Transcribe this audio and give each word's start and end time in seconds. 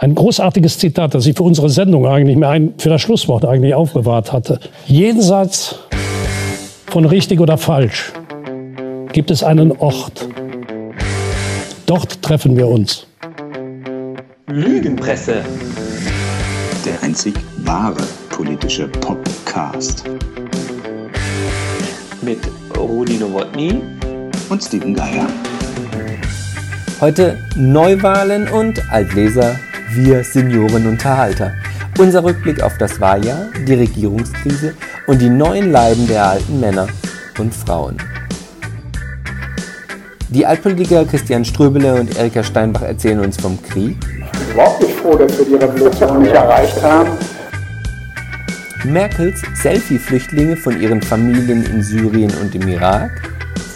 Ein 0.00 0.14
großartiges 0.14 0.78
Zitat, 0.78 1.12
das 1.14 1.26
ich 1.26 1.36
für 1.36 1.42
unsere 1.42 1.68
Sendung 1.68 2.06
eigentlich 2.06 2.36
mehr 2.36 2.50
ein, 2.50 2.74
für 2.78 2.88
das 2.88 3.02
Schlusswort 3.02 3.44
eigentlich 3.44 3.74
aufbewahrt 3.74 4.32
hatte. 4.32 4.60
Jenseits 4.86 5.74
von 6.86 7.04
richtig 7.04 7.40
oder 7.40 7.58
falsch 7.58 8.12
gibt 9.12 9.32
es 9.32 9.42
einen 9.42 9.72
Ort. 9.72 10.28
Dort 11.86 12.22
treffen 12.22 12.56
wir 12.56 12.68
uns. 12.68 13.08
Lügenpresse. 14.46 15.42
Der 16.86 17.02
einzig 17.02 17.34
wahre 17.64 18.04
politische 18.30 18.86
Podcast. 18.86 20.04
Mit 22.22 22.38
Rudi 22.76 23.14
Nowotny 23.14 23.80
und 24.48 24.62
Steven 24.62 24.94
Geier. 24.94 25.26
Heute 27.00 27.36
Neuwahlen 27.56 28.48
und 28.48 28.80
Altleser 28.92 29.58
wir 29.90 30.22
Seniorenunterhalter. 30.22 31.54
Unser 31.98 32.24
Rückblick 32.24 32.62
auf 32.62 32.78
das 32.78 33.00
Wahljahr, 33.00 33.46
die 33.66 33.74
Regierungskrise 33.74 34.74
und 35.06 35.20
die 35.20 35.30
neuen 35.30 35.72
Leiden 35.72 36.06
der 36.06 36.24
alten 36.24 36.60
Männer 36.60 36.86
und 37.38 37.54
Frauen. 37.54 37.96
Die 40.28 40.44
Altpolitiker 40.44 41.04
Christian 41.06 41.44
Ströbele 41.44 41.94
und 41.94 42.16
Erika 42.16 42.42
Steinbach 42.42 42.82
erzählen 42.82 43.20
uns 43.20 43.40
vom 43.40 43.60
Krieg. 43.62 43.96
Ich 44.00 44.38
bin 44.38 44.50
überhaupt 44.52 44.82
nicht 44.82 44.94
froh, 44.96 45.16
dass 45.16 45.38
wir 45.38 45.44
die 45.46 45.54
Revolution 45.54 46.22
nicht 46.22 46.34
erreicht 46.34 46.82
haben. 46.82 47.10
Merkels 48.84 49.42
Selfie-Flüchtlinge 49.62 50.56
von 50.56 50.80
ihren 50.80 51.02
Familien 51.02 51.64
in 51.64 51.82
Syrien 51.82 52.32
und 52.42 52.54
im 52.54 52.68
Irak. 52.68 53.10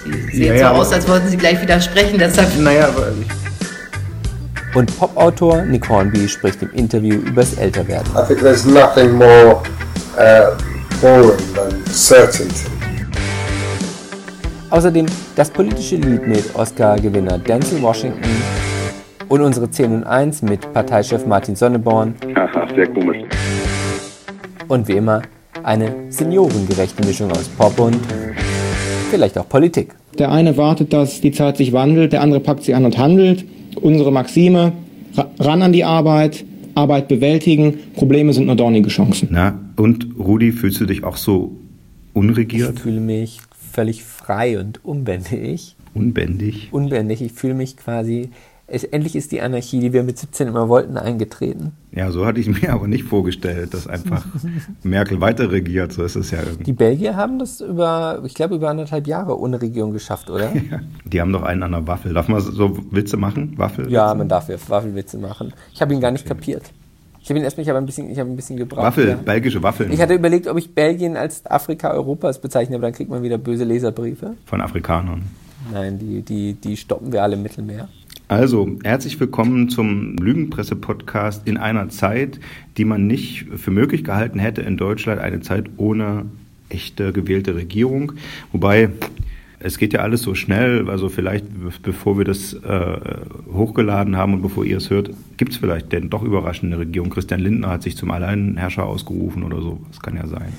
Sie 0.05 0.37
sehen 0.37 0.57
ja, 0.57 0.75
so 0.75 0.81
aus, 0.81 0.93
als 0.93 1.09
wollten 1.09 1.29
Sie 1.29 1.37
gleich 1.37 1.61
widersprechen, 1.61 2.19
deshalb. 2.19 2.57
Naja, 2.59 2.89
aber 2.89 3.09
ich 3.21 3.42
und 4.75 4.99
Popautor 4.99 5.63
Nick 5.63 5.89
Hornby 5.89 6.29
spricht 6.29 6.63
im 6.63 6.71
Interview 6.73 7.17
übers 7.17 7.55
Älterwerden. 7.55 8.11
I 8.15 8.27
think 8.27 8.41
there's 8.41 8.65
nothing 8.65 9.13
more 9.13 9.63
uh, 10.19 10.57
boring 11.01 11.39
than 11.55 11.85
certainty. 11.87 12.67
Außerdem 14.71 15.07
das 15.37 15.51
politische 15.51 15.97
Lied 15.97 16.27
mit 16.27 16.55
Oscar-Gewinner 16.55 17.39
Denzel 17.39 17.83
Washington 17.83 18.31
und 19.29 19.43
unsere 19.43 19.71
10 19.71 19.93
und 19.93 20.05
1 20.05 20.43
mit 20.43 20.73
Parteichef 20.73 21.27
Martin 21.27 21.55
Sonneborn. 21.57 22.15
Aha, 22.35 22.67
sehr 22.75 22.89
komisch. 22.89 23.25
Und 24.69 24.89
wie 24.89 24.93
immer 24.93 25.23
eine 25.63 25.95
seniorengerechte 26.09 27.07
Mischung 27.07 27.31
aus 27.33 27.49
Pop 27.49 27.79
und 27.79 28.01
vielleicht 29.11 29.37
auch 29.37 29.47
Politik. 29.47 29.95
Der 30.19 30.31
eine 30.31 30.57
wartet, 30.57 30.93
dass 30.95 31.21
die 31.21 31.33
Zeit 31.33 31.59
sich 31.59 31.75
wandelt, 31.75 32.15
der 32.15 32.23
andere 32.23 32.41
packt 32.41 32.63
sie 32.63 32.75
an 32.75 32.87
und 32.87 32.97
handelt 32.97 33.45
unsere 33.77 34.13
Maxime, 34.13 34.73
ran 35.39 35.63
an 35.63 35.73
die 35.73 35.85
Arbeit, 35.85 36.45
Arbeit 36.75 37.09
bewältigen, 37.09 37.75
Probleme 37.95 38.33
sind 38.33 38.47
nur 38.47 38.57
dornige 38.57 38.89
Chancen. 38.89 39.29
Na, 39.31 39.59
und 39.77 40.09
Rudi, 40.19 40.53
fühlst 40.53 40.81
du 40.81 40.87
dich 40.87 41.05
auch 41.05 41.17
so 41.17 41.57
unregiert? 42.15 42.75
Ich 42.77 42.81
fühle 42.81 43.01
mich 43.01 43.41
völlig 43.73 44.05
frei 44.05 44.59
und 44.59 44.85
unbändig. 44.85 45.77
Unbändig? 45.95 46.69
Unbändig. 46.73 47.23
Ich 47.23 47.33
fühle 47.33 47.55
mich 47.55 47.77
quasi 47.77 48.31
es, 48.73 48.85
endlich 48.85 49.15
ist 49.15 49.33
die 49.33 49.43
Anarchie, 49.43 49.81
die 49.81 49.93
wir 49.93 50.03
mit 50.03 50.19
17 50.19 50.49
immer 50.49 50.69
wollten, 50.69 50.97
eingetreten. 50.97 51.73
Ja, 51.93 52.11
so 52.11 52.25
hatte 52.25 52.41
ich 52.41 52.49
mir 52.49 52.73
aber 52.73 52.89
nicht 52.89 53.05
vorgestellt, 53.05 53.75
dass 53.75 53.87
einfach 53.87 54.25
Merkel 54.83 55.21
weiter 55.21 55.53
regiert. 55.53 55.93
So 55.93 56.03
ist 56.03 56.17
es 56.17 56.31
ja 56.31 56.39
irgendwie. 56.39 56.65
Die 56.65 56.73
Belgier 56.73 57.15
haben 57.15 57.39
das 57.39 57.61
über, 57.61 58.23
ich 58.25 58.35
glaube, 58.35 58.55
über 58.55 58.71
anderthalb 58.71 59.07
Jahre 59.07 59.39
ohne 59.39 59.61
Regierung 59.61 59.93
geschafft, 59.93 60.31
oder? 60.31 60.53
Ja, 60.71 60.81
die 61.05 61.21
haben 61.21 61.33
doch 61.33 61.43
einen 61.43 61.63
an 61.65 61.73
der 61.73 61.87
Waffel. 61.87 62.15
Darf 62.15 62.29
man 62.29 62.41
so 62.41 62.79
Witze 62.93 63.17
machen? 63.17 63.59
Waffel? 63.59 63.91
Ja, 63.91 64.15
man 64.15 64.29
darf 64.29 64.49
ja 64.49 64.57
Waffelwitze 64.69 65.19
machen. 65.19 65.53
Ich 65.75 65.83
habe 65.83 65.93
ihn 65.93 66.01
gar 66.01 66.13
nicht 66.13 66.25
kapiert. 66.25 66.63
Ich 67.21 67.29
habe 67.29 67.39
ihn 67.39 67.45
erstmal, 67.45 67.63
ich 67.63 67.69
habe 67.69 67.79
ein 67.79 67.87
bisschen, 67.87 68.11
ich 68.11 68.19
habe 68.19 68.31
ein 68.31 68.37
bisschen 68.37 68.57
gebraucht. 68.57 68.85
Waffel, 68.85 69.09
ja. 69.09 69.17
belgische 69.17 69.63
Waffeln. 69.63 69.93
Ich 69.93 70.01
hatte 70.01 70.15
überlegt, 70.15 70.47
ob 70.47 70.57
ich 70.57 70.75
Belgien 70.75 71.17
als 71.17 71.45
Afrika 71.47 71.93
Europas 71.93 72.41
bezeichne, 72.41 72.77
aber 72.77 72.87
dann 72.87 72.95
kriegt 72.95 73.11
man 73.11 73.23
wieder 73.23 73.39
böse 73.39 73.65
Leserbriefe. 73.65 74.35
Von 74.47 74.61
Afrikanern. 74.61 75.23
Nein, 75.73 75.99
die, 75.99 76.23
die, 76.23 76.55
die 76.55 76.77
stoppen 76.77 77.13
wir 77.13 77.23
alle 77.23 77.35
im 77.35 77.43
Mittelmeer. 77.43 77.89
Also, 78.33 78.79
herzlich 78.83 79.21
willkommen 79.21 79.69
zum 79.69 80.17
Lügenpresse-Podcast 80.17 81.47
in 81.47 81.59
einer 81.59 81.91
Zeit, 81.91 82.41
die 82.79 82.87
man 82.87 83.07
nicht 83.07 83.45
für 83.57 83.71
möglich 83.71 84.05
gehalten 84.05 84.39
hätte 84.39 84.63
in 84.63 84.79
Deutschland, 84.79 85.21
eine 85.21 85.43
Zeit 85.43 85.67
ohne 85.77 86.25
echte 86.71 87.13
gewählte 87.13 87.55
Regierung. 87.55 88.13
Wobei, 88.51 88.89
es 89.59 89.77
geht 89.77 89.93
ja 89.93 90.01
alles 90.01 90.23
so 90.23 90.35
schnell, 90.35 90.89
also 90.89 91.11
vielleicht 91.11 91.45
bevor 91.83 92.17
wir 92.17 92.25
das 92.25 92.55
äh, 92.55 92.97
hochgeladen 93.53 94.17
haben 94.17 94.33
und 94.33 94.41
bevor 94.41 94.65
ihr 94.65 94.79
es 94.79 94.89
hört, 94.89 95.11
gibt 95.37 95.53
es 95.53 95.59
vielleicht 95.59 95.93
denn 95.93 96.09
doch 96.09 96.23
überraschende 96.23 96.79
Regierung. 96.79 97.11
Christian 97.11 97.41
Lindner 97.41 97.69
hat 97.69 97.83
sich 97.83 97.99
zum 97.99 98.11
Alleinherrscher 98.11 98.87
ausgerufen 98.87 99.43
oder 99.43 99.61
so. 99.61 99.83
Das 99.91 100.01
kann 100.01 100.17
ja 100.17 100.27
sein. 100.27 100.55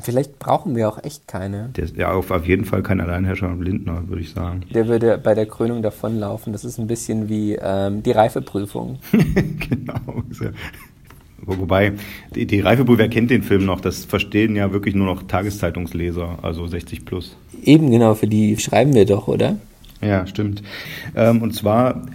Vielleicht 0.00 0.38
brauchen 0.38 0.74
wir 0.74 0.88
auch 0.88 1.02
echt 1.04 1.28
keine. 1.28 1.70
Der 1.76 1.84
ist 1.84 1.96
ja 1.96 2.12
auf, 2.12 2.30
auf 2.30 2.46
jeden 2.46 2.64
Fall 2.64 2.82
kein 2.82 3.00
Alleinherrscher 3.00 3.54
Lindner, 3.58 4.08
würde 4.08 4.22
ich 4.22 4.30
sagen. 4.30 4.62
Der 4.72 4.88
würde 4.88 5.18
bei 5.18 5.34
der 5.34 5.46
Krönung 5.46 5.82
davonlaufen. 5.82 6.52
Das 6.52 6.64
ist 6.64 6.78
ein 6.78 6.86
bisschen 6.86 7.28
wie 7.28 7.58
ähm, 7.60 8.02
die 8.02 8.12
Reifeprüfung. 8.12 8.98
genau. 9.12 10.22
Wobei, 11.44 11.92
die, 12.34 12.46
die 12.46 12.60
Reifeprüfung, 12.60 12.98
wer 12.98 13.08
kennt 13.08 13.30
den 13.30 13.42
Film 13.42 13.66
noch? 13.66 13.80
Das 13.80 14.04
verstehen 14.04 14.56
ja 14.56 14.72
wirklich 14.72 14.94
nur 14.94 15.06
noch 15.06 15.24
Tageszeitungsleser, 15.24 16.38
also 16.40 16.66
60 16.66 17.04
plus. 17.04 17.36
Eben 17.62 17.90
genau, 17.90 18.14
für 18.14 18.28
die 18.28 18.56
schreiben 18.56 18.94
wir 18.94 19.04
doch, 19.04 19.28
oder? 19.28 19.56
Ja, 20.00 20.26
stimmt. 20.26 20.62
Ähm, 21.14 21.42
und 21.42 21.54
zwar 21.54 22.06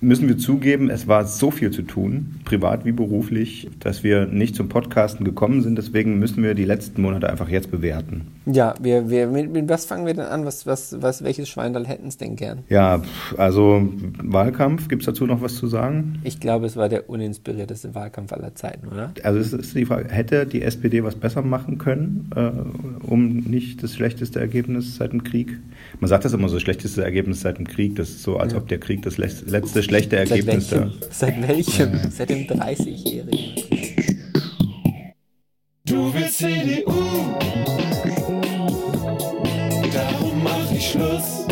müssen 0.00 0.28
wir 0.28 0.38
zugeben, 0.38 0.88
es 0.88 1.06
war 1.08 1.26
so 1.26 1.50
viel 1.50 1.70
zu 1.70 1.82
tun, 1.82 2.40
privat 2.44 2.84
wie 2.84 2.92
beruflich, 2.92 3.68
dass 3.80 4.02
wir 4.02 4.26
nicht 4.26 4.54
zum 4.54 4.68
Podcasten 4.68 5.24
gekommen 5.24 5.62
sind. 5.62 5.76
Deswegen 5.76 6.18
müssen 6.18 6.42
wir 6.42 6.54
die 6.54 6.64
letzten 6.64 7.02
Monate 7.02 7.28
einfach 7.28 7.48
jetzt 7.48 7.70
bewerten. 7.70 8.26
Ja, 8.46 8.74
wir, 8.80 9.10
wir, 9.10 9.26
mit, 9.26 9.52
mit 9.52 9.68
was 9.68 9.84
fangen 9.84 10.06
wir 10.06 10.14
denn 10.14 10.24
an? 10.24 10.46
Was, 10.46 10.66
was, 10.66 11.00
was, 11.00 11.22
welches 11.22 11.48
Schweindal 11.48 11.86
hätten 11.86 12.08
es 12.08 12.16
denn 12.16 12.36
gern? 12.36 12.60
Ja, 12.68 13.02
also 13.36 13.88
Wahlkampf, 14.22 14.88
gibt 14.88 15.02
es 15.02 15.06
dazu 15.06 15.26
noch 15.26 15.42
was 15.42 15.56
zu 15.56 15.66
sagen? 15.66 16.20
Ich 16.24 16.40
glaube, 16.40 16.66
es 16.66 16.76
war 16.76 16.88
der 16.88 17.10
uninspirierteste 17.10 17.94
Wahlkampf 17.94 18.32
aller 18.32 18.54
Zeiten, 18.54 18.88
oder? 18.88 19.12
Also 19.22 19.38
es 19.38 19.52
ist 19.52 19.74
die 19.74 19.84
Frage, 19.84 20.08
hätte 20.08 20.46
die 20.46 20.62
SPD 20.62 21.04
was 21.04 21.14
besser 21.14 21.42
machen 21.42 21.78
können, 21.78 22.30
äh, 22.34 22.50
um 23.06 23.36
nicht 23.38 23.82
das 23.82 23.94
schlechteste 23.94 24.40
Ergebnis 24.40 24.96
seit 24.96 25.12
dem 25.12 25.24
Krieg? 25.24 25.58
Man 25.98 26.08
sagt 26.08 26.24
das 26.24 26.32
immer 26.32 26.48
so, 26.48 26.58
schlechteste 26.58 27.04
Ergebnis 27.04 27.40
seit 27.40 27.58
dem 27.58 27.66
Krieg. 27.66 27.96
Das 27.96 28.08
ist 28.08 28.22
so, 28.22 28.38
als 28.38 28.52
ja. 28.52 28.58
ob 28.58 28.68
der 28.68 28.78
Krieg 28.78 29.02
das 29.02 29.18
letzte 29.18 29.82
schlechte 29.90 30.16
Ergebnis 30.16 30.68
Seit 30.68 30.80
welchem? 30.80 30.92
Seit, 31.10 31.48
welchem? 31.48 31.94
Ja. 31.94 32.10
Seit 32.10 32.30
dem 32.30 32.46
30-Jährigen. 32.46 33.54
Du 35.84 36.14
willst 36.14 36.38
CDU, 36.38 36.92
darum 39.92 40.44
mach 40.44 40.72
ich 40.72 40.90
Schluss. 40.90 41.46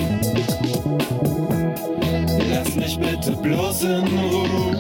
Lass 2.48 2.76
mich 2.76 2.98
bitte 2.98 3.32
bloß 3.42 3.82
in 3.82 4.06
Ruhe, 4.06 4.77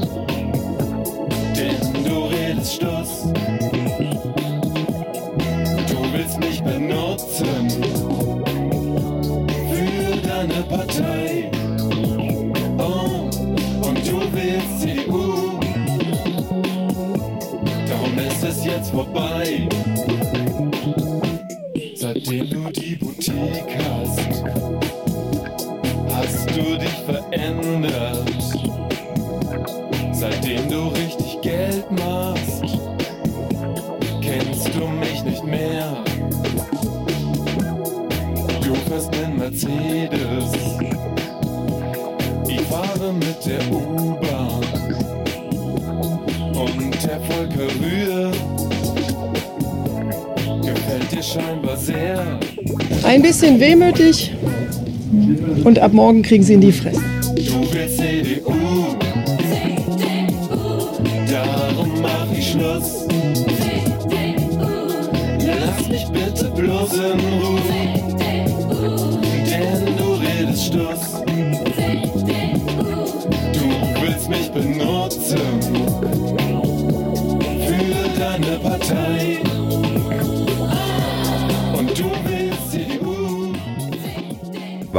Ein 53.08 53.22
bisschen 53.22 53.58
wehmütig 53.58 54.32
und 55.64 55.78
ab 55.78 55.94
morgen 55.94 56.20
kriegen 56.20 56.42
sie 56.42 56.52
in 56.52 56.60
die 56.60 56.72
Fresse. 56.72 57.07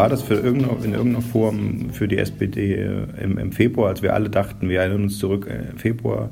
War 0.10 0.16
das 0.16 0.24
für 0.24 0.34
irgendeine, 0.34 0.84
in 0.84 0.94
irgendeiner 0.94 1.22
Form 1.22 1.92
für 1.92 2.08
die 2.08 2.18
SPD 2.18 2.74
äh, 2.74 3.06
im, 3.22 3.38
im 3.38 3.52
Februar, 3.52 3.90
als 3.90 4.02
wir 4.02 4.16
alle 4.16 4.32
dachten, 4.32 4.68
wir 4.68 4.80
erinnern 4.80 5.04
uns 5.04 5.20
zurück, 5.20 5.48
äh, 5.48 5.70
im 5.70 5.78
Februar, 5.78 6.32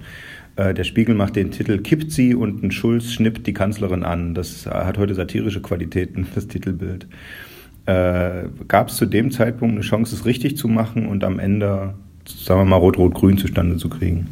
äh, 0.55 0.73
der 0.73 0.83
Spiegel 0.83 1.13
macht 1.13 1.35
den 1.35 1.51
Titel 1.51 1.77
Kippt 1.77 2.11
sie 2.11 2.33
und 2.33 2.63
ein 2.63 2.71
Schulz 2.71 3.11
schnippt 3.11 3.45
die 3.45 3.53
Kanzlerin 3.53 4.03
an. 4.03 4.33
Das 4.33 4.65
hat 4.65 4.97
heute 4.97 5.13
satirische 5.13 5.61
Qualitäten, 5.61 6.25
das 6.33 6.47
Titelbild. 6.47 7.05
Äh, 7.85 8.45
Gab 8.67 8.89
es 8.89 8.95
zu 8.95 9.05
dem 9.05 9.29
Zeitpunkt 9.29 9.75
eine 9.75 9.81
Chance, 9.81 10.15
es 10.15 10.25
richtig 10.25 10.57
zu 10.57 10.67
machen 10.67 11.05
und 11.05 11.23
am 11.23 11.37
Ende, 11.37 11.93
sagen 12.25 12.61
wir 12.61 12.65
mal, 12.65 12.77
Rot-Rot-Grün 12.77 13.37
zustande 13.37 13.77
zu 13.77 13.89
kriegen? 13.89 14.25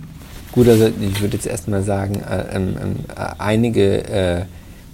Gut, 0.54 0.68
also 0.68 0.88
ich 0.88 1.22
würde 1.22 1.36
jetzt 1.36 1.46
erstmal 1.46 1.84
sagen, 1.84 2.16
äh, 2.16 2.56
ähm, 2.56 2.76
äh, 3.16 3.28
einige 3.38 4.10
äh, 4.10 4.42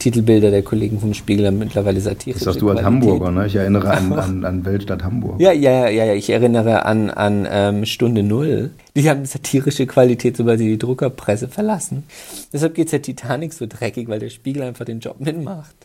Titelbilder 0.02 0.50
der 0.50 0.64
Kollegen 0.64 1.00
vom 1.00 1.14
Spiegel 1.14 1.46
haben 1.46 1.60
mittlerweile 1.60 2.02
satirische 2.02 2.44
Das 2.44 2.56
sagst 2.56 2.62
du 2.62 2.70
als 2.72 2.80
Qualität. 2.80 3.10
Hamburger, 3.10 3.32
ne? 3.32 3.46
Ich 3.46 3.56
erinnere 3.56 3.92
an, 3.92 4.14
an, 4.20 4.46
an 4.46 4.66
Weltstadt 4.66 5.04
Hamburg. 5.04 5.40
Ja, 5.40 5.52
ja, 5.52 5.90
ja, 5.90 6.06
ja, 6.06 6.14
ich 6.16 6.32
erinnere 6.32 6.86
an, 6.86 7.12
an 7.12 7.48
ähm, 7.50 7.86
Stunde 7.86 8.24
Null. 8.24 8.72
Die 8.96 9.08
haben 9.08 9.26
satirische 9.26 9.86
Qualität, 9.86 10.38
sobald 10.38 10.58
sie 10.58 10.70
die 10.70 10.80
Druckerpresse 10.80 11.50
verlassen. 11.50 12.04
Deshalb 12.52 12.74
geht's 12.74 12.90
der 12.90 13.04
Titanic 13.04 13.54
so 13.54 13.68
dreckig, 13.68 14.08
weil 14.08 14.20
der 14.20 14.32
Spiegel 14.32 14.64
einfach 14.64 14.86
den 14.86 15.02
Job 15.02 15.20
mitmacht. 15.20 15.76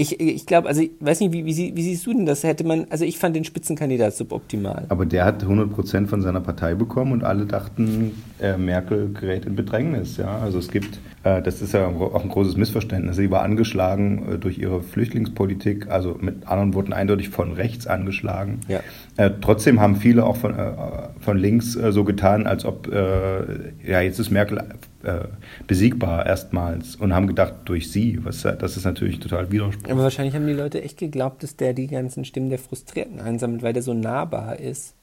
Ich, 0.00 0.18
ich 0.18 0.46
glaube, 0.46 0.66
also 0.66 0.80
ich 0.80 0.92
weiß 1.00 1.20
nicht, 1.20 1.32
wie, 1.32 1.44
wie, 1.44 1.52
sie- 1.52 1.72
wie 1.76 1.82
siehst 1.82 2.06
du 2.06 2.14
denn 2.14 2.24
das? 2.24 2.42
Hätte 2.42 2.64
man, 2.64 2.86
also 2.88 3.04
ich 3.04 3.18
fand 3.18 3.36
den 3.36 3.44
Spitzenkandidat 3.44 4.14
suboptimal. 4.14 4.86
Aber 4.88 5.04
der 5.04 5.26
hat 5.26 5.44
100% 5.44 6.06
von 6.06 6.22
seiner 6.22 6.40
Partei 6.40 6.74
bekommen 6.74 7.12
und 7.12 7.22
alle 7.22 7.44
dachten, 7.44 8.12
äh, 8.40 8.56
Merkel 8.56 9.12
gerät 9.12 9.44
in 9.44 9.56
Bedrängnis. 9.56 10.16
Ja? 10.16 10.38
Also 10.38 10.58
es 10.58 10.70
gibt, 10.70 10.98
äh, 11.24 11.42
das 11.42 11.60
ist 11.60 11.74
ja 11.74 11.86
auch 11.86 12.22
ein 12.22 12.30
großes 12.30 12.56
Missverständnis, 12.56 13.16
sie 13.16 13.30
war 13.30 13.42
angeschlagen 13.42 14.26
äh, 14.36 14.38
durch 14.38 14.56
ihre 14.58 14.82
Flüchtlingspolitik, 14.82 15.90
also 15.90 16.16
mit 16.18 16.46
anderen 16.48 16.72
Worten 16.72 16.94
eindeutig 16.94 17.28
von 17.28 17.52
rechts 17.52 17.86
angeschlagen. 17.86 18.60
Ja. 18.68 18.80
Äh, 19.18 19.32
trotzdem 19.42 19.80
haben 19.80 19.96
viele 19.96 20.24
auch 20.24 20.36
von, 20.36 20.54
äh, 20.58 20.72
von 21.20 21.36
links 21.36 21.76
äh, 21.76 21.92
so 21.92 22.04
getan, 22.04 22.46
als 22.46 22.64
ob, 22.64 22.88
ja, 22.90 24.00
jetzt 24.00 24.18
ist 24.18 24.30
Merkel 24.30 24.62
äh, 25.04 25.20
besiegbar 25.66 26.26
erstmals 26.26 26.96
und 26.96 27.14
haben 27.14 27.26
gedacht, 27.26 27.54
durch 27.66 27.90
sie. 27.90 28.18
Was, 28.24 28.42
das 28.42 28.76
ist 28.76 28.84
natürlich 28.84 29.20
total 29.20 29.50
Widerspruch. 29.52 29.90
Aber 29.90 30.02
wahrscheinlich 30.02 30.34
haben 30.34 30.46
die 30.46 30.52
Leute 30.52 30.82
echt 30.82 30.98
geglaubt, 30.98 31.42
dass 31.42 31.56
der 31.56 31.72
die 31.74 31.86
ganzen 31.86 32.24
Stimmen 32.24 32.50
der 32.50 32.58
Frustrierten 32.58 33.20
einsammelt, 33.20 33.62
weil 33.62 33.72
der 33.72 33.82
so 33.82 33.94
nahbar 33.94 34.58
ist. 34.58 34.94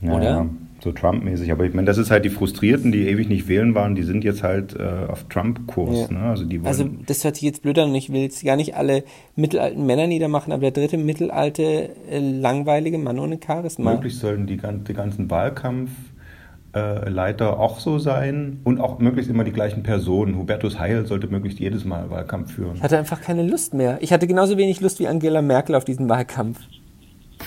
Ja, 0.00 0.14
Oder? 0.16 0.24
ja, 0.24 0.46
so 0.82 0.90
Trump-mäßig. 0.90 1.52
Aber 1.52 1.64
ich 1.64 1.74
meine, 1.74 1.86
das 1.86 1.96
ist 1.96 2.10
halt 2.10 2.24
die 2.24 2.30
Frustrierten, 2.30 2.90
die 2.90 3.06
ewig 3.06 3.28
nicht 3.28 3.46
wählen 3.46 3.76
waren, 3.76 3.94
die 3.94 4.02
sind 4.02 4.24
jetzt 4.24 4.42
halt 4.42 4.74
äh, 4.74 4.82
auf 5.06 5.28
Trump-Kurs. 5.28 6.08
Ja. 6.10 6.18
Ne? 6.18 6.24
Also 6.24 6.44
die 6.44 6.60
Also 6.64 6.88
das 7.06 7.22
hört 7.22 7.36
sich 7.36 7.44
jetzt 7.44 7.62
blöd 7.62 7.78
an 7.78 7.90
und 7.90 7.94
ich 7.94 8.12
will 8.12 8.22
jetzt 8.22 8.44
gar 8.44 8.56
nicht 8.56 8.74
alle 8.74 9.04
mittelalten 9.36 9.86
Männer 9.86 10.08
niedermachen, 10.08 10.52
aber 10.52 10.62
der 10.62 10.72
dritte 10.72 10.98
mittelalte, 10.98 11.90
äh, 12.10 12.18
langweilige 12.18 12.98
Mann 12.98 13.20
ohne 13.20 13.38
Charisma. 13.44 13.92
möglichst 13.92 14.18
sollen 14.18 14.48
die, 14.48 14.56
gan- 14.56 14.82
die 14.82 14.94
ganzen 16.72 17.22
Wahlkampfleiter 17.22 17.58
auch 17.58 17.80
so 17.80 17.98
sein 17.98 18.60
und 18.64 18.80
auch 18.80 18.98
möglichst 18.98 19.30
immer 19.30 19.44
die 19.44 19.52
gleichen 19.52 19.82
Personen. 19.82 20.36
Hubertus 20.36 20.78
Heil 20.78 21.06
sollte 21.06 21.26
möglichst 21.28 21.60
jedes 21.60 21.84
Mal 21.84 22.10
Wahlkampf 22.10 22.52
führen. 22.52 22.76
Ich 22.76 22.82
hatte 22.82 22.98
einfach 22.98 23.20
keine 23.20 23.42
Lust 23.42 23.74
mehr. 23.74 23.98
Ich 24.00 24.12
hatte 24.12 24.26
genauso 24.26 24.56
wenig 24.56 24.80
Lust 24.80 24.98
wie 24.98 25.08
Angela 25.08 25.42
Merkel 25.42 25.74
auf 25.74 25.84
diesen 25.84 26.08
Wahlkampf. 26.08 26.58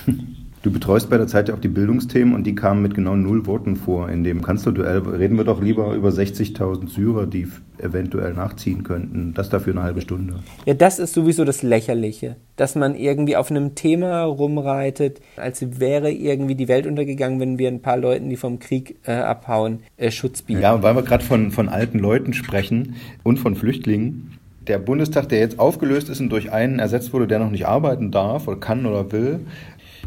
Du 0.66 0.72
betreust 0.72 1.08
bei 1.08 1.16
der 1.16 1.28
Zeit 1.28 1.48
ja 1.48 1.54
auch 1.54 1.60
die 1.60 1.68
Bildungsthemen 1.68 2.34
und 2.34 2.44
die 2.44 2.56
kamen 2.56 2.82
mit 2.82 2.92
genau 2.92 3.14
null 3.14 3.46
Worten 3.46 3.76
vor. 3.76 4.08
In 4.08 4.24
dem 4.24 4.42
Kanzlerduell 4.42 4.98
reden 4.98 5.36
wir 5.36 5.44
doch 5.44 5.62
lieber 5.62 5.94
über 5.94 6.08
60.000 6.08 6.88
Syrer, 6.88 7.28
die 7.28 7.46
eventuell 7.78 8.32
nachziehen 8.32 8.82
könnten. 8.82 9.32
Das 9.32 9.48
dafür 9.48 9.74
eine 9.74 9.84
halbe 9.84 10.00
Stunde. 10.00 10.40
Ja, 10.64 10.74
das 10.74 10.98
ist 10.98 11.14
sowieso 11.14 11.44
das 11.44 11.62
Lächerliche, 11.62 12.34
dass 12.56 12.74
man 12.74 12.96
irgendwie 12.96 13.36
auf 13.36 13.48
einem 13.48 13.76
Thema 13.76 14.24
rumreitet, 14.24 15.20
als 15.36 15.78
wäre 15.78 16.10
irgendwie 16.10 16.56
die 16.56 16.66
Welt 16.66 16.88
untergegangen, 16.88 17.38
wenn 17.38 17.58
wir 17.60 17.68
ein 17.68 17.80
paar 17.80 17.96
Leuten, 17.96 18.28
die 18.28 18.36
vom 18.36 18.58
Krieg 18.58 18.96
äh, 19.06 19.12
abhauen, 19.12 19.84
äh, 19.96 20.10
Schutz 20.10 20.42
bieten. 20.42 20.62
Ja, 20.62 20.82
weil 20.82 20.96
wir 20.96 21.02
gerade 21.02 21.22
von, 21.22 21.52
von 21.52 21.68
alten 21.68 22.00
Leuten 22.00 22.32
sprechen 22.32 22.96
und 23.22 23.38
von 23.38 23.54
Flüchtlingen. 23.54 24.32
Der 24.66 24.80
Bundestag, 24.80 25.28
der 25.28 25.38
jetzt 25.38 25.60
aufgelöst 25.60 26.08
ist 26.08 26.18
und 26.18 26.28
durch 26.28 26.50
einen 26.50 26.80
ersetzt 26.80 27.12
wurde, 27.12 27.28
der 27.28 27.38
noch 27.38 27.52
nicht 27.52 27.68
arbeiten 27.68 28.10
darf 28.10 28.48
oder 28.48 28.58
kann 28.58 28.84
oder 28.84 29.12
will. 29.12 29.38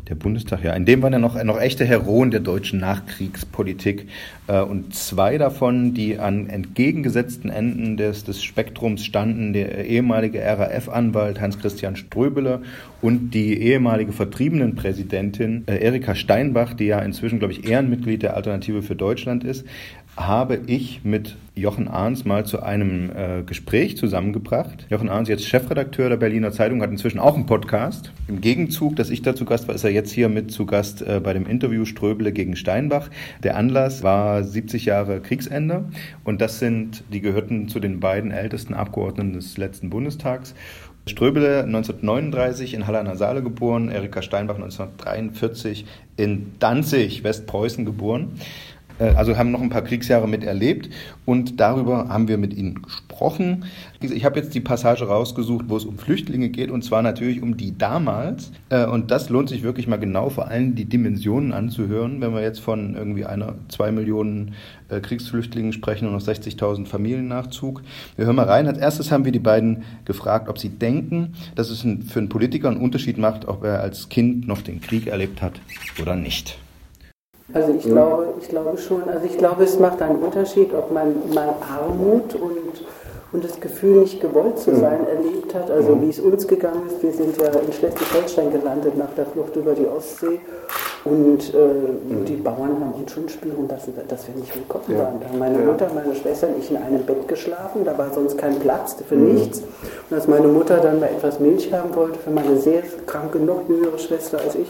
Der 0.10 0.16
Bundestag, 0.16 0.64
ja, 0.64 0.74
in 0.74 0.86
dem 0.86 1.04
waren 1.04 1.14
ja 1.14 1.20
noch, 1.20 1.42
noch 1.44 1.62
echte 1.62 1.86
Heroen 1.86 2.32
der 2.32 2.40
deutschen 2.40 2.80
Nachkriegspolitik. 2.80 4.08
Äh, 4.48 4.62
Und 4.62 4.96
zwei 4.96 5.38
davon, 5.38 5.94
die 5.94 6.18
an 6.18 6.48
entgegengesetzten 6.48 7.52
Enden 7.52 7.96
des, 7.96 8.24
des 8.24 8.44
Spektrums 8.44 9.06
standen, 9.06 9.54
der 9.54 9.86
ehemalige 9.86 10.42
RAF-Anwalt 10.42 11.40
Hans-Christian 11.40 11.96
Ströbele 11.96 12.64
und 13.02 13.36
die 13.36 13.62
ehemalige 13.62 14.12
Vertriebenenpräsidentin 14.12 15.66
äh, 15.68 15.78
Erika 15.78 16.16
Steinbach, 16.16 16.74
die 16.74 16.86
ja 16.86 17.00
inzwischen, 17.00 17.38
glaube 17.38 17.54
ich, 17.54 17.70
Ehrenmitglied 17.70 18.24
der 18.24 18.36
Alternative 18.36 18.82
für 18.82 18.96
Deutschland 18.96 19.44
ist, 19.44 19.68
habe 20.20 20.60
ich 20.68 21.02
mit 21.06 21.38
Jochen 21.56 21.88
Arns 21.88 22.26
mal 22.26 22.46
zu 22.46 22.62
einem 22.62 23.10
äh, 23.10 23.44
Gespräch 23.44 23.98
zusammengebracht. 23.98 24.86
Jochen 24.90 25.10
Arns, 25.10 25.30
jetzt 25.30 25.48
Chefredakteur 25.48 26.10
der 26.10 26.18
Berliner 26.18 26.52
Zeitung, 26.52 26.82
hat 26.82 26.92
inzwischen 26.92 27.20
auch 27.20 27.36
einen 27.36 27.46
Podcast. 27.46 28.12
Im 28.28 28.42
Gegenzug, 28.42 28.98
dass 28.98 29.10
ich 29.10 29.22
da 29.22 29.34
zu 29.34 29.46
Gast 29.46 29.68
war, 29.68 29.76
ist 29.76 29.84
er 29.86 29.92
jetzt 29.92 30.12
hier 30.12 30.28
mit 30.28 30.52
zu 30.52 30.66
Gast 30.66 31.02
äh, 31.02 31.22
bei 31.24 31.34
dem 31.34 31.46
Interview 31.46 31.86
Ströbele 31.86 32.34
gegen 32.34 32.58
Steinbach. 32.58 33.10
Der 33.44 33.56
Anlass 33.56 34.04
war 34.04 34.44
70 34.44 34.86
Jahre 34.86 35.22
Kriegsende 35.22 35.86
und 36.26 36.42
das 36.42 36.60
sind, 36.60 37.04
die 37.14 37.22
gehörten 37.22 37.70
zu 37.70 37.80
den 37.80 38.02
beiden 38.02 38.32
ältesten 38.32 38.74
Abgeordneten 38.74 39.34
des 39.34 39.58
letzten 39.58 39.90
Bundestags. 39.90 40.54
Ströbele 41.10 41.64
1939 41.64 42.74
in 42.74 42.88
Halle 42.88 43.00
an 43.00 43.06
der 43.06 43.16
Saale 43.16 43.42
geboren, 43.42 43.90
Erika 43.90 44.22
Steinbach 44.22 44.56
1943 44.56 45.86
in 46.18 46.52
Danzig, 46.60 47.24
Westpreußen 47.24 47.86
geboren. 47.86 48.34
Äh, 49.00 49.16
Also 49.16 49.38
haben 49.38 49.52
noch 49.52 49.62
ein 49.62 49.70
paar 49.70 49.82
Kriegsjahre 49.82 50.28
miterlebt 50.28 50.90
und 51.26 51.60
darüber 51.60 52.10
haben 52.10 52.28
wir 52.28 52.38
mit 52.38 52.54
ihnen 52.54 52.82
gesprochen. 52.82 53.66
Ich 54.02 54.24
habe 54.26 54.40
jetzt 54.40 54.54
die 54.54 54.60
Passage 54.60 55.06
rausgesucht, 55.06 55.66
wo 55.68 55.78
es 55.78 55.86
um 55.86 55.98
Flüchtlinge 55.98 56.50
geht 56.50 56.72
und 56.72 56.84
zwar 56.84 57.02
natürlich 57.02 57.42
um 57.42 57.58
die 57.58 57.78
damals. 57.78 58.52
Äh, 58.70 58.86
Und 58.86 59.12
das 59.12 59.30
lohnt 59.30 59.50
sich 59.50 59.64
wirklich 59.64 59.88
mal 59.88 59.98
genau, 59.98 60.30
vor 60.30 60.48
allem 60.48 60.76
die 60.76 60.86
Dimensionen 60.86 61.54
anzuhören, 61.54 62.22
wenn 62.22 62.34
wir 62.34 62.42
jetzt 62.42 62.60
von 62.60 62.96
irgendwie 62.96 63.26
einer, 63.26 63.56
zwei 63.70 63.92
Millionen 63.92 64.54
äh, 64.90 65.00
Kriegsflüchtlingen 65.00 65.74
sprechen 65.74 66.08
und 66.08 66.14
noch 66.14 66.22
60.000 66.22 66.86
Familiennachzug. 66.86 67.82
Wir 68.16 68.26
hören 68.26 68.36
mal 68.36 68.46
rein. 68.46 68.68
Als 68.68 68.78
erstes 68.78 69.12
haben 69.12 69.26
wir 69.26 69.32
die 69.32 69.40
beiden 69.40 69.84
gefragt, 70.06 70.50
ob 70.50 70.58
sie 70.58 70.70
denken, 70.70 71.34
dass 71.56 71.70
es 71.70 71.82
für 71.82 72.20
einen 72.20 72.30
Politiker 72.30 72.70
einen 72.70 72.82
Unterschied 72.82 73.18
macht, 73.18 73.48
ob 73.48 73.64
er 73.64 73.82
als 73.82 74.10
Kind 74.10 74.48
noch 74.48 74.62
den 74.62 74.82
Krieg 74.82 75.08
erlebt 75.08 75.42
hat 75.42 75.54
oder 76.02 76.16
nicht. 76.16 76.58
Also 77.54 77.74
ich 77.74 77.84
glaube, 77.84 78.28
ich 78.40 78.48
glaube 78.48 78.78
schon. 78.78 79.10
Also 79.10 79.26
ich 79.26 79.38
glaube, 79.38 79.64
es 79.64 79.80
macht 79.80 80.02
einen 80.02 80.20
Unterschied, 80.20 80.74
ob 80.74 80.92
man 80.92 81.16
mal 81.34 81.56
Armut 81.62 82.36
und, 82.36 82.86
und 83.32 83.44
das 83.44 83.60
Gefühl, 83.60 84.02
nicht 84.02 84.22
gewollt 84.22 84.60
zu 84.60 84.76
sein, 84.76 85.08
erlebt 85.08 85.56
hat. 85.56 85.72
Also 85.72 86.00
wie 86.02 86.10
es 86.10 86.20
uns 86.20 86.48
gegangen 86.48 86.84
ist. 86.88 87.02
Wir 87.02 87.12
sind 87.12 87.38
ja 87.38 87.48
in 87.48 87.74
Schleswig-Holstein 87.74 88.52
gelandet 88.52 88.98
nach 88.98 89.12
der 89.18 89.26
Flucht 89.26 89.56
über 89.56 89.74
die 89.74 89.88
Ostsee. 89.88 90.40
Und 91.06 91.54
äh, 91.54 92.26
die 92.28 92.36
Bauern 92.36 92.78
haben 92.82 92.94
uns 92.94 93.14
schon 93.14 93.30
spüren 93.30 93.68
lassen, 93.70 93.94
dass 94.08 94.28
wir 94.28 94.36
nicht 94.36 94.54
willkommen 94.54 94.98
waren. 95.00 95.20
Da 95.20 95.30
haben 95.30 95.40
meine 95.40 95.58
Mutter, 95.58 95.88
meine 95.96 96.14
Schwester 96.14 96.48
und 96.50 96.60
ich 96.60 96.70
in 96.70 96.78
einem 96.78 97.04
Bett 97.04 97.28
geschlafen. 97.28 97.86
Da 97.86 97.98
war 97.98 98.14
sonst 98.14 98.38
kein 98.38 98.60
Platz 98.60 98.98
für 99.08 99.16
nichts. 99.16 99.64
Und 100.10 100.16
als 100.16 100.28
meine 100.28 100.48
Mutter 100.48 100.78
dann 100.78 101.00
mal 101.00 101.08
etwas 101.08 101.40
Milch 101.40 101.72
haben 101.74 101.96
wollte 101.96 102.20
für 102.20 102.32
meine 102.32 102.58
sehr 102.58 102.84
kranke, 103.06 103.40
noch 103.40 103.62
jüngere 103.68 103.98
Schwester 103.98 104.40
als 104.40 104.56
ich, 104.56 104.68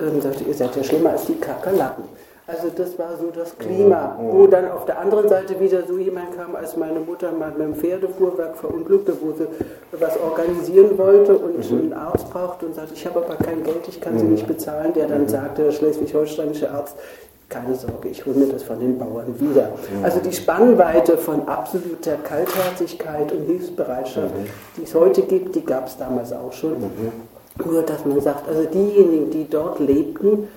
ähm, 0.00 0.20
sagte, 0.20 0.44
ihr 0.44 0.54
seid 0.54 0.74
ja 0.76 0.82
schlimmer 0.82 1.10
als 1.10 1.26
die 1.26 1.34
Kakerlaken. 1.36 2.04
Also 2.50 2.68
das 2.74 2.98
war 2.98 3.10
so 3.20 3.30
das 3.30 3.58
Klima, 3.58 4.18
wo 4.18 4.46
dann 4.46 4.70
auf 4.70 4.86
der 4.86 4.98
anderen 4.98 5.28
Seite 5.28 5.60
wieder 5.60 5.86
so 5.86 5.98
jemand 5.98 6.34
kam, 6.34 6.56
als 6.56 6.78
meine 6.78 6.98
Mutter 6.98 7.30
mal 7.30 7.50
mit 7.50 7.60
dem 7.60 7.74
Pferdefuhrwerk 7.74 8.56
verunglückte, 8.56 9.12
wo 9.20 9.32
sie 9.32 9.46
was 9.92 10.18
organisieren 10.18 10.96
wollte 10.96 11.36
und 11.36 11.62
einen 11.70 11.92
Arzt 11.92 12.30
brauchte 12.30 12.64
und 12.64 12.74
sagte, 12.74 12.94
ich 12.94 13.06
habe 13.06 13.22
aber 13.22 13.34
kein 13.34 13.62
Geld, 13.64 13.86
ich 13.86 14.00
kann 14.00 14.18
sie 14.18 14.24
nicht 14.24 14.46
bezahlen, 14.46 14.94
der 14.94 15.08
dann 15.08 15.28
sagte, 15.28 15.64
der 15.64 15.72
schleswig-holsteinische 15.72 16.70
Arzt, 16.70 16.96
keine 17.50 17.74
Sorge, 17.74 18.08
ich 18.08 18.24
hole 18.24 18.36
mir 18.36 18.46
das 18.46 18.62
von 18.62 18.80
den 18.80 18.98
Bauern 18.98 19.38
wieder. 19.38 19.72
Also 20.02 20.20
die 20.20 20.32
Spannweite 20.32 21.18
von 21.18 21.46
absoluter 21.48 22.16
Kaltherzigkeit 22.16 23.30
und 23.30 23.44
Hilfsbereitschaft, 23.44 24.32
die 24.78 24.84
es 24.84 24.94
heute 24.94 25.20
gibt, 25.20 25.54
die 25.54 25.64
gab 25.66 25.86
es 25.86 25.98
damals 25.98 26.32
auch 26.32 26.52
schon. 26.54 26.76
Nur, 27.64 27.82
dass 27.82 28.04
man 28.04 28.20
sagt, 28.20 28.48
also 28.48 28.64
diejenigen, 28.64 29.30
die 29.30 29.48
dort 29.48 29.80
lebten, 29.80 30.48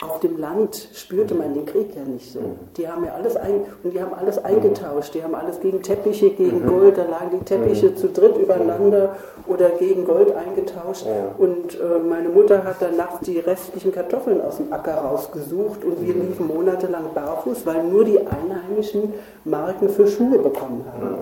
auf 0.00 0.20
dem 0.20 0.38
Land 0.38 0.90
spürte 0.94 1.34
man 1.34 1.54
den 1.54 1.66
Krieg 1.66 1.88
ja 1.96 2.02
nicht 2.02 2.32
so. 2.32 2.38
Die 2.76 2.88
haben 2.88 3.04
ja 3.04 3.14
alles 3.14 3.34
ein, 3.34 3.62
und 3.82 3.92
die 3.92 4.00
haben 4.00 4.14
alles 4.14 4.38
eingetauscht. 4.44 5.12
Die 5.14 5.24
haben 5.24 5.34
alles 5.34 5.58
gegen 5.58 5.82
Teppiche, 5.82 6.30
gegen 6.30 6.66
Gold. 6.66 6.96
Da 6.96 7.02
lagen 7.02 7.40
die 7.40 7.44
Teppiche 7.44 7.96
zu 7.96 8.08
dritt 8.08 8.36
übereinander 8.36 9.16
oder 9.48 9.70
gegen 9.70 10.04
Gold 10.04 10.32
eingetauscht. 10.36 11.04
Und 11.38 11.74
äh, 11.74 11.98
meine 11.98 12.28
Mutter 12.28 12.62
hat 12.62 12.80
dann 12.80 12.96
nachts 12.96 13.26
die 13.26 13.40
restlichen 13.40 13.90
Kartoffeln 13.90 14.40
aus 14.40 14.58
dem 14.58 14.72
Acker 14.72 14.94
rausgesucht 14.94 15.84
und 15.84 16.00
wir 16.00 16.14
liefen 16.14 16.46
monatelang 16.46 17.06
barfuß, 17.12 17.66
weil 17.66 17.82
nur 17.82 18.04
die 18.04 18.20
Einheimischen 18.20 19.14
Marken 19.44 19.88
für 19.88 20.06
Schuhe 20.06 20.38
bekommen 20.38 20.84
haben. 20.92 21.16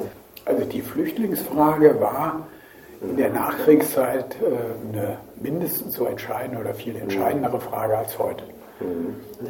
Also 0.45 0.65
die 0.65 0.83
Flüchtlingsfrage 0.83 1.99
war 1.99 2.47
in 3.03 3.17
der 3.17 3.31
Nachkriegszeit 3.31 4.37
äh, 4.41 4.97
eine 4.97 5.19
mindestens 5.41 5.95
so 5.95 6.07
entscheidende 6.07 6.61
oder 6.61 6.75
viel 6.75 6.97
entscheidendere 6.97 7.61
Frage 7.61 7.97
als 7.99 8.19
heute. 8.19 8.45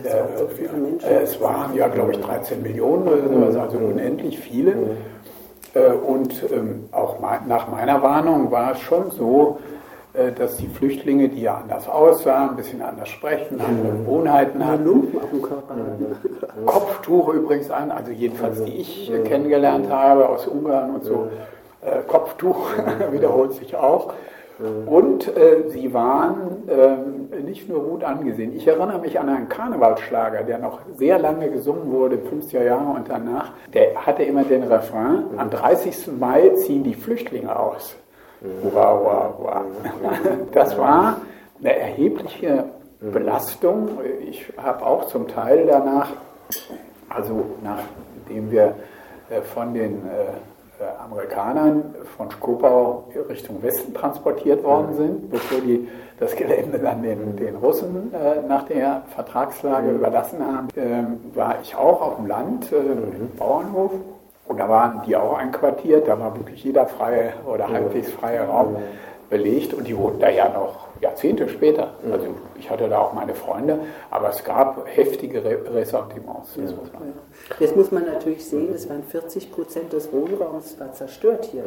Äh, 0.04 1.08
äh, 1.08 1.22
es 1.22 1.40
waren 1.40 1.74
ja, 1.74 1.88
glaube 1.88 2.12
ich, 2.12 2.20
13 2.20 2.62
Millionen 2.62 3.08
oder 3.08 3.28
sowas, 3.28 3.56
also 3.56 3.78
unendlich 3.78 4.38
viele. 4.38 4.96
Äh, 5.74 5.92
und 5.92 6.44
ähm, 6.52 6.88
auch 6.92 7.18
nach 7.20 7.68
meiner 7.68 8.02
Warnung 8.02 8.50
war 8.50 8.72
es 8.72 8.80
schon 8.80 9.10
so, 9.10 9.58
äh, 10.14 10.32
dass 10.32 10.56
die 10.56 10.68
Flüchtlinge, 10.68 11.28
die 11.28 11.42
ja 11.42 11.56
anders 11.56 11.88
aussahen, 11.88 12.50
ein 12.50 12.56
bisschen 12.56 12.82
anders 12.82 13.08
sprechen, 13.08 13.60
andere 13.60 13.98
Gewohnheiten 13.98 14.64
hatten, 14.64 15.08
Kopftuch 16.64 17.28
übrigens 17.34 17.70
an, 17.70 17.90
also 17.90 18.12
jedenfalls 18.12 18.62
die 18.62 18.76
ich 18.76 19.12
kennengelernt 19.24 19.90
habe 19.90 20.28
aus 20.28 20.46
Ungarn 20.46 20.94
und 20.94 21.04
so, 21.04 21.28
äh, 21.86 22.02
Kopftuch 22.06 22.70
wiederholt 23.12 23.52
sich 23.52 23.76
auch. 23.76 24.12
Und 24.86 25.28
äh, 25.36 25.68
sie 25.68 25.92
waren 25.92 26.66
äh, 26.66 27.40
nicht 27.42 27.68
nur 27.68 27.82
gut 27.82 28.02
angesehen. 28.02 28.56
Ich 28.56 28.66
erinnere 28.66 28.98
mich 28.98 29.20
an 29.20 29.28
einen 29.28 29.50
Karnevalsschlager, 29.50 30.44
der 30.44 30.58
noch 30.58 30.80
sehr 30.96 31.18
lange 31.18 31.50
gesungen 31.50 31.92
wurde, 31.92 32.16
50er 32.16 32.62
Jahre 32.62 32.96
und 32.96 33.10
danach. 33.10 33.52
Der 33.74 34.06
hatte 34.06 34.22
immer 34.22 34.44
den 34.44 34.62
Refrain, 34.62 35.24
am 35.36 35.50
30. 35.50 36.08
Mai 36.18 36.52
ziehen 36.54 36.84
die 36.84 36.94
Flüchtlinge 36.94 37.54
aus. 37.54 37.96
Hurra, 38.62 38.98
hurra, 38.98 39.34
hurra. 39.38 39.64
Das 40.52 40.78
war 40.78 41.20
eine 41.60 41.78
erhebliche 41.78 42.64
Belastung. 43.00 43.90
Ich 44.26 44.50
habe 44.56 44.86
auch 44.86 45.06
zum 45.06 45.28
Teil 45.28 45.66
danach, 45.66 46.12
also 47.10 47.44
nachdem 47.62 48.50
wir 48.50 48.74
äh, 49.28 49.42
von 49.42 49.74
den 49.74 49.96
äh, 50.06 50.32
Amerikanern 50.98 51.94
von 52.16 52.30
Skopau 52.30 53.08
Richtung 53.28 53.62
Westen 53.62 53.94
transportiert 53.94 54.62
worden 54.62 54.94
sind, 54.94 55.30
bevor 55.30 55.60
die 55.60 55.88
das 56.18 56.34
Gelände 56.34 56.78
dann 56.78 57.02
den, 57.02 57.36
den 57.36 57.56
Russen 57.56 58.12
äh, 58.14 58.46
nach 58.46 58.64
der 58.64 59.02
Vertragslage 59.14 59.90
überlassen 59.90 60.38
haben, 60.40 60.68
äh, 60.76 61.36
war 61.36 61.56
ich 61.62 61.74
auch 61.76 62.00
auf 62.00 62.16
dem 62.16 62.26
Land, 62.26 62.72
äh, 62.72 62.76
im 62.76 63.30
Bauernhof. 63.38 63.92
Und 64.48 64.58
da 64.58 64.68
waren 64.68 65.02
die 65.06 65.16
auch 65.16 65.36
einquartiert, 65.36 66.08
da 66.08 66.18
war 66.18 66.34
wirklich 66.36 66.62
jeder 66.64 66.86
freie 66.86 67.32
oder 67.46 67.68
halbwegs 67.68 68.10
freie 68.12 68.46
Raum 68.46 68.76
belegt. 69.28 69.74
Und 69.74 69.88
die 69.88 69.96
wohnten 69.96 70.20
da 70.20 70.30
ja 70.30 70.48
noch 70.48 70.86
Jahrzehnte 71.00 71.48
später. 71.48 71.94
Also 72.10 72.26
ich 72.58 72.70
hatte 72.70 72.88
da 72.88 72.98
auch 72.98 73.12
meine 73.12 73.34
Freunde, 73.34 73.78
aber 74.10 74.30
es 74.30 74.42
gab 74.44 74.86
heftige 74.86 75.42
Ressentiments. 75.74 76.54
Das 76.56 76.74
muss 76.74 76.92
man. 76.92 77.02
Jetzt 77.58 77.76
muss 77.76 77.92
man 77.92 78.06
natürlich 78.06 78.46
sehen, 78.46 78.72
es 78.74 78.88
waren 78.88 79.02
40 79.02 79.52
Prozent 79.52 79.92
des 79.92 80.12
Wohnraums 80.12 80.78
war 80.78 80.92
zerstört 80.92 81.46
hier. 81.46 81.64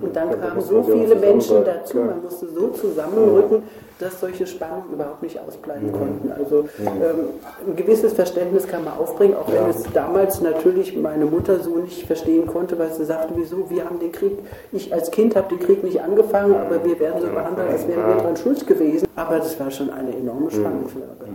Und 0.00 0.16
dann 0.16 0.40
kamen 0.40 0.60
so 0.60 0.82
viele 0.82 1.14
Menschen 1.16 1.64
dazu, 1.64 1.98
man 1.98 2.22
musste 2.22 2.48
so 2.48 2.68
zusammenrücken, 2.68 3.62
dass 4.00 4.18
solche 4.18 4.46
Spannungen 4.46 4.94
überhaupt 4.94 5.22
nicht 5.22 5.38
ausbleiben 5.38 5.92
konnten. 5.92 6.32
Also 6.32 6.68
ähm, 6.80 7.28
ein 7.66 7.76
gewisses 7.76 8.14
Verständnis 8.14 8.66
kann 8.66 8.84
man 8.84 8.94
aufbringen, 8.96 9.36
auch 9.36 9.52
wenn 9.52 9.68
es 9.68 9.82
damals 9.92 10.40
natürlich 10.40 10.96
meine 10.96 11.26
Mutter 11.26 11.60
so 11.60 11.76
nicht 11.76 12.06
verstehen 12.06 12.46
konnte, 12.46 12.78
weil 12.78 12.92
sie 12.92 13.04
sagte, 13.04 13.34
wieso, 13.36 13.68
wir 13.68 13.84
haben 13.84 14.00
den 14.00 14.10
Krieg, 14.10 14.38
ich 14.72 14.92
als 14.92 15.10
Kind 15.10 15.36
habe 15.36 15.54
den 15.54 15.60
Krieg 15.60 15.84
nicht 15.84 16.00
angefangen, 16.00 16.54
aber 16.54 16.82
wir 16.84 16.98
werden 16.98 17.20
so 17.20 17.26
behandelt, 17.28 17.68
als 17.68 17.86
wären 17.86 18.06
wir 18.06 18.14
daran 18.16 18.36
schuld 18.36 18.66
gewesen. 18.70 19.08
Aber 19.16 19.38
das 19.38 19.58
war 19.60 19.70
schon 19.70 19.90
eine 19.90 20.16
enorme 20.16 20.50
Spannungslage. 20.50 21.26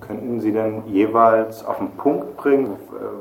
Könnten 0.00 0.40
Sie 0.40 0.52
denn 0.52 0.82
jeweils 0.86 1.64
auf 1.64 1.78
den 1.78 1.90
Punkt 1.92 2.36
bringen, 2.36 2.76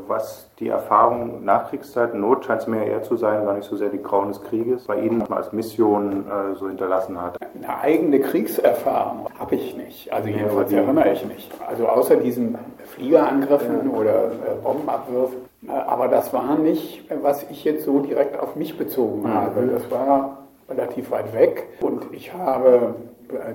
was 0.08 0.50
die 0.60 0.68
Erfahrung 0.68 1.44
Nachkriegszeit, 1.44 2.14
Not 2.14 2.46
scheint 2.46 2.62
es 2.62 2.68
mir 2.68 2.86
eher 2.86 3.04
zu 3.04 3.16
sein, 3.16 3.46
gar 3.46 3.56
nicht 3.56 3.68
so 3.68 3.76
sehr 3.76 3.90
die 3.90 4.02
Grauen 4.02 4.30
des 4.30 4.42
Krieges, 4.44 4.86
bei 4.86 5.00
Ihnen 5.00 5.22
als 5.32 5.54
Mission 5.54 6.26
äh, 6.28 6.56
so 6.56 6.68
hinterlassen 6.68 7.22
hat? 7.22 7.38
Eine 7.56 7.80
eigene 7.80 8.20
Kriegserfahrung 8.20 9.28
habe 9.40 9.56
ich 9.56 9.76
nicht. 9.76 10.12
Also 10.12 10.30
jedenfalls 10.30 10.72
erinnere 10.72 11.14
ich 11.14 11.26
nicht. 11.26 11.52
Also 11.68 11.88
außer 11.88 12.18
diesen 12.18 12.58
Fliegerangriffen 12.86 13.90
oder 13.90 14.26
äh, 14.26 14.56
Bombenabwürfen. 14.62 15.38
Äh, 15.68 15.72
aber 15.72 16.08
das 16.08 16.34
war 16.34 16.58
nicht, 16.58 17.06
was 17.22 17.44
ich 17.50 17.64
jetzt 17.64 17.86
so 17.86 18.00
direkt 18.00 18.40
auf 18.40 18.56
mich 18.56 18.78
bezogen 18.78 19.34
habe. 19.34 19.68
Das 19.68 19.90
war 19.90 20.44
relativ 20.70 21.12
weit 21.12 21.34
weg 21.34 21.68
und 21.82 22.06
ich 22.12 22.34
habe 22.34 22.96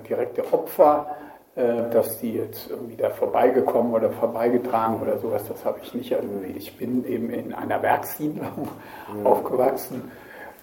direkte 0.09 0.53
Opfer 0.53 1.17
äh, 1.59 1.91
dass 1.91 2.21
die 2.21 2.35
jetzt 2.35 2.71
irgendwie 2.71 2.95
da 2.95 3.11
vorbeigekommen 3.11 3.93
oder 3.93 4.11
vorbeigetragen 4.11 5.03
oder 5.03 5.19
sowas, 5.19 5.43
das 5.49 5.65
habe 5.65 5.81
ich 5.83 5.93
nicht 5.93 6.13
irgendwie. 6.13 6.57
Ich 6.57 6.77
bin 6.77 7.05
eben 7.05 7.31
in 7.31 7.53
einer 7.53 7.83
Werkssiedlung 7.83 8.69
mhm. 9.13 9.27
aufgewachsen 9.27 10.09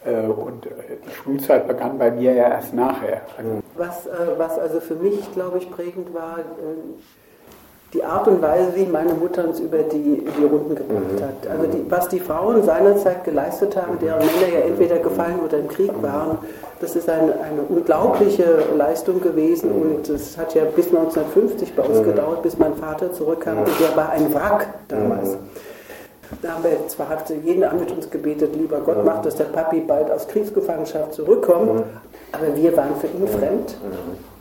äh, 0.06 0.22
und 0.22 0.64
die 0.66 1.12
Schulzeit 1.12 1.68
begann 1.68 1.98
bei 1.98 2.12
mir 2.12 2.34
ja 2.34 2.48
erst 2.48 2.74
nachher. 2.74 3.24
Was, 3.76 4.08
was 4.38 4.58
also 4.58 4.80
für 4.80 4.96
mich, 4.96 5.34
glaube 5.34 5.58
ich, 5.58 5.70
prägend 5.70 6.14
war, 6.14 6.40
die 7.96 8.04
Art 8.04 8.28
und 8.28 8.42
Weise, 8.42 8.76
wie 8.76 8.86
meine 8.86 9.14
Mutter 9.14 9.48
uns 9.48 9.60
über 9.60 9.78
die, 9.78 10.26
die 10.38 10.44
Runden 10.44 10.76
gebracht 10.76 11.22
hat. 11.22 11.50
Also 11.50 11.68
die, 11.68 11.90
was 11.90 12.10
die 12.10 12.20
Frauen 12.20 12.62
seinerzeit 12.64 13.24
geleistet 13.24 13.78
haben, 13.78 13.98
deren 14.00 14.20
Männer 14.20 14.54
ja 14.54 14.60
entweder 14.68 14.98
gefallen 14.98 15.40
oder 15.46 15.60
im 15.60 15.70
Krieg 15.70 15.92
waren, 16.02 16.38
das 16.82 16.96
ist 16.96 17.10
eine, 17.10 17.34
eine 17.40 17.62
unglaubliche 17.70 18.44
Leistung 18.76 19.22
gewesen. 19.22 19.72
Und 19.72 20.10
es 20.10 20.38
hat 20.38 20.54
ja 20.56 20.66
bis 20.66 20.88
1950 20.88 21.74
bei 21.74 21.84
uns 21.84 22.04
gedauert, 22.04 22.44
bis 22.44 22.58
mein 22.58 22.76
Vater 22.76 23.14
zurückkam. 23.14 23.60
Und 23.60 23.80
der 23.80 23.96
war 23.96 24.10
ein 24.10 24.34
Wrack 24.34 24.68
damals. 24.90 25.38
Da 26.42 26.50
haben 26.50 26.64
wir 26.64 26.88
zwar 26.88 27.10
hat 27.10 27.30
jeden 27.30 27.64
Abend 27.64 27.82
mit 27.82 27.92
uns 27.92 28.10
gebetet, 28.10 28.56
lieber 28.56 28.80
Gott, 28.80 29.06
macht, 29.06 29.26
dass 29.26 29.36
der 29.36 29.46
Papi 29.46 29.82
bald 29.82 30.12
aus 30.12 30.28
Kriegsgefangenschaft 30.28 31.14
zurückkommt, 31.14 31.84
aber 32.32 32.56
wir 32.56 32.76
waren 32.76 32.96
für 32.96 33.08
ihn 33.08 33.28
fremd. 33.28 33.78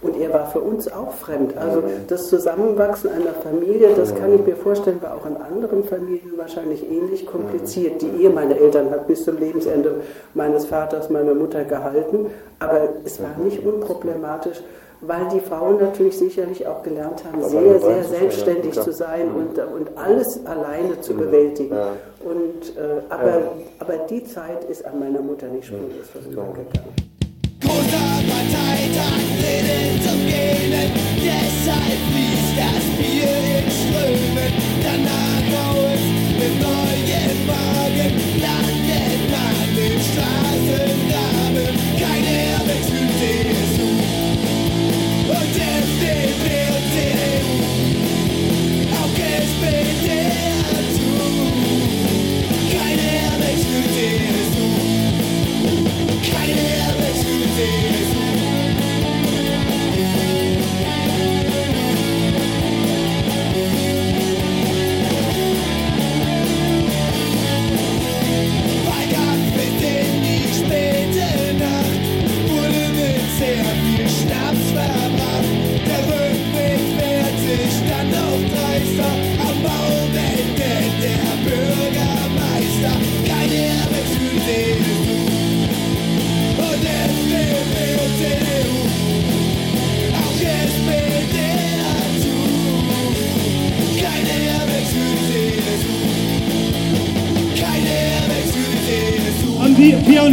Und 0.02 0.20
er 0.20 0.34
war 0.34 0.46
für 0.46 0.60
uns 0.60 0.92
auch 0.92 1.12
fremd. 1.14 1.56
Also 1.56 1.82
das 2.08 2.28
Zusammenwachsen 2.28 3.08
einer 3.08 3.32
Familie, 3.42 3.88
das 3.96 4.14
kann 4.14 4.34
ich 4.34 4.44
mir 4.44 4.54
vorstellen, 4.54 5.00
war 5.00 5.14
auch 5.14 5.24
in 5.24 5.36
anderen 5.36 5.82
Familien 5.84 6.36
wahrscheinlich 6.36 6.84
ähnlich 6.90 7.26
kompliziert. 7.26 8.02
Die 8.02 8.22
Ehe 8.22 8.28
meiner 8.28 8.56
Eltern 8.56 8.90
hat 8.90 9.06
bis 9.06 9.24
zum 9.24 9.38
Lebensende 9.38 10.02
meines 10.34 10.66
Vaters, 10.66 11.08
meiner 11.08 11.34
Mutter 11.34 11.64
gehalten, 11.64 12.26
aber 12.58 12.90
es 13.04 13.22
war 13.22 13.30
nicht 13.42 13.64
unproblematisch 13.64 14.60
weil 15.06 15.28
die 15.32 15.40
Frauen 15.40 15.78
natürlich 15.80 16.18
sicherlich 16.18 16.66
auch 16.66 16.82
gelernt 16.82 17.24
haben, 17.24 17.42
sehr, 17.42 17.80
sehr 17.80 18.04
selbstständig 18.04 18.72
zu 18.72 18.92
sein 18.92 19.28
und, 19.32 19.58
und 19.58 19.98
alles 19.98 20.44
alleine 20.46 21.00
zu 21.00 21.14
bewältigen. 21.14 21.76
Und, 22.24 22.76
äh, 22.76 23.02
aber, 23.10 23.42
aber 23.78 23.96
die 24.08 24.24
Zeit 24.24 24.64
ist 24.64 24.84
an 24.84 24.98
meiner 24.98 25.20
Mutter 25.20 25.46
nicht 25.48 25.66
spurlos 25.66 26.08
vorübergegangen. 26.12 27.13
Großer 27.64 28.22
Parteitag, 28.28 29.24
Reden 29.40 30.02
zum 30.02 30.20
Gähnen, 30.26 30.90
deshalb 31.16 32.00
fließt 32.12 32.54
das 32.60 32.84
Bier 32.98 33.32
in 33.56 33.66
Strömen. 33.70 34.52
Danach 34.82 35.44
raus 35.56 36.02
mit 36.38 36.54
neuen 36.60 37.38
Wagen, 37.48 38.12
landet 38.44 39.22
man 39.32 39.56
im 39.80 39.96
Straßengraben. 40.08 41.72
Kein 41.98 42.24
Airbags 42.24 42.88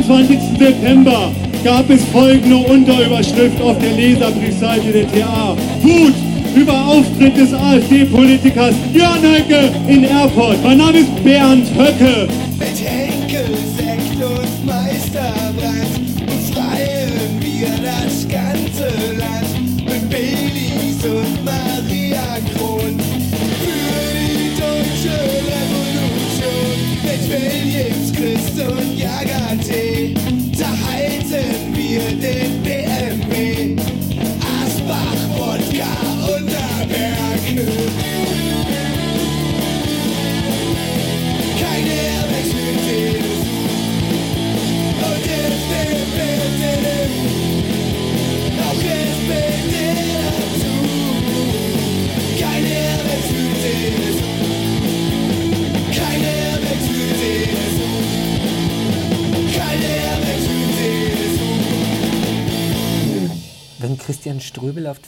24. 0.04 0.40
September 0.58 1.32
gab 1.64 1.90
es 1.90 2.04
folgende 2.06 2.58
Unterüberschrift 2.58 3.62
auf 3.62 3.78
der 3.78 3.92
Leserbriefseite 3.92 4.92
der 4.92 5.08
TA. 5.12 5.56
Wut 5.82 6.14
über 6.56 6.74
Auftritt 6.74 7.38
des 7.38 7.54
AfD-Politikers 7.54 8.74
Jörn 8.94 9.22
Höcke 9.22 9.72
in 9.88 10.04
Erfurt. 10.04 10.58
Mein 10.64 10.80
Name 10.80 11.00
ist 11.00 11.24
Bernd 11.24 11.68
Höcke. 11.78 12.28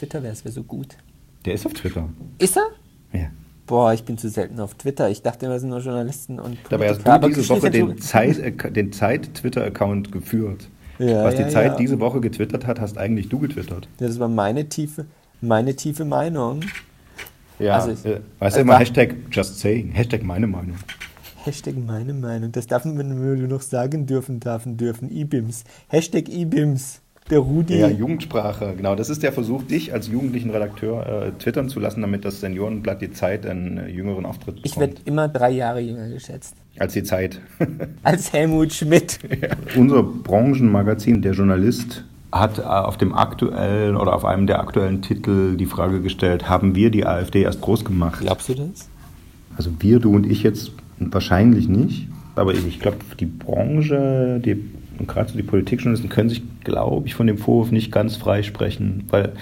Twitter 0.03 0.21
wäre, 0.23 0.33
es 0.33 0.43
wäre 0.43 0.53
so 0.53 0.63
gut. 0.63 0.97
Der 1.45 1.53
ist 1.53 1.65
auf 1.65 1.73
Twitter. 1.73 2.09
Ist 2.39 2.57
er? 2.57 2.67
Ja. 3.17 3.27
Boah, 3.65 3.93
ich 3.93 4.03
bin 4.03 4.17
zu 4.17 4.29
selten 4.29 4.59
auf 4.59 4.75
Twitter. 4.75 5.09
Ich 5.09 5.21
dachte 5.21 5.45
immer, 5.45 5.55
es 5.55 5.61
sind 5.61 5.69
nur 5.69 5.79
Journalisten 5.79 6.39
und 6.39 6.57
Dabei 6.69 6.89
hast 6.89 7.03
Politiker. 7.03 7.19
du 7.19 7.27
diese 7.29 7.49
Woche 7.49 7.71
den 7.71 7.97
Zeit, 7.99 8.75
den 8.75 8.91
Zeit-Twitter-Account 8.91 10.11
geführt. 10.11 10.67
Ja, 10.99 11.23
Was 11.23 11.35
die 11.35 11.41
ja, 11.43 11.49
Zeit 11.49 11.71
ja. 11.71 11.77
diese 11.77 11.99
Woche 12.01 12.19
getwittert 12.21 12.67
hat, 12.67 12.79
hast 12.81 12.97
eigentlich 12.97 13.29
du 13.29 13.39
getwittert. 13.39 13.87
Ja, 13.99 14.07
das 14.07 14.19
war 14.19 14.27
meine 14.27 14.67
tiefe, 14.69 15.05
meine 15.41 15.75
tiefe 15.75 16.03
Meinung. 16.05 16.61
Ja, 17.59 17.75
Also 17.75 17.91
ich- 17.91 18.05
äh, 18.05 18.19
weißt 18.39 18.57
äh, 18.57 18.59
du 18.59 18.61
immer, 18.63 18.73
war- 18.73 18.79
Hashtag 18.79 19.15
just 19.31 19.59
saying, 19.59 19.91
Hashtag 19.91 20.23
meine 20.23 20.47
Meinung. 20.47 20.75
Hashtag 21.45 21.75
meine 21.77 22.13
Meinung. 22.13 22.51
Das 22.51 22.67
darf 22.67 22.83
man 22.85 22.95
nur 23.35 23.35
noch 23.47 23.61
sagen 23.61 24.05
dürfen, 24.05 24.39
dürfen, 24.39 24.77
dürfen. 24.77 25.09
IBIMS. 25.11 25.63
Hashtag 25.87 26.27
IBIMS. 26.29 26.99
Der 27.29 27.39
Rudi. 27.39 27.77
Ja, 27.77 27.87
Jugendsprache, 27.87 28.73
genau. 28.75 28.95
Das 28.95 29.09
ist 29.09 29.23
der 29.23 29.31
Versuch, 29.31 29.63
dich 29.63 29.93
als 29.93 30.07
jugendlichen 30.07 30.49
Redakteur 30.49 31.05
äh, 31.05 31.31
twittern 31.39 31.69
zu 31.69 31.79
lassen, 31.79 32.01
damit 32.01 32.25
das 32.25 32.41
Seniorenblatt 32.41 33.01
die 33.01 33.11
Zeit 33.11 33.45
einen 33.45 33.77
äh, 33.77 33.87
jüngeren 33.87 34.25
Auftritt 34.25 34.61
bekommt. 34.61 34.65
ich 34.65 34.77
werde 34.77 34.95
immer 35.05 35.27
drei 35.29 35.51
Jahre 35.51 35.79
jünger 35.79 36.09
geschätzt. 36.09 36.55
als 36.77 36.93
die 36.93 37.03
Zeit. 37.03 37.39
Als 38.03 38.33
Helmut 38.33 38.73
Schmidt. 38.73 39.19
Unser 39.77 40.03
Branchenmagazin, 40.03 41.21
der 41.21 41.33
Journalist, 41.33 42.03
hat 42.31 42.59
äh, 42.59 42.63
auf 42.63 42.97
dem 42.97 43.13
aktuellen 43.13 43.95
oder 43.95 44.13
auf 44.13 44.25
einem 44.25 44.47
der 44.47 44.59
aktuellen 44.59 45.01
Titel 45.01 45.55
die 45.55 45.65
Frage 45.65 46.01
gestellt, 46.01 46.49
haben 46.49 46.75
wir 46.75 46.89
die 46.89 47.05
AfD 47.05 47.43
erst 47.43 47.61
groß 47.61 47.85
gemacht? 47.85 48.21
Glaubst 48.21 48.49
du 48.49 48.55
das? 48.55 48.89
Also 49.55 49.69
wir, 49.79 49.99
du 49.99 50.13
und 50.15 50.25
ich 50.25 50.43
jetzt 50.43 50.71
wahrscheinlich 50.99 51.69
nicht. 51.69 52.07
Aber 52.35 52.53
ich 52.53 52.79
glaube, 52.79 52.97
die 53.19 53.27
Branche, 53.27 54.41
die, 54.43 54.55
und 54.99 55.07
gerade 55.07 55.29
so 55.29 55.37
die 55.37 55.43
Politikjournalisten 55.43 56.09
können 56.09 56.29
sich, 56.29 56.43
glaube 56.63 57.07
ich, 57.07 57.15
von 57.15 57.27
dem 57.27 57.37
Vorwurf 57.37 57.71
nicht 57.71 57.91
ganz 57.91 58.15
freisprechen, 58.15 59.03
weil 59.09 59.33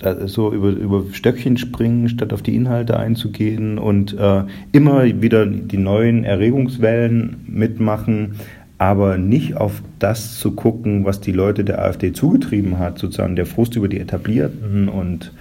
äh, 0.00 0.26
so 0.26 0.52
über, 0.52 0.70
über 0.70 1.04
Stöckchen 1.12 1.56
springen, 1.56 2.08
statt 2.08 2.32
auf 2.32 2.42
die 2.42 2.54
Inhalte 2.54 2.98
einzugehen 2.98 3.78
und 3.78 4.16
äh, 4.18 4.44
immer 4.72 5.04
wieder 5.22 5.46
die 5.46 5.78
neuen 5.78 6.24
Erregungswellen 6.24 7.36
mitmachen, 7.46 8.36
aber 8.78 9.18
nicht 9.18 9.56
auf 9.56 9.82
das 9.98 10.38
zu 10.38 10.52
gucken, 10.52 11.04
was 11.04 11.20
die 11.20 11.32
Leute 11.32 11.64
der 11.64 11.82
AfD 11.82 12.12
zugetrieben 12.12 12.78
hat, 12.78 12.98
sozusagen 12.98 13.36
der 13.36 13.46
Frust 13.46 13.76
über 13.76 13.88
die 13.88 14.00
Etablierten 14.00 14.88
und 14.88 15.32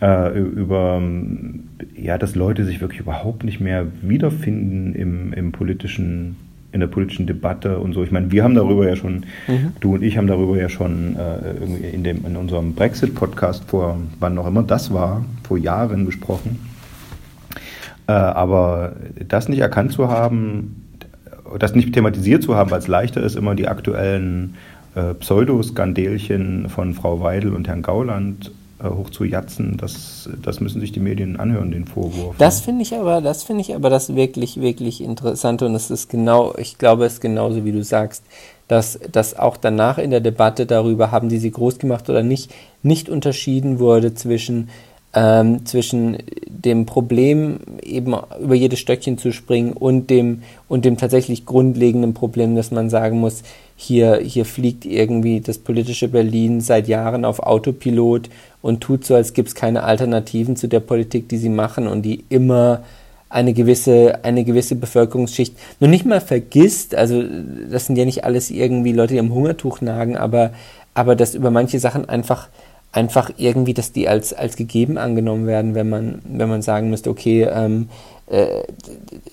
äh, 0.00 0.38
über, 0.38 1.02
ja, 1.96 2.18
dass 2.18 2.34
Leute 2.34 2.64
sich 2.64 2.80
wirklich 2.80 3.00
überhaupt 3.00 3.44
nicht 3.44 3.60
mehr 3.60 3.86
wiederfinden 4.02 4.94
im, 4.94 5.32
im 5.32 5.52
politischen, 5.52 6.36
in 6.74 6.80
der 6.80 6.88
politischen 6.88 7.26
Debatte 7.26 7.78
und 7.78 7.92
so. 7.92 8.02
Ich 8.02 8.10
meine, 8.10 8.32
wir 8.32 8.42
haben 8.42 8.54
darüber 8.54 8.86
ja 8.86 8.96
schon, 8.96 9.24
Mhm. 9.46 9.72
du 9.80 9.94
und 9.94 10.02
ich 10.02 10.18
haben 10.18 10.26
darüber 10.26 10.56
ja 10.58 10.68
schon 10.68 11.14
äh, 11.16 11.52
irgendwie 11.60 11.86
in, 11.88 12.02
dem, 12.02 12.26
in 12.26 12.36
unserem 12.36 12.74
Brexit-Podcast 12.74 13.64
vor, 13.68 13.96
wann 14.18 14.36
auch 14.38 14.46
immer 14.48 14.64
das 14.64 14.92
war, 14.92 15.24
vor 15.46 15.56
Jahren 15.56 16.04
gesprochen. 16.04 16.58
Äh, 18.08 18.12
aber 18.12 18.96
das 19.28 19.48
nicht 19.48 19.60
erkannt 19.60 19.92
zu 19.92 20.08
haben, 20.08 20.82
das 21.60 21.76
nicht 21.76 21.92
thematisiert 21.94 22.42
zu 22.42 22.56
haben, 22.56 22.72
weil 22.72 22.80
es 22.80 22.88
leichter 22.88 23.22
ist, 23.22 23.36
immer 23.36 23.54
die 23.54 23.68
aktuellen 23.68 24.56
äh, 24.96 25.14
Pseudoskandelchen 25.14 26.68
von 26.68 26.92
Frau 26.94 27.20
Weidel 27.20 27.54
und 27.54 27.68
Herrn 27.68 27.82
Gauland 27.82 28.50
äh, 28.84 28.88
hochzujatzen, 28.88 29.76
das, 29.76 30.28
das 30.42 30.60
müssen 30.60 30.80
sich 30.80 30.92
die 30.92 31.00
Medien 31.00 31.38
anhören, 31.40 31.70
den 31.70 31.86
Vorwurf. 31.86 32.36
Das 32.38 32.60
finde 32.60 32.82
ich 32.82 32.94
aber, 32.94 33.20
das 33.20 33.42
finde 33.42 33.62
ich 33.62 33.74
aber 33.74 33.90
das 33.90 34.14
wirklich, 34.14 34.60
wirklich 34.60 35.00
Interessante 35.00 35.66
und 35.66 35.74
es 35.74 35.90
ist 35.90 36.10
genau, 36.10 36.54
ich 36.58 36.78
glaube, 36.78 37.06
es 37.06 37.14
ist 37.14 37.20
genauso 37.20 37.64
wie 37.64 37.72
du 37.72 37.82
sagst, 37.82 38.22
dass, 38.68 38.98
dass 39.10 39.38
auch 39.38 39.56
danach 39.56 39.98
in 39.98 40.10
der 40.10 40.20
Debatte 40.20 40.66
darüber, 40.66 41.10
haben 41.10 41.28
die 41.28 41.38
sie 41.38 41.50
groß 41.50 41.78
gemacht 41.78 42.08
oder 42.10 42.22
nicht, 42.22 42.52
nicht 42.82 43.08
unterschieden 43.08 43.78
wurde 43.78 44.14
zwischen, 44.14 44.68
ähm, 45.14 45.64
zwischen 45.66 46.18
dem 46.64 46.86
Problem, 46.86 47.58
eben 47.82 48.14
über 48.40 48.54
jedes 48.54 48.78
Stöckchen 48.78 49.18
zu 49.18 49.32
springen 49.32 49.72
und 49.72 50.10
dem, 50.10 50.42
und 50.68 50.84
dem 50.84 50.96
tatsächlich 50.96 51.46
grundlegenden 51.46 52.14
Problem, 52.14 52.56
dass 52.56 52.70
man 52.70 52.90
sagen 52.90 53.20
muss, 53.20 53.42
hier, 53.76 54.16
hier 54.16 54.44
fliegt 54.44 54.84
irgendwie 54.84 55.40
das 55.40 55.58
politische 55.58 56.08
Berlin 56.08 56.60
seit 56.60 56.88
Jahren 56.88 57.24
auf 57.24 57.40
Autopilot 57.40 58.30
und 58.62 58.80
tut 58.80 59.04
so, 59.04 59.14
als 59.14 59.34
gibt 59.34 59.48
es 59.48 59.54
keine 59.54 59.82
Alternativen 59.82 60.56
zu 60.56 60.68
der 60.68 60.80
Politik, 60.80 61.28
die 61.28 61.38
sie 61.38 61.48
machen 61.48 61.86
und 61.86 62.02
die 62.02 62.24
immer 62.28 62.82
eine 63.28 63.52
gewisse, 63.52 64.24
eine 64.24 64.44
gewisse 64.44 64.76
Bevölkerungsschicht 64.76 65.56
noch 65.80 65.88
nicht 65.88 66.06
mal 66.06 66.20
vergisst, 66.20 66.94
also 66.94 67.22
das 67.68 67.86
sind 67.86 67.96
ja 67.96 68.04
nicht 68.04 68.24
alles 68.24 68.50
irgendwie 68.50 68.92
Leute, 68.92 69.14
die 69.14 69.20
am 69.20 69.34
Hungertuch 69.34 69.80
nagen, 69.80 70.16
aber, 70.16 70.52
aber 70.94 71.16
dass 71.16 71.34
über 71.34 71.50
manche 71.50 71.80
Sachen 71.80 72.08
einfach, 72.08 72.48
einfach 72.94 73.30
irgendwie, 73.36 73.74
dass 73.74 73.92
die 73.92 74.08
als, 74.08 74.32
als 74.32 74.56
gegeben 74.56 74.98
angenommen 74.98 75.46
werden, 75.46 75.74
wenn 75.74 75.88
man, 75.88 76.20
wenn 76.24 76.48
man 76.48 76.62
sagen 76.62 76.90
müsste, 76.90 77.10
okay, 77.10 77.42
ähm, 77.42 77.88
äh, 78.26 78.62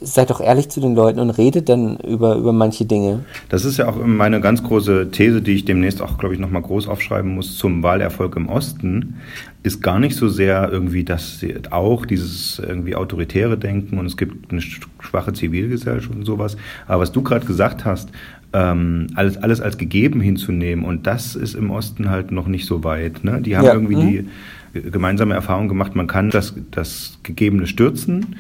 seid 0.02 0.32
doch 0.32 0.42
ehrlich 0.42 0.70
zu 0.70 0.82
den 0.82 0.96
Leuten 0.96 1.20
und 1.20 1.30
redet 1.30 1.70
dann 1.70 1.98
über, 1.98 2.36
über 2.36 2.52
manche 2.52 2.86
Dinge. 2.86 3.24
Das 3.48 3.64
ist 3.64 3.78
ja 3.78 3.88
auch 3.88 3.96
meine 4.04 4.42
ganz 4.42 4.64
große 4.64 5.12
These, 5.12 5.42
die 5.42 5.54
ich 5.54 5.64
demnächst 5.64 6.02
auch, 6.02 6.18
glaube 6.18 6.34
ich, 6.34 6.42
nochmal 6.42 6.64
groß 6.64 6.90
aufschreiben 6.90 7.34
muss 7.34 7.58
zum 7.58 7.84
Wahlerfolg 7.84 8.36
im 8.36 8.50
Osten, 8.50 9.18
ist 9.64 9.82
gar 9.82 10.00
nicht 10.00 10.16
so 10.16 10.28
sehr 10.28 10.70
irgendwie 10.72 11.06
das 11.06 11.40
auch 11.70 12.06
dieses 12.06 12.60
irgendwie 12.60 12.96
autoritäre 12.96 13.58
Denken 13.58 13.98
und 14.00 14.08
es 14.08 14.18
gibt 14.18 14.52
eine 14.52 14.62
schwache 14.62 15.34
Zivilgesellschaft 15.34 16.14
und 16.14 16.26
sowas. 16.26 16.58
Aber 16.88 17.04
was 17.04 17.12
du 17.12 17.22
gerade 17.22 17.46
gesagt 17.46 17.86
hast, 17.86 18.10
ähm, 18.54 19.08
alles, 19.16 19.38
alles 19.38 19.62
als 19.62 19.78
gegeben 19.78 20.20
hinzunehmen 20.22 20.84
und 20.86 21.08
das 21.08 21.36
ist 21.36 21.56
im 21.56 21.72
Osten 21.72 22.10
halt 22.10 22.32
noch 22.32 22.48
nicht 22.48 22.66
so 22.66 22.84
weit. 22.84 23.24
Ne? 23.24 23.42
Die 23.42 23.56
haben 23.58 23.66
Ja. 23.66 23.74
irgendwie 23.74 23.96
Mhm. 23.96 24.10
die 24.74 24.82
gemeinsame 24.92 25.34
Erfahrung 25.34 25.68
gemacht, 25.68 25.96
man 25.96 26.08
kann 26.08 26.30
das, 26.30 26.54
das 26.72 27.18
Gegebene 27.24 27.68
stürzen, 27.68 28.36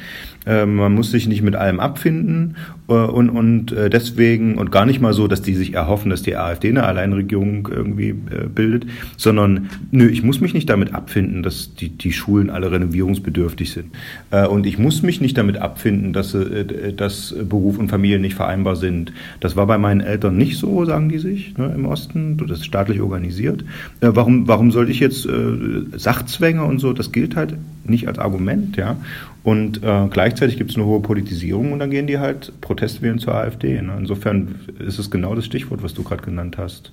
man 0.45 0.93
muss 0.93 1.12
sich 1.12 1.27
nicht 1.27 1.43
mit 1.43 1.56
allem 1.56 1.80
abfinden 1.80 2.56
äh, 2.91 2.93
und, 2.93 3.30
und 3.30 3.71
äh, 3.71 3.89
deswegen, 3.89 4.58
und 4.58 4.71
gar 4.71 4.86
nicht 4.86 5.01
mal 5.01 5.13
so, 5.13 5.27
dass 5.27 5.41
die 5.41 5.56
sich 5.56 5.73
erhoffen, 5.73 6.10
dass 6.10 6.21
die 6.21 6.36
AfD 6.36 6.69
eine 6.69 6.84
Alleinregierung 6.84 7.67
irgendwie 7.71 8.10
äh, 8.10 8.47
bildet, 8.54 8.86
sondern 9.17 9.69
nö, 9.91 10.08
ich 10.08 10.23
muss 10.23 10.41
mich 10.41 10.54
nicht 10.54 10.69
damit 10.69 10.93
abfinden, 10.93 11.43
dass 11.43 11.73
die, 11.75 11.89
die 11.89 12.12
Schulen 12.12 12.49
alle 12.49 12.71
renovierungsbedürftig 12.71 13.71
sind. 13.71 13.91
Äh, 14.32 14.47
und 14.47 14.65
ich 14.65 14.77
muss 14.77 15.01
mich 15.01 15.21
nicht 15.21 15.38
damit 15.38 15.58
abfinden, 15.58 16.13
dass, 16.13 16.34
äh, 16.34 16.93
dass 16.93 17.34
Beruf 17.49 17.77
und 17.77 17.89
Familie 17.89 18.19
nicht 18.19 18.36
vereinbar 18.36 18.75
sind. 18.75 19.13
Das 19.39 19.56
war 19.56 19.67
bei 19.67 19.77
meinen 19.77 20.01
Eltern 20.01 20.38
nicht 20.38 20.58
so, 20.58 20.86
sagen 20.86 21.10
die 21.10 21.19
sich, 21.19 21.58
ne, 21.58 21.71
im 21.73 21.86
Osten, 21.86 22.38
das 22.38 22.60
ist 22.60 22.65
staatlich 22.65 23.01
organisiert. 23.01 23.63
Äh, 24.01 24.10
warum, 24.13 24.47
warum 24.47 24.71
soll 24.71 24.89
ich 24.89 24.99
jetzt 24.99 25.25
äh, 25.25 25.97
Sachzwänge 25.97 26.63
und 26.63 26.80
so, 26.80 26.93
das 26.93 27.12
gilt 27.12 27.36
halt 27.36 27.56
nicht 27.86 28.08
als 28.08 28.19
Argument, 28.19 28.77
ja. 28.77 28.97
Und 29.43 29.84
äh, 29.84 30.08
gleichzeitig 30.10 30.58
gibt 30.58 30.69
es 30.69 30.77
eine 30.77 30.86
hohe 30.86 30.99
Politisierung 30.99 31.71
und 31.71 31.80
dann 31.80 31.89
gehen 31.89 32.06
die 32.06 32.19
halt 32.19 32.54
Protestwählen 32.62 33.17
zur 33.17 33.34
AfD. 33.34 33.82
Ne? 33.82 33.95
Insofern 33.97 34.60
ist 34.80 34.99
es 34.99 35.10
genau 35.10 35.34
das 35.34 35.45
Stichwort, 35.45 35.82
was 35.82 35.93
du 35.93 36.04
gerade 36.04 36.21
genannt 36.21 36.58
hast. 36.60 36.91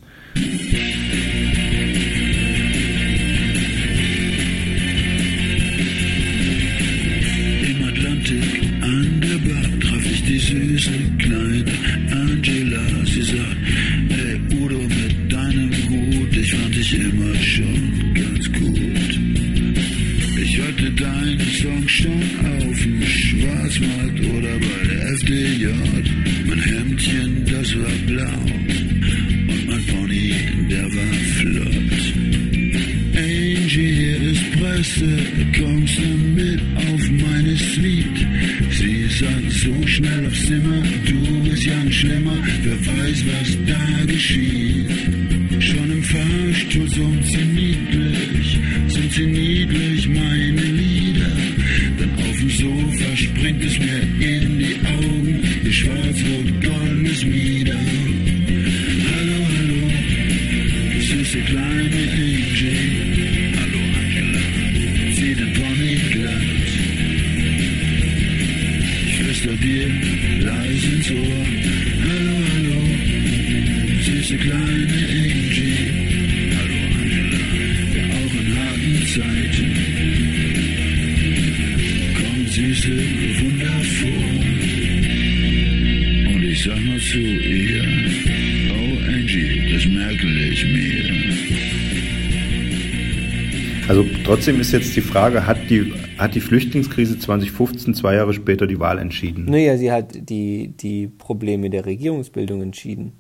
Trotzdem 94.39 94.61
ist 94.61 94.71
jetzt 94.71 94.95
die 94.95 95.01
Frage, 95.01 95.49
hat 95.49 95.59
die, 95.69 95.93
hat 96.17 96.37
die 96.37 96.41
Flüchtlingskrise 96.41 97.19
2015 97.19 97.93
zwei 97.95 98.15
Jahre 98.15 98.33
später 98.33 98.69
die 98.69 98.79
Wahl 98.79 98.99
entschieden? 99.01 99.47
Naja, 99.47 99.77
sie 99.77 99.91
hat 99.91 100.17
die, 100.31 100.69
die 100.77 101.09
Probleme 101.09 101.71
der 101.71 101.87
Regierungsbildung 101.87 102.63
entschieden. 102.63 103.15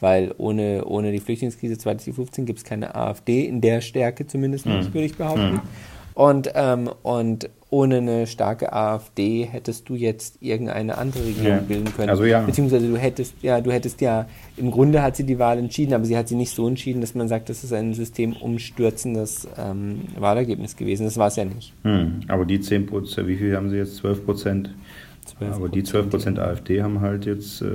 Weil 0.00 0.34
ohne, 0.38 0.86
ohne 0.86 1.12
die 1.12 1.20
Flüchtlingskrise 1.20 1.76
2015 1.76 2.46
gibt 2.46 2.58
es 2.60 2.64
keine 2.64 2.94
AfD, 2.94 3.44
in 3.44 3.60
der 3.60 3.82
Stärke 3.82 4.26
zumindest 4.26 4.64
nicht, 4.64 4.86
Hm. 4.86 4.94
würde 4.94 5.06
ich 5.06 5.14
behaupten. 5.14 5.52
Hm. 5.52 5.60
Und, 6.14 6.50
ähm, 6.54 6.90
und 7.02 7.48
ohne 7.70 7.96
eine 7.96 8.26
starke 8.26 8.70
AfD 8.72 9.44
hättest 9.44 9.88
du 9.88 9.94
jetzt 9.94 10.36
irgendeine 10.42 10.98
andere 10.98 11.24
Regierung 11.24 11.46
Ja. 11.46 11.58
bilden 11.60 11.92
können. 11.96 12.10
Also 12.10 12.24
ja. 12.24 12.42
Beziehungsweise 12.42 12.86
du 12.86 12.96
hättest, 12.98 13.34
ja, 13.40 13.62
du 13.62 13.72
hättest 13.72 14.02
ja, 14.02 14.26
im 14.58 14.70
Grunde 14.70 15.02
hat 15.02 15.16
sie 15.16 15.24
die 15.24 15.38
Wahl 15.38 15.58
entschieden, 15.58 15.94
aber 15.94 16.04
sie 16.04 16.16
hat 16.16 16.28
sie 16.28 16.34
nicht 16.34 16.54
so 16.54 16.68
entschieden, 16.68 17.00
dass 17.00 17.14
man 17.14 17.28
sagt, 17.28 17.48
das 17.48 17.64
ist 17.64 17.72
ein 17.72 17.94
systemumstürzendes 17.94 19.48
ähm, 19.58 20.02
Wahlergebnis 20.18 20.76
gewesen. 20.76 21.04
Das 21.04 21.16
war 21.16 21.28
es 21.28 21.36
ja 21.36 21.46
nicht. 21.46 21.72
Hm, 21.82 22.20
aber 22.28 22.44
die 22.44 22.60
10 22.60 22.86
Prozent, 22.86 23.26
wie 23.28 23.36
viel 23.36 23.56
haben 23.56 23.70
sie 23.70 23.76
jetzt? 23.76 23.96
12 23.96 24.24
Prozent? 24.24 24.70
Aber 25.40 25.68
die 25.68 25.82
12 25.82 26.10
Prozent 26.10 26.38
AfD 26.38 26.82
haben 26.82 27.00
halt 27.00 27.26
jetzt, 27.26 27.62
äh, 27.62 27.66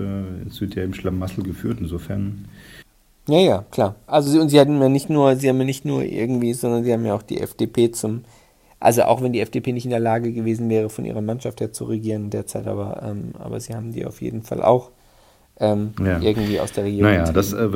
ja 0.75 0.83
im 0.83 0.93
Schlamassel 0.93 1.43
geführt. 1.43 1.77
Insofern, 1.81 2.45
Ja, 3.27 3.39
ja, 3.39 3.65
klar. 3.71 3.95
Also 4.07 4.29
sie, 4.31 4.39
und 4.39 4.49
sie 4.49 4.59
hatten 4.59 4.79
ja 4.81 4.89
nicht 4.89 5.09
nur, 5.09 5.35
sie 5.35 5.49
haben 5.49 5.59
ja 5.59 5.65
nicht 5.65 5.85
nur 5.85 6.03
irgendwie, 6.03 6.53
sondern 6.53 6.83
sie 6.83 6.93
haben 6.93 7.05
ja 7.05 7.13
auch 7.13 7.23
die 7.23 7.39
FDP 7.41 7.91
zum, 7.91 8.23
also 8.79 9.03
auch 9.03 9.21
wenn 9.21 9.33
die 9.33 9.41
FDP 9.41 9.73
nicht 9.73 9.85
in 9.85 9.91
der 9.91 9.99
Lage 9.99 10.31
gewesen 10.31 10.69
wäre, 10.69 10.89
von 10.89 11.03
ihrer 11.05 11.21
Mannschaft 11.21 11.59
her 11.59 11.73
zu 11.73 11.85
regieren 11.85 12.29
derzeit, 12.29 12.67
aber, 12.67 13.03
ähm, 13.03 13.33
aber 13.37 13.59
sie 13.59 13.75
haben 13.75 13.91
die 13.91 14.05
auf 14.05 14.21
jeden 14.21 14.43
Fall 14.43 14.61
auch 14.63 14.91
ähm, 15.59 15.93
Ja. 15.99 16.21
irgendwie 16.21 16.59
aus 16.59 16.71
der 16.71 16.85
Regierung. 16.85 17.11
naja, 17.11 17.31
das, 17.31 17.51
äh, 17.51 17.67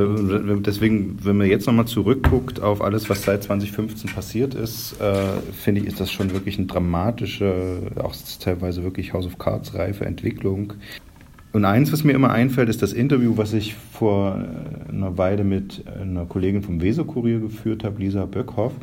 deswegen, 0.61 1.17
wenn 1.23 1.37
man 1.37 1.47
jetzt 1.47 1.65
nochmal 1.65 1.85
zurückguckt 1.85 2.61
auf 2.61 2.81
alles, 2.81 3.09
was 3.09 3.23
seit 3.23 3.43
2015 3.43 4.11
passiert 4.11 4.53
ist, 4.53 5.01
äh, 5.01 5.13
finde 5.51 5.81
ich, 5.81 5.87
ist 5.87 5.99
das 5.99 6.11
schon 6.11 6.31
wirklich 6.31 6.57
eine 6.59 6.67
dramatische, 6.67 7.81
auch 8.01 8.13
teilweise 8.39 8.83
wirklich 8.83 9.13
House 9.13 9.25
of 9.25 9.37
Cards 9.39 9.73
reife 9.73 10.05
Entwicklung. 10.05 10.73
Und 11.53 11.65
eins, 11.65 11.91
was 11.91 12.03
mir 12.03 12.13
immer 12.13 12.31
einfällt, 12.31 12.69
ist 12.69 12.81
das 12.81 12.93
Interview, 12.93 13.35
was 13.35 13.53
ich 13.53 13.75
vor 13.75 14.39
äh, 14.39 14.89
einer 14.89 15.17
Weile 15.17 15.43
mit 15.43 15.83
einer 15.87 16.25
Kollegin 16.25 16.61
vom 16.61 16.81
Weser-Kurier 16.81 17.39
geführt 17.39 17.83
habe, 17.83 17.99
Lisa 17.99 18.25
Böckhoff. 18.25 18.73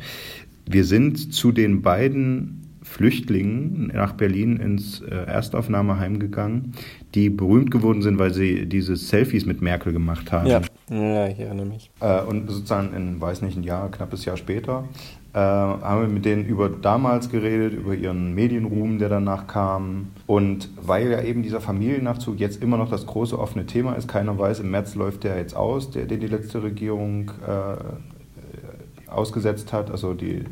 Wir 0.65 0.85
sind 0.85 1.33
zu 1.33 1.51
den 1.51 1.81
beiden 1.81 2.59
Flüchtlingen 2.83 3.91
nach 3.93 4.13
Berlin 4.13 4.57
ins 4.57 5.01
äh, 5.01 5.13
Erstaufnahmeheim 5.13 6.19
gegangen, 6.19 6.73
die 7.15 7.29
berühmt 7.29 7.71
geworden 7.71 8.01
sind, 8.01 8.19
weil 8.19 8.33
sie 8.33 8.65
diese 8.65 8.95
Selfies 8.95 9.45
mit 9.45 9.61
Merkel 9.61 9.93
gemacht 9.93 10.31
haben. 10.31 10.47
ja. 10.47 10.61
ja, 10.89 11.27
ich 11.27 11.39
erinnere 11.39 11.65
mich. 11.65 11.91
Äh, 11.99 12.21
und 12.21 12.49
sozusagen 12.49 12.93
in, 12.95 13.19
weiß 13.19 13.41
nicht, 13.41 13.57
ein 13.57 13.63
Jahr, 13.63 13.91
knappes 13.91 14.25
Jahr 14.25 14.37
später, 14.37 14.87
äh, 15.33 15.37
haben 15.39 16.01
wir 16.01 16.07
mit 16.07 16.25
denen 16.25 16.45
über 16.45 16.69
damals 16.69 17.29
geredet, 17.29 17.73
über 17.73 17.93
ihren 17.93 18.33
Medienruhm, 18.33 18.97
der 18.97 19.09
danach 19.09 19.47
kam. 19.47 20.07
Und 20.25 20.69
weil 20.81 21.11
ja 21.11 21.21
eben 21.21 21.43
dieser 21.43 21.61
Familiennachzug 21.61 22.39
jetzt 22.39 22.63
immer 22.63 22.77
noch 22.77 22.89
das 22.89 23.05
große 23.05 23.37
offene 23.37 23.65
Thema 23.65 23.93
ist, 23.93 24.07
keiner 24.07 24.37
weiß, 24.37 24.61
im 24.61 24.71
März 24.71 24.95
läuft 24.95 25.23
der 25.23 25.37
jetzt 25.37 25.55
aus, 25.55 25.91
der, 25.91 26.05
den 26.05 26.19
die 26.19 26.27
letzte 26.27 26.63
Regierung 26.63 27.31
äh, 27.45 29.11
ausgesetzt 29.11 29.73
hat, 29.73 29.91
also 29.91 30.13
die, 30.13 30.43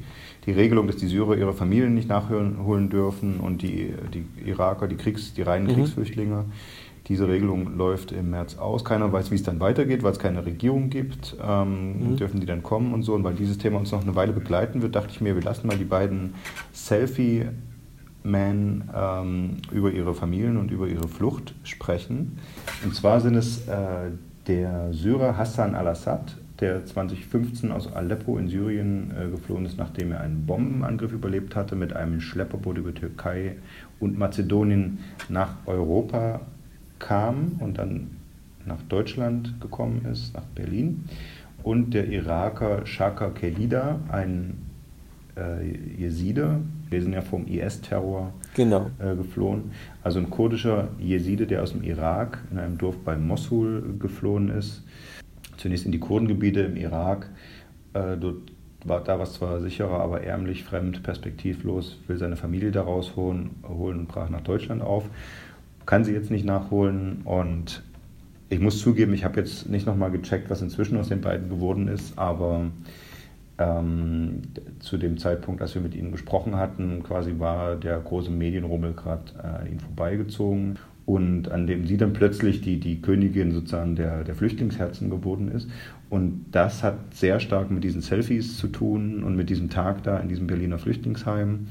die 0.46 0.52
Regelung, 0.52 0.88
dass 0.88 0.98
die 0.98 1.08
Syrer 1.08 1.36
ihre 1.36 1.54
Familien 1.54 1.94
nicht 1.94 2.10
nachholen 2.10 2.90
dürfen 2.90 3.40
und 3.40 3.62
die, 3.62 3.94
die 4.14 4.26
Iraker, 4.48 4.88
die, 4.88 4.96
Kriegs-, 4.96 5.34
die 5.34 5.42
reinen 5.42 5.68
Mhm. 5.68 5.74
Kriegsflüchtlinge. 5.74 6.46
Diese 7.08 7.28
Regelung 7.28 7.78
läuft 7.78 8.12
im 8.12 8.32
März 8.32 8.58
aus. 8.58 8.84
Keiner 8.84 9.12
weiß, 9.14 9.32
wie 9.32 9.36
es 9.36 9.44
dann 9.44 9.60
weitergeht, 9.60 10.04
weil 10.04 10.12
es 10.12 10.20
keine 10.20 10.46
Regierung 10.46 10.90
gibt. 10.90 11.36
Ähm, 11.42 12.12
Mhm. 12.12 12.18
Dürfen 12.18 12.40
die 12.40 12.46
dann 12.46 12.64
kommen 12.64 12.94
und 12.94 13.04
so? 13.04 13.14
Und 13.14 13.24
weil 13.24 13.34
dieses 13.34 13.58
Thema 13.58 13.80
uns 13.80 13.92
noch 13.92 14.02
eine 14.02 14.16
Weile 14.16 14.34
begleiten 14.34 14.82
wird, 14.82 14.96
dachte 14.96 15.10
ich 15.12 15.22
mir, 15.22 15.36
wir 15.36 15.44
lassen 15.44 15.68
mal 15.68 15.78
die 15.78 15.86
beiden 15.86 16.34
Selfie-Men 16.74 18.84
ähm, 18.96 19.58
über 19.72 19.92
ihre 19.92 20.14
Familien 20.14 20.58
und 20.58 20.72
über 20.72 20.88
ihre 20.88 21.08
Flucht 21.08 21.54
sprechen. 21.64 22.38
Und 22.84 22.96
zwar 22.96 23.22
sind 23.22 23.36
es 23.36 23.68
äh, 23.68 24.12
der 24.48 24.94
Syrer 24.94 25.38
Hassan 25.38 25.76
al-Assad, 25.76 26.38
der 26.60 26.86
2015 26.86 27.72
aus 27.72 27.94
Aleppo 27.94 28.38
in 28.38 28.50
Syrien 28.50 29.12
äh, 29.12 29.30
geflohen 29.30 29.66
ist, 29.66 29.78
nachdem 29.78 30.12
er 30.12 30.22
einen 30.22 30.46
Bombenangriff 30.46 31.14
überlebt 31.14 31.56
hatte, 31.56 31.76
mit 31.76 31.94
einem 31.94 32.20
Schlepperboot 32.20 32.78
über 32.78 32.94
Türkei 32.94 33.58
und 34.00 34.18
Mazedonien 34.18 35.00
nach 35.30 35.56
Europa 35.68 36.42
kam 37.00 37.54
und 37.60 37.78
dann 37.78 38.12
nach 38.66 38.82
Deutschland 38.84 39.60
gekommen 39.62 40.06
ist, 40.12 40.34
nach 40.34 40.44
Berlin. 40.56 41.06
Und 41.64 41.94
der 41.94 42.08
Iraker 42.08 42.86
Shaka 42.86 43.30
Kelida, 43.30 44.00
ein 44.10 44.58
äh, 45.36 45.66
Jeside, 45.98 46.62
wir 46.90 47.02
sind 47.02 47.14
ja 47.14 47.22
vom 47.22 47.46
IS-Terror 47.48 48.34
Genau. 48.56 48.90
äh, 49.00 49.16
geflohen. 49.16 49.72
Also 50.04 50.20
ein 50.20 50.30
kurdischer 50.30 50.90
Jeside, 51.00 51.46
der 51.48 51.64
aus 51.64 51.74
dem 51.74 51.84
Irak 51.84 52.40
in 52.52 52.58
einem 52.58 52.78
Dorf 52.78 52.98
bei 53.04 53.16
Mosul 53.18 53.96
geflohen 54.00 54.50
ist. 54.50 54.84
Zunächst 55.58 55.86
in 55.86 55.92
die 55.92 56.00
Kurdengebiete 56.00 56.62
im 56.62 56.78
Irak. 56.78 57.30
Äh, 57.94 58.18
dort 58.18 58.52
war 58.86 59.04
da 59.04 59.20
was 59.20 59.34
zwar 59.34 59.60
sicherer, 59.60 60.00
aber 60.00 60.22
ärmlich, 60.22 60.64
fremd, 60.64 61.04
perspektivlos, 61.04 62.00
will 62.08 62.18
seine 62.18 62.38
Familie 62.38 62.72
da 62.72 62.84
rausholen 62.84 63.50
holen 63.68 64.00
und 64.00 64.08
brach 64.08 64.30
nach 64.30 64.42
Deutschland 64.42 64.82
auf. 64.82 65.10
Kann 65.88 66.04
sie 66.04 66.14
jetzt 66.14 66.30
nicht 66.30 66.46
nachholen 66.46 67.22
und 67.24 67.82
ich 68.50 68.60
muss 68.60 68.80
zugeben, 68.80 69.14
ich 69.14 69.26
habe 69.26 69.40
jetzt 69.40 69.68
nicht 69.68 69.88
nochmal 69.88 70.12
gecheckt, 70.12 70.50
was 70.50 70.62
inzwischen 70.62 70.98
aus 70.98 71.10
den 71.10 71.22
beiden 71.22 71.50
geworden 71.50 71.88
ist, 71.88 72.20
aber 72.20 72.68
ähm, 73.58 74.42
zu 74.80 74.98
dem 74.98 75.18
Zeitpunkt, 75.18 75.62
als 75.62 75.74
wir 75.74 75.82
mit 75.82 75.96
ihnen 75.96 76.12
gesprochen 76.12 76.58
hatten, 76.58 77.02
quasi 77.04 77.40
war 77.40 77.76
der 77.76 78.00
große 78.00 78.30
Medienrummel 78.30 78.94
gerade 78.94 79.24
äh, 79.42 79.62
an 79.62 79.68
ihnen 79.68 79.80
vorbeigezogen 79.80 80.78
und 81.06 81.50
an 81.50 81.68
dem 81.68 81.88
sie 81.88 81.96
dann 81.96 82.12
plötzlich 82.12 82.62
die, 82.62 82.82
die 82.82 83.02
Königin 83.02 83.54
sozusagen 83.54 83.96
der, 83.96 84.26
der 84.26 84.36
Flüchtlingsherzen 84.36 85.10
geworden 85.10 85.50
ist. 85.50 85.70
Und 86.10 86.46
das 86.52 86.84
hat 86.84 87.14
sehr 87.14 87.40
stark 87.40 87.72
mit 87.72 87.84
diesen 87.84 88.02
Selfies 88.02 88.58
zu 88.58 88.68
tun 88.68 89.24
und 89.24 89.36
mit 89.36 89.50
diesem 89.50 89.70
Tag 89.70 90.04
da 90.04 90.20
in 90.20 90.28
diesem 90.28 90.48
Berliner 90.48 90.80
Flüchtlingsheim. 90.80 91.68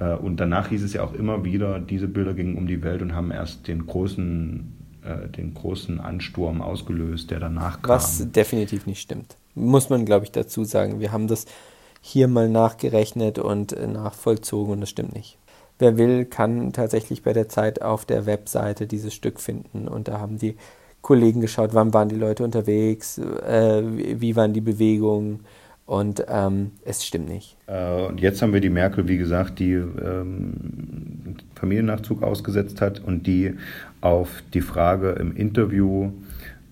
Äh, 0.00 0.14
Und 0.14 0.38
danach 0.38 0.68
hieß 0.68 0.82
es 0.82 0.94
ja 0.94 1.04
auch 1.04 1.14
immer 1.14 1.44
wieder, 1.44 1.78
diese 1.78 2.08
Bilder 2.08 2.34
gingen 2.34 2.56
um 2.56 2.66
die 2.66 2.82
Welt 2.82 3.02
und 3.02 3.14
haben 3.14 3.30
erst 3.30 3.68
den 3.68 3.86
großen, 3.86 4.72
äh, 5.04 5.28
den 5.28 5.54
großen 5.54 6.00
Ansturm 6.00 6.62
ausgelöst, 6.62 7.30
der 7.30 7.38
danach 7.38 7.82
kam. 7.82 7.90
Was 7.90 8.32
definitiv 8.32 8.86
nicht 8.86 9.00
stimmt. 9.00 9.36
Muss 9.54 9.90
man, 9.90 10.04
glaube 10.04 10.24
ich, 10.24 10.32
dazu 10.32 10.64
sagen. 10.64 11.00
Wir 11.00 11.12
haben 11.12 11.28
das 11.28 11.46
hier 12.00 12.28
mal 12.28 12.48
nachgerechnet 12.48 13.38
und 13.38 13.72
äh, 13.72 13.86
nachvollzogen 13.86 14.72
und 14.72 14.80
das 14.80 14.90
stimmt 14.90 15.14
nicht. 15.14 15.36
Wer 15.78 15.96
will, 15.96 16.24
kann 16.24 16.72
tatsächlich 16.72 17.22
bei 17.22 17.32
der 17.32 17.48
Zeit 17.48 17.80
auf 17.82 18.04
der 18.04 18.26
Webseite 18.26 18.86
dieses 18.86 19.14
Stück 19.14 19.40
finden 19.40 19.88
und 19.88 20.08
da 20.08 20.18
haben 20.18 20.38
die 20.38 20.56
Kollegen 21.02 21.40
geschaut, 21.40 21.70
wann 21.72 21.94
waren 21.94 22.10
die 22.10 22.16
Leute 22.16 22.44
unterwegs, 22.44 23.16
äh, 23.16 23.82
wie, 23.84 24.20
wie 24.20 24.36
waren 24.36 24.52
die 24.52 24.60
Bewegungen 24.60 25.40
Und 25.90 26.24
ähm, 26.28 26.70
es 26.84 27.04
stimmt 27.04 27.28
nicht. 27.28 27.56
Äh, 27.66 28.06
und 28.06 28.20
jetzt 28.20 28.40
haben 28.42 28.52
wir 28.52 28.60
die 28.60 28.70
Merkel, 28.70 29.08
wie 29.08 29.16
gesagt, 29.16 29.58
die 29.58 29.72
ähm, 29.72 31.34
Familiennachzug 31.56 32.22
ausgesetzt 32.22 32.80
hat 32.80 33.00
und 33.00 33.26
die 33.26 33.54
auf 34.00 34.44
die 34.54 34.60
Frage 34.60 35.10
im 35.18 35.34
Interview, 35.34 36.12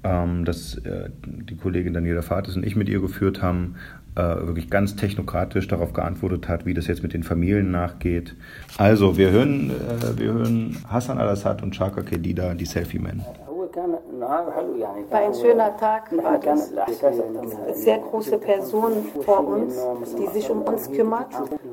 ähm, 0.04 0.44
das 0.44 0.76
äh, 0.76 1.10
die 1.26 1.56
Kollegin 1.56 1.94
Daniela 1.94 2.22
Fates 2.22 2.54
und 2.54 2.64
ich 2.64 2.76
mit 2.76 2.88
ihr 2.88 3.00
geführt 3.00 3.42
haben, 3.42 3.74
äh, 4.14 4.20
wirklich 4.20 4.70
ganz 4.70 4.94
technokratisch 4.94 5.66
darauf 5.66 5.92
geantwortet 5.92 6.46
hat, 6.46 6.64
wie 6.64 6.74
das 6.74 6.86
jetzt 6.86 7.02
mit 7.02 7.12
den 7.12 7.24
Familien 7.24 7.72
nachgeht. 7.72 8.36
Also, 8.76 9.18
wir 9.18 9.32
hören, 9.32 9.70
äh, 9.70 10.16
wir 10.16 10.32
hören 10.32 10.76
Hassan 10.86 11.18
al-Assad 11.18 11.64
und 11.64 11.74
Shaka 11.74 12.02
Kedida, 12.02 12.54
die 12.54 12.66
Selfie-Men. 12.66 13.22
War 14.20 15.20
ein 15.20 15.34
schöner 15.34 15.76
Tag, 15.76 16.16
war 16.16 16.38
das. 16.38 16.72
Sehr 17.72 17.98
große 17.98 18.38
Person 18.38 19.04
vor 19.24 19.46
uns, 19.46 19.76
die 20.18 20.26
sich 20.28 20.50
um 20.50 20.62
uns 20.62 20.90
kümmert 20.90 21.28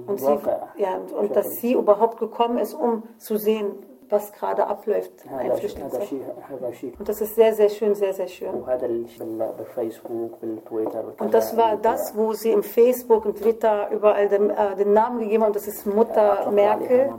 und, 0.08 0.20
sie, 0.20 0.38
ja, 0.78 1.00
und 1.18 1.36
dass 1.36 1.56
sie 1.58 1.74
überhaupt 1.74 2.20
gekommen 2.20 2.58
ist, 2.58 2.74
um 2.74 3.04
zu 3.18 3.38
sehen, 3.38 3.76
was 4.10 4.32
gerade 4.32 4.68
abläuft, 4.68 5.12
ein 5.38 5.52
Flüchtlingsheim. 5.54 6.22
Und 7.00 7.10
das 7.10 7.22
ist 7.22 7.36
sehr, 7.36 7.54
sehr 7.54 7.70
schön, 7.70 7.96
sehr, 7.96 8.14
sehr 8.14 8.28
schön. 8.28 8.50
Und 11.20 11.34
das 11.34 11.58
war 11.58 11.78
das, 11.78 12.16
wo 12.16 12.34
sie 12.34 12.52
im 12.52 12.64
Facebook 12.64 13.26
und 13.26 13.38
Twitter 13.38 13.90
überall 13.92 14.28
den, 14.28 14.50
äh, 14.50 14.76
den 14.76 14.94
Namen 14.94 15.20
gegeben 15.20 15.44
haben, 15.44 15.54
das 15.54 15.68
ist 15.68 15.86
Mutter 15.86 16.52
Merkel. 16.52 17.12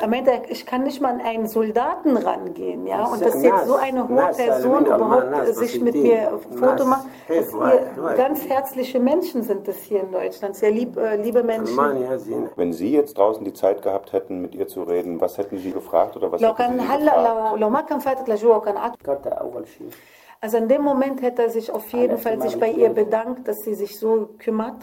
Er 0.00 0.08
meinte, 0.08 0.30
ich 0.48 0.66
kann 0.66 0.82
nicht 0.84 1.00
mal 1.00 1.14
an 1.14 1.20
einen 1.20 1.46
Soldaten 1.46 2.16
rangehen, 2.16 2.86
ja, 2.86 3.04
und 3.04 3.20
dass 3.24 3.42
jetzt 3.42 3.66
so 3.66 3.76
eine 3.76 4.08
hohe 4.08 4.30
Person 4.34 4.86
überhaupt 4.86 5.46
sich 5.54 5.80
mit 5.80 5.94
mir 5.94 6.38
Foto 6.58 6.84
macht, 6.84 7.06
dass 7.28 7.52
ihr 7.52 8.14
ganz 8.16 8.48
herzliche 8.48 9.00
Menschen 9.00 9.42
sind 9.42 9.68
das 9.68 9.78
hier 9.78 10.00
in 10.00 10.12
Deutschland, 10.12 10.56
sehr 10.56 10.70
lieb, 10.70 10.96
äh, 10.96 11.16
liebe 11.16 11.42
Menschen. 11.42 11.76
Wenn 12.56 12.72
Sie 12.72 12.92
jetzt 12.92 13.18
draußen 13.18 13.44
die 13.44 13.52
Zeit 13.52 13.82
gehabt 13.82 14.12
hätten, 14.12 14.40
mit 14.40 14.54
ihr 14.54 14.66
zu 14.68 14.85
reden, 14.85 15.19
was 15.21 15.37
hätten 15.37 15.57
Sie 15.57 15.71
gefragt 15.71 16.15
oder 16.15 16.31
was 16.31 16.41
لو 16.41 16.49
hätten 16.49 16.57
Sie 16.57 16.77
كان 16.77 16.79
sie 16.79 16.91
هلا 16.91 17.11
gefragt? 17.11 17.51
لو, 17.51 17.55
لو 17.55 17.69
ما 17.69 17.81
كان 17.81 17.99
فاتت 17.99 18.29
لجوا 18.29 18.55
وكان 18.55 18.77
عاد 18.77 18.95
Also 20.43 20.57
in 20.57 20.67
dem 20.67 20.81
Moment 20.81 21.21
hätte 21.21 21.43
er 21.43 21.49
sich 21.51 21.71
auf 21.71 21.87
jeden 21.93 22.17
Fall 22.17 22.41
sich 22.41 22.59
bei 22.59 22.71
ihr 22.71 22.89
bedankt, 22.89 23.47
dass 23.47 23.57
sie 23.57 23.75
sich 23.75 23.99
so 23.99 24.29
kümmert. 24.39 24.81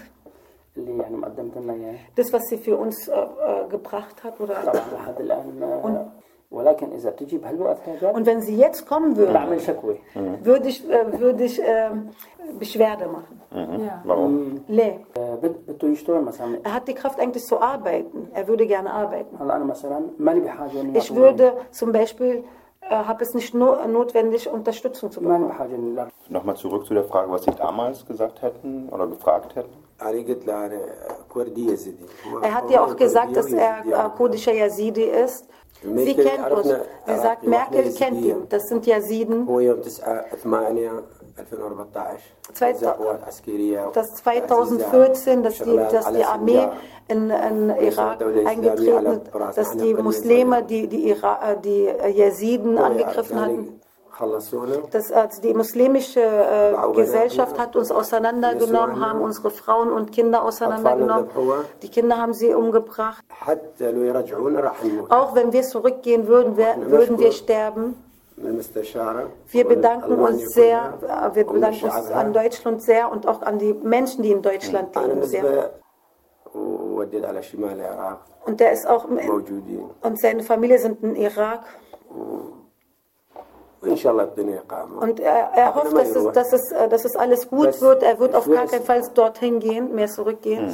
Das, 2.14 2.32
was 2.32 2.44
sie 2.48 2.58
für 2.58 2.76
uns 2.76 3.08
äh, 3.08 3.12
äh, 3.12 3.68
gebracht 3.68 4.22
hat. 4.22 4.38
Oder 4.40 4.56
und, 5.82 5.98
und 8.13 8.25
wenn 8.25 8.41
sie 8.41 8.55
jetzt 8.55 8.85
kommen 8.87 9.15
würde, 9.17 9.33
würde 10.43 10.69
ich, 10.69 10.87
äh, 10.89 11.19
würde 11.19 11.43
ich 11.43 11.61
äh, 11.61 11.89
Beschwerde 12.59 13.07
machen. 13.07 13.41
Mhm. 13.51 13.89
Warum? 14.03 14.61
Nee. 14.67 14.99
Er 16.63 16.73
hat 16.73 16.87
die 16.87 16.93
Kraft 16.93 17.19
eigentlich 17.19 17.43
zu 17.45 17.59
arbeiten. 17.59 18.29
Er 18.33 18.47
würde 18.47 18.65
gerne 18.67 18.91
arbeiten. 18.93 19.35
Ich 20.95 21.15
würde 21.15 21.53
zum 21.71 21.91
Beispiel, 21.91 22.43
äh, 22.81 22.95
habe 22.95 23.23
es 23.23 23.33
nicht 23.33 23.53
no 23.53 23.75
notwendig, 23.87 24.49
Unterstützung 24.49 25.11
zu 25.11 25.21
bekommen. 25.21 25.49
Nochmal 26.29 26.55
zurück 26.55 26.85
zu 26.85 26.93
der 26.93 27.03
Frage, 27.05 27.31
was 27.31 27.43
Sie 27.43 27.51
damals 27.51 28.05
gesagt 28.05 28.41
hätten 28.41 28.89
oder 28.89 29.07
gefragt 29.07 29.55
hätten. 29.55 29.73
Er 32.41 32.53
hat 32.53 32.69
ja 32.69 32.83
auch 32.83 32.95
gesagt, 32.95 33.35
dass 33.37 33.51
er 33.51 33.85
äh, 33.85 34.09
kurdischer 34.17 34.53
Yazidi 34.53 35.03
ist. 35.03 35.47
Sie 35.83 36.15
kennt 36.15 36.51
uns. 36.51 36.67
Sie 36.67 37.17
sagt, 37.17 37.43
Merkel 37.43 37.93
kennt 37.93 38.21
ihn. 38.21 38.47
Das 38.49 38.67
sind 38.67 38.85
Yaziden. 38.85 39.47
Das 43.93 44.15
2014, 44.15 45.43
dass 45.43 45.57
die, 45.57 45.75
dass 45.75 46.11
die 46.11 46.23
Armee 46.23 46.67
in, 47.07 47.29
in 47.29 47.69
Irak 47.69 48.21
eingetreten 48.45 49.21
ist, 49.21 49.57
dass 49.57 49.77
die 49.77 49.93
Muslime 49.95 50.63
die, 50.63 50.87
die, 50.87 51.09
Ira 51.09 51.55
die 51.55 51.85
Yaziden 52.15 52.77
angegriffen 52.77 53.41
hatten. 53.41 53.81
Das, 54.91 55.11
also 55.11 55.41
die 55.41 55.53
muslimische 55.53 56.21
äh, 56.21 56.73
Gesellschaft 56.95 57.57
hat 57.57 57.75
uns 57.75 57.91
auseinandergenommen, 57.91 58.99
haben 59.05 59.21
unsere 59.21 59.49
Frauen 59.49 59.91
und 59.91 60.11
Kinder 60.11 60.43
auseinandergenommen. 60.43 61.29
Die 61.81 61.89
Kinder 61.89 62.17
haben 62.17 62.33
sie 62.33 62.53
umgebracht. 62.53 63.23
Auch 65.09 65.35
wenn 65.35 65.51
wir 65.51 65.63
zurückgehen 65.63 66.27
würden, 66.27 66.57
wir, 66.57 66.75
würden 66.89 67.17
wir 67.17 67.31
sterben. 67.31 67.95
Wir 69.47 69.67
bedanken 69.67 70.15
uns 70.15 70.53
sehr, 70.53 70.93
äh, 71.01 71.35
wir 71.35 71.45
bedanken 71.45 71.85
uns 71.85 72.11
an 72.11 72.33
Deutschland 72.33 72.81
sehr 72.81 73.11
und 73.11 73.27
auch 73.27 73.41
an 73.41 73.59
die 73.59 73.73
Menschen, 73.73 74.23
die 74.23 74.31
in 74.31 74.41
Deutschland 74.41 74.95
leben, 74.95 75.23
sehr. 75.23 75.71
Und 78.45 78.59
der 78.59 78.71
ist 78.73 78.87
auch 78.87 79.05
und 79.05 80.19
seine 80.19 80.43
Familie 80.43 80.77
sind 80.77 81.01
in 81.03 81.15
Irak. 81.15 81.61
Und 84.99 85.19
er, 85.19 85.51
er 85.55 85.75
hofft, 85.75 85.93
dass 85.93 86.15
es, 86.15 86.31
dass, 86.33 86.53
es, 86.53 86.71
äh, 86.71 86.87
dass 86.89 87.05
es 87.05 87.15
alles 87.15 87.49
gut 87.49 87.81
wird. 87.81 88.03
Er 88.03 88.19
wird 88.19 88.35
auf 88.35 88.49
gar 88.49 88.65
keinen 88.67 88.83
Fall 88.83 89.01
dorthin 89.13 89.59
gehen, 89.59 89.93
mehr 89.93 90.07
zurückgehen. 90.07 90.65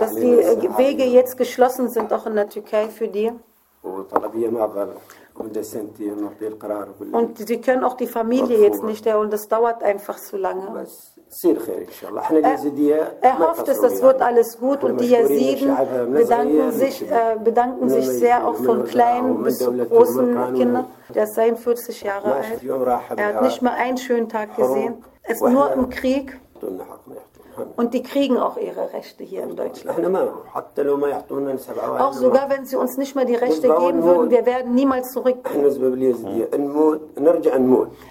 Dass 0.00 0.14
die 0.14 0.32
äh, 0.32 0.78
Wege 0.78 1.04
jetzt 1.04 1.36
geschlossen 1.36 1.88
sind, 1.88 2.12
auch 2.12 2.26
in 2.26 2.34
der 2.34 2.48
Türkei 2.48 2.88
für 2.88 3.08
die. 3.08 3.32
Und 7.12 7.38
sie 7.38 7.60
können 7.60 7.84
auch 7.84 7.94
die 7.94 8.06
Familie 8.06 8.58
jetzt 8.58 8.82
nicht 8.82 9.06
erholen. 9.06 9.30
Das 9.30 9.48
dauert 9.48 9.82
einfach 9.82 10.16
zu 10.18 10.36
lange. 10.36 10.86
Er, 12.92 13.16
er 13.20 13.38
hofft 13.38 13.68
es, 13.68 13.80
das 13.80 14.00
wird 14.00 14.22
alles 14.22 14.58
gut 14.58 14.84
und 14.84 15.00
die 15.00 15.08
Yaziden 15.10 15.76
bedanken 16.12 16.72
sich, 16.72 17.02
äh, 17.02 17.36
bedanken 17.42 17.88
sich 17.88 18.08
sehr 18.08 18.46
auch 18.46 18.54
von 18.54 18.84
kleinen 18.84 19.42
bis 19.42 19.58
zu 19.58 19.72
großen 19.72 20.54
Kindern. 20.54 20.86
Der 21.14 21.24
ist 21.24 21.34
42 21.34 22.02
Jahre 22.02 22.34
alt. 22.34 22.62
Er 23.16 23.34
hat 23.34 23.42
nicht 23.42 23.60
mal 23.62 23.72
einen 23.74 23.98
schönen 23.98 24.28
Tag 24.28 24.56
gesehen. 24.56 25.04
Er 25.22 25.32
ist 25.34 25.42
nur 25.42 25.72
im 25.72 25.88
Krieg. 25.90 26.38
Und 27.76 27.94
die 27.94 28.02
kriegen 28.02 28.36
auch 28.38 28.56
ihre 28.56 28.92
Rechte 28.92 29.24
hier 29.24 29.42
in 29.44 29.56
Deutschland. 29.56 29.98
Auch 31.98 32.12
sogar 32.12 32.50
wenn 32.50 32.66
sie 32.66 32.76
uns 32.76 32.96
nicht 32.96 33.14
mehr 33.14 33.24
die 33.24 33.34
Rechte 33.34 33.68
geben 33.68 34.02
würden, 34.02 34.30
wir 34.30 34.46
werden 34.46 34.74
niemals 34.74 35.12
zurückgehen. 35.12 35.64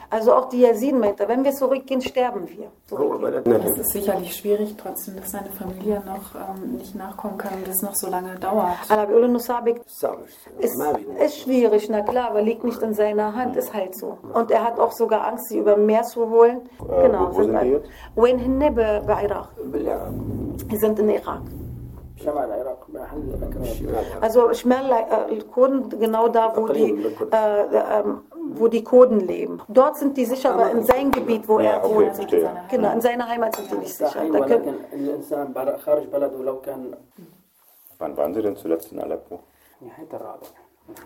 Also 0.10 0.34
auch 0.34 0.50
die 0.50 0.62
Yazidenmeter, 0.62 1.28
wenn 1.28 1.44
wir 1.44 1.52
zurückgehen, 1.52 2.02
sterben 2.02 2.48
wir. 2.48 2.72
Es 3.66 3.78
ist 3.78 3.92
sicherlich 3.92 4.36
schwierig, 4.36 4.76
trotzdem, 4.78 5.18
dass 5.18 5.32
seine 5.32 5.50
Familie 5.52 6.02
noch 6.06 6.36
ähm, 6.36 6.78
nicht 6.78 6.96
nachkommen 6.96 7.38
kann 7.38 7.54
und 7.56 7.68
das 7.68 7.82
noch 7.82 7.96
so 7.96 8.08
lange 8.10 8.36
dauert. 8.36 8.78
Ist, 10.60 10.80
ist 11.20 11.40
schwierig, 11.40 11.90
na 11.90 12.02
klar, 12.02 12.30
aber 12.30 12.42
liegt 12.42 12.64
nicht 12.64 12.82
in 12.82 12.94
seiner 12.94 13.36
Hand, 13.36 13.56
ist 13.58 13.74
halt 13.74 13.96
so. 13.98 14.18
Und 14.34 14.52
er 14.52 14.64
hat 14.64 14.80
auch 14.80 14.92
sogar 14.92 15.28
Angst, 15.28 15.50
sie 15.50 15.58
über 15.60 15.76
Meer 15.78 16.04
zu 16.04 16.30
holen. 16.30 16.62
Genau. 16.80 17.32
Wohin 18.16 18.60
bei 19.06 19.24
Irak. 19.24 19.35
jetzt? 19.35 19.51
وين 19.59 19.73
هن 19.73 19.73
ب- 19.73 19.77
بعراق؟ 19.77 20.69
Die 20.71 20.77
sind 20.77 20.99
in 20.99 21.09
Irak. 21.11 21.43
Also 24.21 24.53
Schmerl, 24.53 24.91
äh, 24.93 25.39
Kurden, 25.55 25.89
genau 26.05 26.29
da, 26.29 26.55
wo 26.57 26.67
die, 26.69 26.91
äh, 27.33 27.65
ähm, 27.99 28.21
wo 28.59 28.69
die 28.69 28.85
Kurden 28.85 29.21
leben. 29.21 29.61
Dort 29.69 29.97
sind 29.97 30.17
die 30.17 30.27
sicher, 30.27 30.53
aber 30.55 30.71
in 30.71 30.83
seinem 30.85 31.11
Gebiet, 31.11 31.49
wo 31.49 31.61
Ja, 31.61 31.71
er 31.71 31.85
okay, 31.85 31.95
wohnt. 31.95 32.15
verstehe. 32.17 32.51
Genau, 32.71 32.93
in 32.93 33.01
seiner 33.01 33.27
Heimat 33.29 33.57
sind 33.57 33.71
die 33.73 33.79
nicht 33.79 33.95
sicher. 33.95 34.21
Da 34.33 34.41
können, 34.41 34.77
Wann 37.99 38.17
waren 38.17 38.33
Sie 38.35 38.43
denn 38.43 38.57
zuletzt 38.57 38.93
in 38.93 38.99
Aleppo? 39.01 39.41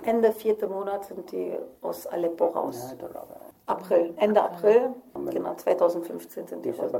Ende 0.04 0.32
vierte 0.32 0.66
Monat 0.66 1.04
sind 1.04 1.30
die 1.32 1.52
aus 1.82 2.06
Aleppo 2.06 2.46
raus. 2.46 2.94
April, 3.69 4.13
Ende 4.17 4.41
April, 4.41 4.93
genau, 5.31 5.53
2015 5.55 6.47
sind 6.47 6.65
die 6.65 6.69
raus. 6.71 6.91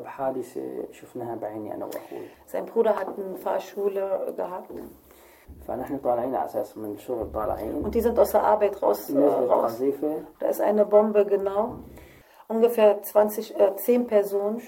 Sein 2.45 2.65
Bruder 2.65 2.95
hat 2.95 3.08
eine 3.17 3.36
Fahrschule 3.38 4.34
gehabt. 4.36 4.69
Und 7.84 7.95
die 7.95 8.01
sind 8.01 8.17
aus 8.19 8.32
der 8.32 8.43
Arbeit 8.43 8.82
raus. 8.82 9.10
Äh, 9.10 9.17
raus. 9.51 9.77
Da 10.39 10.47
ist 10.47 10.62
eine 10.62 10.86
Bombe, 10.86 11.25
genau. 11.25 11.75
Ungefähr 12.47 13.01
20, 13.01 13.60
äh, 13.60 13.75
10 13.75 14.08
Personen. 14.08 14.60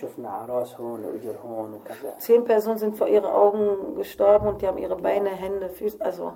Zehn 2.20 2.44
Personen 2.44 2.78
sind 2.78 2.96
vor 2.96 3.08
ihren 3.08 3.26
Augen 3.26 3.96
gestorben 3.96 4.48
und 4.48 4.62
die 4.62 4.68
haben 4.68 4.78
ihre 4.78 4.96
Beine, 4.96 5.30
Hände, 5.30 5.70
Füße, 5.70 5.98
also. 6.00 6.34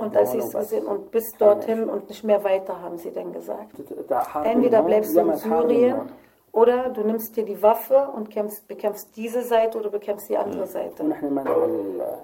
Und 0.00 0.16
als 0.16 0.30
sie 0.32 0.38
es 0.38 0.52
gesehen 0.52 0.86
und 0.86 1.10
bis 1.10 1.32
dorthin 1.36 1.88
und 1.88 2.08
nicht 2.08 2.22
mehr 2.24 2.42
weiter, 2.44 2.80
haben 2.80 2.98
sie 2.98 3.10
dann 3.10 3.32
gesagt. 3.32 3.72
Entweder 4.44 4.82
bleibst 4.82 5.16
du 5.16 5.20
in 5.20 5.36
Syrien 5.36 6.00
Oder 6.52 6.88
du 6.88 7.02
nimmst 7.02 7.36
dir 7.36 7.44
die 7.44 7.60
Waffe 7.62 8.08
und 8.16 8.30
kämpfst, 8.30 8.66
bekämpfst 8.66 9.14
diese 9.14 9.42
Seite 9.42 9.76
oder 9.78 9.90
bekämpfst 9.90 10.30
die 10.30 10.38
andere 10.38 10.66
Seite. 10.66 11.04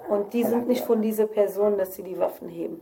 Und 0.09 0.33
die 0.33 0.43
sind 0.43 0.67
nicht 0.67 0.83
von 0.83 1.03
dieser 1.03 1.27
Person, 1.27 1.77
dass 1.77 1.93
sie 1.93 2.01
die 2.01 2.17
Waffen 2.17 2.49
heben. 2.49 2.81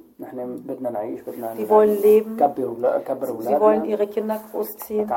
Die 1.57 1.69
wollen 1.69 2.01
leben. 2.01 2.37
Sie 2.37 3.59
wollen 3.59 3.83
ihre 3.83 4.07
Kinder 4.07 4.39
großziehen. 4.49 5.09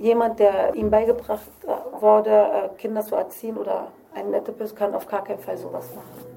Jemand, 0.00 0.38
der 0.40 0.74
ihm 0.74 0.90
beigebracht 0.90 1.48
wurde, 2.00 2.30
äh, 2.30 2.68
Kinder 2.76 3.02
zu 3.02 3.14
erziehen 3.14 3.56
oder 3.56 3.92
ein 4.16 4.32
netter 4.32 4.50
Person, 4.50 4.76
kann 4.76 4.94
auf 4.96 5.06
gar 5.06 5.22
keinen 5.22 5.38
Fall 5.38 5.56
sowas 5.58 5.88
machen. 5.94 6.33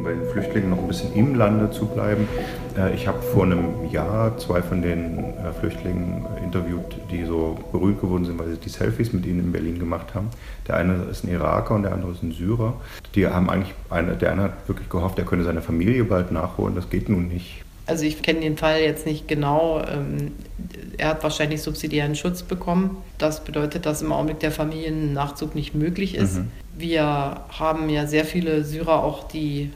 Um 0.00 0.04
bei 0.04 0.12
den 0.12 0.26
Flüchtlingen 0.30 0.70
noch 0.70 0.78
ein 0.78 0.88
bisschen 0.88 1.14
im 1.14 1.34
Lande 1.34 1.70
zu 1.70 1.86
bleiben. 1.86 2.26
Äh, 2.76 2.94
ich 2.94 3.06
habe 3.06 3.20
vor 3.20 3.44
einem 3.44 3.90
Jahr 3.90 4.36
zwei 4.38 4.62
von 4.62 4.82
den 4.82 5.18
äh, 5.18 5.52
Flüchtlingen 5.60 6.26
interviewt, 6.42 6.96
die 7.10 7.24
so 7.24 7.58
berühmt 7.70 8.00
geworden 8.00 8.24
sind, 8.24 8.38
weil 8.38 8.48
sie 8.48 8.56
die 8.56 8.68
Selfies 8.68 9.12
mit 9.12 9.26
ihnen 9.26 9.40
in 9.40 9.52
Berlin 9.52 9.78
gemacht 9.78 10.14
haben. 10.14 10.28
Der 10.66 10.76
eine 10.76 10.94
ist 11.10 11.24
ein 11.24 11.30
Iraker 11.30 11.74
und 11.74 11.82
der 11.82 11.92
andere 11.92 12.12
ist 12.12 12.22
ein 12.22 12.32
Syrer. 12.32 12.74
Die 13.14 13.26
haben 13.26 13.50
eigentlich, 13.50 13.74
eine, 13.90 14.16
der 14.16 14.32
eine 14.32 14.42
hat 14.44 14.68
wirklich 14.68 14.88
gehofft, 14.88 15.18
er 15.18 15.24
könne 15.24 15.44
seine 15.44 15.62
Familie 15.62 16.04
bald 16.04 16.32
nachholen. 16.32 16.74
Das 16.74 16.88
geht 16.88 17.08
nun 17.08 17.28
nicht. 17.28 17.62
Also 17.86 18.04
ich 18.04 18.22
kenne 18.22 18.40
den 18.40 18.56
Fall 18.56 18.80
jetzt 18.80 19.04
nicht 19.04 19.26
genau. 19.26 19.82
Ähm, 19.82 20.32
er 20.96 21.08
hat 21.08 21.24
wahrscheinlich 21.24 21.60
subsidiären 21.60 22.14
Schutz 22.14 22.42
bekommen. 22.42 22.98
Das 23.18 23.42
bedeutet, 23.42 23.84
dass 23.84 24.00
im 24.00 24.12
Augenblick 24.12 24.38
der 24.38 24.52
Familiennachzug 24.52 25.56
nicht 25.56 25.74
möglich 25.74 26.14
ist. 26.14 26.38
Mhm. 26.38 26.48
Wir 26.78 27.42
haben 27.48 27.88
ja 27.88 28.06
sehr 28.06 28.24
viele 28.24 28.62
Syrer 28.64 29.02
auch, 29.02 29.26
die 29.26 29.70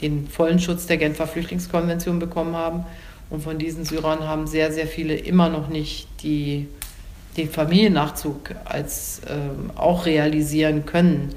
den 0.00 0.28
vollen 0.28 0.58
Schutz 0.58 0.86
der 0.86 0.96
Genfer 0.96 1.26
Flüchtlingskonvention 1.26 2.18
bekommen 2.18 2.56
haben. 2.56 2.84
Und 3.28 3.42
von 3.42 3.58
diesen 3.58 3.84
Syrern 3.84 4.26
haben 4.26 4.46
sehr, 4.46 4.72
sehr 4.72 4.86
viele 4.86 5.14
immer 5.14 5.48
noch 5.48 5.68
nicht 5.68 6.08
die, 6.22 6.66
den 7.36 7.48
Familiennachzug 7.48 8.54
als 8.64 9.20
ähm, 9.28 9.70
auch 9.76 10.06
realisieren 10.06 10.84
können. 10.84 11.30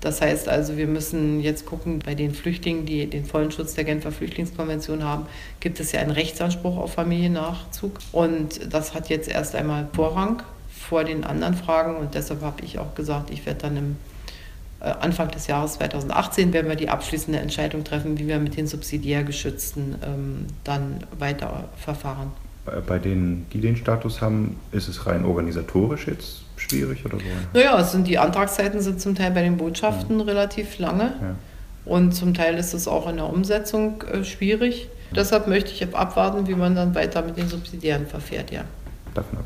Das 0.00 0.20
heißt 0.20 0.48
also, 0.48 0.76
wir 0.76 0.86
müssen 0.86 1.40
jetzt 1.40 1.66
gucken, 1.66 2.00
bei 2.04 2.14
den 2.14 2.32
Flüchtlingen, 2.32 2.86
die 2.86 3.06
den 3.06 3.24
vollen 3.24 3.50
Schutz 3.50 3.74
der 3.74 3.84
Genfer 3.84 4.12
Flüchtlingskonvention 4.12 5.02
haben, 5.02 5.26
gibt 5.60 5.80
es 5.80 5.92
ja 5.92 6.00
einen 6.00 6.12
Rechtsanspruch 6.12 6.76
auf 6.76 6.94
Familiennachzug. 6.94 7.98
Und 8.12 8.72
das 8.72 8.94
hat 8.94 9.08
jetzt 9.08 9.28
erst 9.28 9.54
einmal 9.54 9.88
Vorrang 9.92 10.42
vor 10.70 11.04
den 11.04 11.24
anderen 11.24 11.54
Fragen. 11.54 11.96
Und 11.96 12.14
deshalb 12.14 12.42
habe 12.42 12.62
ich 12.64 12.78
auch 12.78 12.94
gesagt, 12.94 13.30
ich 13.30 13.44
werde 13.44 13.62
dann 13.62 13.76
im 13.76 13.90
äh, 13.92 14.07
Anfang 14.80 15.28
des 15.30 15.48
Jahres 15.48 15.74
2018 15.74 16.52
werden 16.52 16.68
wir 16.68 16.76
die 16.76 16.88
abschließende 16.88 17.40
Entscheidung 17.40 17.82
treffen, 17.82 18.18
wie 18.18 18.28
wir 18.28 18.38
mit 18.38 18.56
den 18.56 18.66
subsidiär 18.68 19.24
Geschützten 19.24 19.96
ähm, 20.04 20.46
dann 20.62 21.04
weiter 21.18 21.64
verfahren. 21.76 22.30
Bei 22.86 22.98
denen, 22.98 23.46
die 23.52 23.60
den 23.60 23.76
Status 23.76 24.20
haben, 24.20 24.56
ist 24.72 24.88
es 24.88 25.06
rein 25.06 25.24
organisatorisch 25.24 26.06
jetzt 26.06 26.42
schwierig 26.56 27.04
oder 27.04 27.18
so? 27.18 27.24
Naja, 27.54 27.80
es 27.80 27.92
sind, 27.92 28.06
die 28.06 28.18
Antragszeiten 28.18 28.80
sind 28.80 29.00
zum 29.00 29.14
Teil 29.14 29.30
bei 29.32 29.42
den 29.42 29.56
Botschaften 29.56 30.18
ja. 30.20 30.24
relativ 30.26 30.78
lange 30.78 31.04
ja. 31.04 31.34
und 31.84 32.12
zum 32.12 32.34
Teil 32.34 32.56
ist 32.58 32.74
es 32.74 32.86
auch 32.86 33.08
in 33.08 33.16
der 33.16 33.32
Umsetzung 33.32 34.02
äh, 34.02 34.22
schwierig. 34.22 34.88
Ja. 35.10 35.16
Deshalb 35.16 35.48
möchte 35.48 35.72
ich 35.72 35.94
abwarten, 35.96 36.46
wie 36.46 36.54
man 36.54 36.74
dann 36.74 36.94
weiter 36.94 37.22
mit 37.22 37.36
den 37.36 37.48
Subsidiären 37.48 38.06
verfährt, 38.06 38.50
ja. 38.50 38.64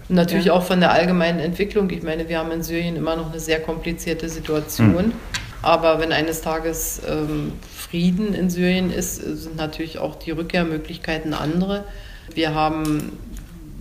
Natürlich 0.08 0.50
auch 0.50 0.62
von 0.62 0.80
der 0.80 0.92
allgemeinen 0.92 1.38
Entwicklung. 1.38 1.90
Ich 1.90 2.02
meine, 2.02 2.28
wir 2.28 2.38
haben 2.38 2.50
in 2.50 2.62
Syrien 2.62 2.96
immer 2.96 3.16
noch 3.16 3.30
eine 3.30 3.40
sehr 3.40 3.60
komplizierte 3.60 4.28
Situation. 4.28 5.06
Mhm. 5.06 5.12
Aber 5.62 6.00
wenn 6.00 6.12
eines 6.12 6.42
Tages 6.42 7.00
ähm, 7.08 7.52
Frieden 7.72 8.34
in 8.34 8.50
Syrien 8.50 8.92
ist, 8.92 9.16
sind 9.16 9.56
natürlich 9.56 9.98
auch 9.98 10.16
die 10.16 10.32
Rückkehrmöglichkeiten 10.32 11.34
andere. 11.34 11.84
Wir 12.34 12.54
haben 12.54 13.12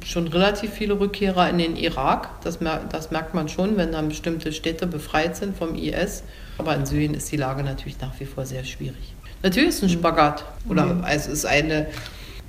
schon 0.06 0.28
relativ 0.28 0.72
viele 0.72 1.00
Rückkehrer 1.00 1.50
in 1.50 1.58
den 1.58 1.76
Irak. 1.76 2.30
Das, 2.44 2.60
das, 2.89 3.12
merkt 3.12 3.34
man 3.34 3.50
schon, 3.50 3.78
wenn 3.78 3.91
dann 3.91 4.10
bestimmte 4.10 4.52
Städte 4.52 4.88
befreit 4.88 5.36
sind 5.36 5.58
vom 5.58 5.76
IS. 5.76 6.24
Aber 6.58 6.76
in 6.76 6.86
Syrien 6.86 7.13
ist 7.13 7.32
die 7.32 7.38
Lage 7.38 7.63
natürlich 7.63 8.00
nach 8.00 8.20
wie 8.20 8.26
vor 8.26 8.46
sehr 8.46 8.63
schwierig. 8.63 9.13
Natürlich 9.44 9.70
ist 9.70 9.78
es 9.78 9.84
ein 9.84 9.89
Spagat. 9.89 10.46
Oder 10.70 10.86
mhm. 10.86 11.06
es 11.10 11.28
ist 11.28 11.46
eine, 11.46 11.88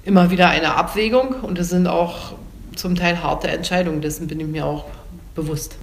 immer 0.05 0.31
wieder 0.31 0.49
eine 0.49 0.75
Abwägung 0.75 1.40
und 1.42 1.59
es 1.59 1.71
sind 1.71 1.87
auch 1.87 2.35
zum 2.76 2.94
Teil 2.94 3.22
harte 3.22 3.48
Entscheidungen. 3.48 4.00
Dessen 4.00 4.26
bin 4.26 4.40
ich 4.40 4.46
mir 4.46 4.66
auch 4.66 4.85
bewusst, 5.35 5.76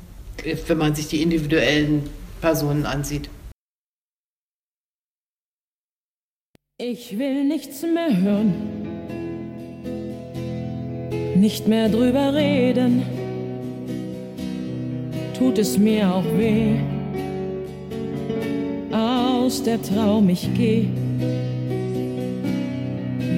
wenn 0.67 0.77
man 0.77 0.95
sich 0.95 1.07
die 1.07 1.21
individuellen 1.21 2.09
Personen 2.41 2.85
ansieht. 2.85 3.29
Ich 6.77 7.17
will 7.17 7.43
nichts 7.43 7.81
mehr 7.81 8.15
hören 8.15 8.79
nicht 11.39 11.69
mehr 11.69 11.87
drüber 11.87 12.33
reden, 12.33 13.03
tut 15.37 15.57
es 15.57 15.77
mir 15.77 16.13
auch 16.13 16.25
weh. 16.37 16.75
Aus 18.91 19.63
der 19.63 19.81
Traum 19.81 20.27
ich 20.29 20.49
geh, 20.53 20.87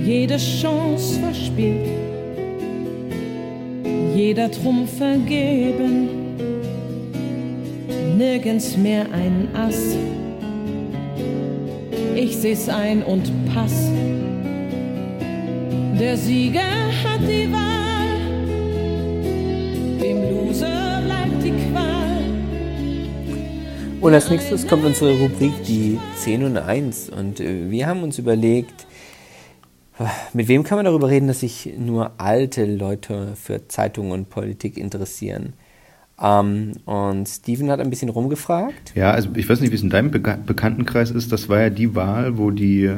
jede 0.03 0.37
Chance 0.37 1.19
verspielt, 1.19 1.87
jeder 4.15 4.52
Trumpf 4.52 4.97
vergeben, 4.97 6.10
nirgends 8.17 8.78
mehr 8.78 9.06
ein 9.12 9.47
Ass. 9.54 9.95
Ich 12.15 12.38
seh's 12.38 12.69
ein 12.69 13.04
und 13.04 13.32
pass. 13.54 13.89
Der 16.00 16.17
Sieger 16.17 16.62
hat 17.04 17.21
die 17.21 17.52
Wahl. 17.52 17.71
Und 24.02 24.15
als 24.15 24.32
nächstes 24.32 24.67
kommt 24.67 24.84
unsere 24.84 25.12
Rubrik 25.12 25.54
die 25.63 26.00
10 26.17 26.43
und 26.43 26.58
1. 26.58 27.12
Und 27.12 27.39
äh, 27.39 27.69
wir 27.69 27.86
haben 27.86 28.02
uns 28.02 28.17
überlegt, 28.17 28.88
mit 30.33 30.47
wem 30.47 30.63
kann 30.63 30.77
man 30.77 30.85
darüber 30.85 31.09
reden, 31.09 31.27
dass 31.27 31.41
sich 31.41 31.73
nur 31.77 32.11
alte 32.17 32.65
Leute 32.65 33.33
für 33.35 33.67
Zeitungen 33.67 34.11
und 34.11 34.29
Politik 34.29 34.77
interessieren? 34.77 35.53
Ähm, 36.21 36.73
und 36.85 37.27
Steven 37.27 37.69
hat 37.71 37.79
ein 37.79 37.89
bisschen 37.89 38.09
rumgefragt. 38.09 38.93
Ja, 38.95 39.11
also 39.11 39.29
ich 39.35 39.49
weiß 39.49 39.59
nicht, 39.61 39.71
wie 39.71 39.75
es 39.75 39.83
in 39.83 39.89
deinem 39.89 40.11
Be 40.11 40.19
Bekanntenkreis 40.19 41.11
ist. 41.11 41.31
Das 41.31 41.49
war 41.49 41.59
ja 41.59 41.69
die 41.69 41.95
Wahl, 41.95 42.37
wo 42.37 42.51
die 42.51 42.89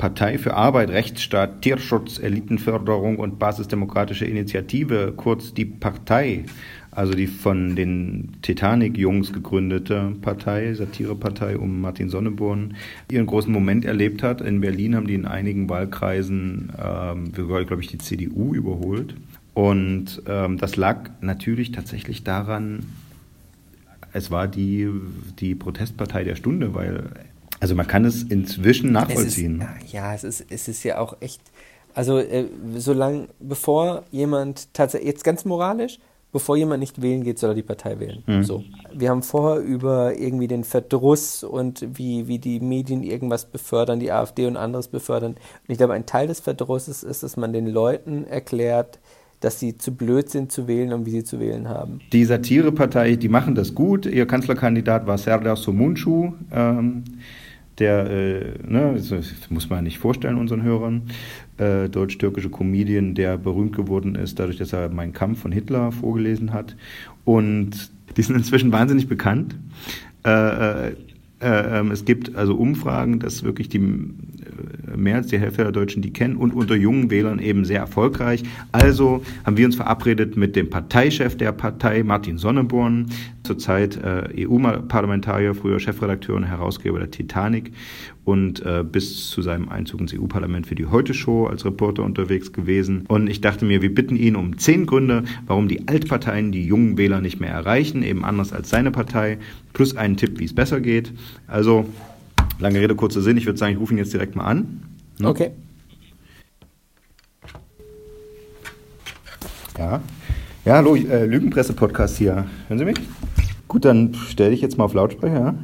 Partei 0.00 0.38
für 0.38 0.54
Arbeit, 0.54 0.88
Rechtsstaat, 0.88 1.60
Tierschutz, 1.60 2.18
Elitenförderung 2.18 3.18
und 3.18 3.38
Basisdemokratische 3.38 4.24
Initiative, 4.24 5.12
kurz 5.14 5.52
die 5.52 5.66
Partei, 5.66 6.44
also 6.92 7.14
die 7.14 7.28
von 7.28 7.76
den 7.76 8.36
Titanic-Jungs 8.42 9.32
gegründete 9.32 10.12
Partei, 10.20 10.74
Satirepartei 10.74 11.56
um 11.56 11.80
Martin 11.80 12.08
Sonneborn, 12.08 12.76
ihren 13.10 13.26
großen 13.26 13.52
Moment 13.52 13.84
erlebt 13.84 14.22
hat. 14.22 14.40
In 14.40 14.60
Berlin 14.60 14.96
haben 14.96 15.06
die 15.06 15.14
in 15.14 15.26
einigen 15.26 15.68
Wahlkreisen, 15.68 16.72
ähm, 16.82 17.32
glaube 17.32 17.80
ich, 17.80 17.88
die 17.88 17.98
CDU 17.98 18.54
überholt. 18.54 19.14
Und 19.54 20.22
ähm, 20.26 20.58
das 20.58 20.76
lag 20.76 21.10
natürlich 21.20 21.72
tatsächlich 21.72 22.24
daran, 22.24 22.80
es 24.12 24.30
war 24.30 24.48
die, 24.48 24.88
die 25.38 25.54
Protestpartei 25.54 26.24
der 26.24 26.34
Stunde, 26.34 26.74
weil, 26.74 27.10
also 27.60 27.74
man 27.74 27.86
kann 27.86 28.04
es 28.04 28.24
inzwischen 28.24 28.90
nachvollziehen. 28.92 29.64
Es 29.78 29.84
ist, 29.84 29.92
ja, 29.92 30.14
es 30.14 30.24
ist, 30.24 30.46
es 30.50 30.68
ist 30.68 30.82
ja 30.82 30.98
auch 30.98 31.16
echt, 31.20 31.40
also 31.94 32.18
äh, 32.18 32.46
solange, 32.76 33.28
bevor 33.38 34.04
jemand 34.10 34.72
tatsächlich, 34.74 35.08
jetzt 35.08 35.24
ganz 35.24 35.44
moralisch, 35.44 35.98
bevor 36.32 36.56
jemand 36.56 36.80
nicht 36.80 37.02
wählen 37.02 37.22
geht, 37.24 37.38
soll 37.38 37.50
er 37.50 37.54
die 37.54 37.62
Partei 37.62 37.98
wählen. 37.98 38.22
Mhm. 38.26 38.42
So. 38.44 38.64
Wir 38.92 39.10
haben 39.10 39.22
vorher 39.22 39.62
über 39.62 40.18
irgendwie 40.18 40.48
den 40.48 40.64
Verdruss 40.64 41.44
und 41.44 41.86
wie, 41.94 42.28
wie 42.28 42.38
die 42.38 42.60
Medien 42.60 43.02
irgendwas 43.02 43.46
befördern, 43.46 44.00
die 44.00 44.12
AfD 44.12 44.46
und 44.46 44.56
anderes 44.56 44.88
befördern. 44.88 45.32
Und 45.32 45.38
ich 45.68 45.78
glaube, 45.78 45.94
ein 45.94 46.06
Teil 46.06 46.26
des 46.26 46.40
Verdrusses 46.40 47.02
ist, 47.02 47.22
dass 47.22 47.36
man 47.36 47.52
den 47.52 47.66
Leuten 47.66 48.24
erklärt, 48.24 48.98
dass 49.40 49.58
sie 49.58 49.78
zu 49.78 49.94
blöd 49.94 50.28
sind 50.28 50.52
zu 50.52 50.68
wählen 50.68 50.92
und 50.92 51.06
wie 51.06 51.10
sie 51.10 51.24
zu 51.24 51.40
wählen 51.40 51.68
haben. 51.68 52.00
Die 52.12 52.24
Satirepartei, 52.24 53.16
die 53.16 53.28
machen 53.28 53.54
das 53.54 53.74
gut. 53.74 54.06
Ihr 54.06 54.26
Kanzlerkandidat 54.26 55.06
war 55.06 55.16
Serdar 55.16 55.56
Somuncu. 55.56 56.32
Ähm, 56.52 57.04
der, 57.80 58.10
äh, 58.10 58.52
ne, 58.66 58.94
das 58.94 59.10
muss 59.48 59.70
man 59.70 59.84
nicht 59.84 59.98
vorstellen 59.98 60.36
unseren 60.36 60.62
Hörern, 60.62 61.02
äh, 61.56 61.88
deutsch-türkische 61.88 62.50
Comedian, 62.50 63.14
der 63.14 63.38
berühmt 63.38 63.74
geworden 63.74 64.14
ist, 64.14 64.38
dadurch, 64.38 64.58
dass 64.58 64.72
er 64.72 64.88
Mein 64.90 65.12
Kampf 65.12 65.40
von 65.40 65.52
Hitler 65.52 65.90
vorgelesen 65.92 66.52
hat. 66.52 66.76
Und 67.24 67.90
die 68.16 68.22
sind 68.22 68.36
inzwischen 68.36 68.72
wahnsinnig 68.72 69.08
bekannt. 69.08 69.56
Äh, 70.24 70.30
äh, 70.30 70.88
äh 70.88 70.94
ähm, 71.42 71.90
es 71.90 72.04
gibt 72.04 72.36
also 72.36 72.54
Umfragen, 72.54 73.18
dass 73.18 73.42
wirklich 73.42 73.70
die 73.70 73.78
äh, 73.78 74.96
mehr 74.96 75.16
als 75.16 75.28
die 75.28 75.38
Hälfte 75.38 75.62
der 75.62 75.72
Deutschen 75.72 76.02
die 76.02 76.12
kennen 76.12 76.36
und 76.36 76.52
unter 76.52 76.74
jungen 76.74 77.10
Wählern 77.10 77.38
eben 77.38 77.64
sehr 77.64 77.80
erfolgreich. 77.80 78.42
Also 78.72 79.22
haben 79.44 79.56
wir 79.56 79.64
uns 79.64 79.76
verabredet 79.76 80.36
mit 80.36 80.54
dem 80.54 80.68
Parteichef 80.68 81.36
der 81.36 81.52
Partei, 81.52 82.02
Martin 82.02 82.36
Sonneborn, 82.36 83.06
zurzeit 83.50 83.96
äh, 83.96 84.46
EU-Parlamentarier, 84.46 85.56
früher 85.56 85.80
Chefredakteur 85.80 86.36
und 86.36 86.44
Herausgeber 86.44 87.00
der 87.00 87.10
Titanic 87.10 87.72
und 88.24 88.64
äh, 88.64 88.84
bis 88.84 89.28
zu 89.28 89.42
seinem 89.42 89.68
Einzug 89.68 90.00
ins 90.00 90.14
EU-Parlament 90.14 90.68
für 90.68 90.76
die 90.76 90.86
Heute-Show 90.86 91.46
als 91.46 91.64
Reporter 91.64 92.04
unterwegs 92.04 92.52
gewesen. 92.52 93.06
Und 93.08 93.28
ich 93.28 93.40
dachte 93.40 93.64
mir, 93.64 93.82
wir 93.82 93.92
bitten 93.92 94.14
ihn 94.14 94.36
um 94.36 94.56
zehn 94.56 94.86
Gründe, 94.86 95.24
warum 95.48 95.66
die 95.66 95.88
Altparteien 95.88 96.52
die 96.52 96.64
jungen 96.64 96.96
Wähler 96.96 97.20
nicht 97.20 97.40
mehr 97.40 97.50
erreichen, 97.50 98.04
eben 98.04 98.24
anders 98.24 98.52
als 98.52 98.70
seine 98.70 98.92
Partei, 98.92 99.38
plus 99.72 99.96
einen 99.96 100.16
Tipp, 100.16 100.38
wie 100.38 100.44
es 100.44 100.54
besser 100.54 100.80
geht. 100.80 101.12
Also, 101.48 101.86
lange 102.60 102.78
Rede, 102.78 102.94
kurzer 102.94 103.20
Sinn, 103.20 103.36
ich 103.36 103.46
würde 103.46 103.58
sagen, 103.58 103.72
ich 103.72 103.80
rufe 103.80 103.94
ihn 103.94 103.98
jetzt 103.98 104.12
direkt 104.12 104.36
mal 104.36 104.44
an. 104.44 104.80
Ne? 105.18 105.28
Okay. 105.28 105.50
Ja. 109.76 110.00
Ja, 110.64 110.74
hallo, 110.76 110.94
äh, 110.94 111.26
Lügenpresse-Podcast 111.26 112.18
hier. 112.18 112.46
Hören 112.68 112.78
Sie 112.78 112.84
mich? 112.84 112.98
Gut, 113.70 113.84
dann 113.84 114.14
stelle 114.14 114.52
ich 114.52 114.62
jetzt 114.62 114.78
mal 114.78 114.84
auf 114.84 114.94
Lautsprecher. 114.94 115.54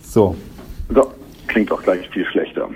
So. 0.00 0.34
So, 0.92 1.12
klingt 1.46 1.70
doch 1.70 1.80
gleich 1.80 2.08
viel 2.10 2.26
schlechter. 2.26 2.68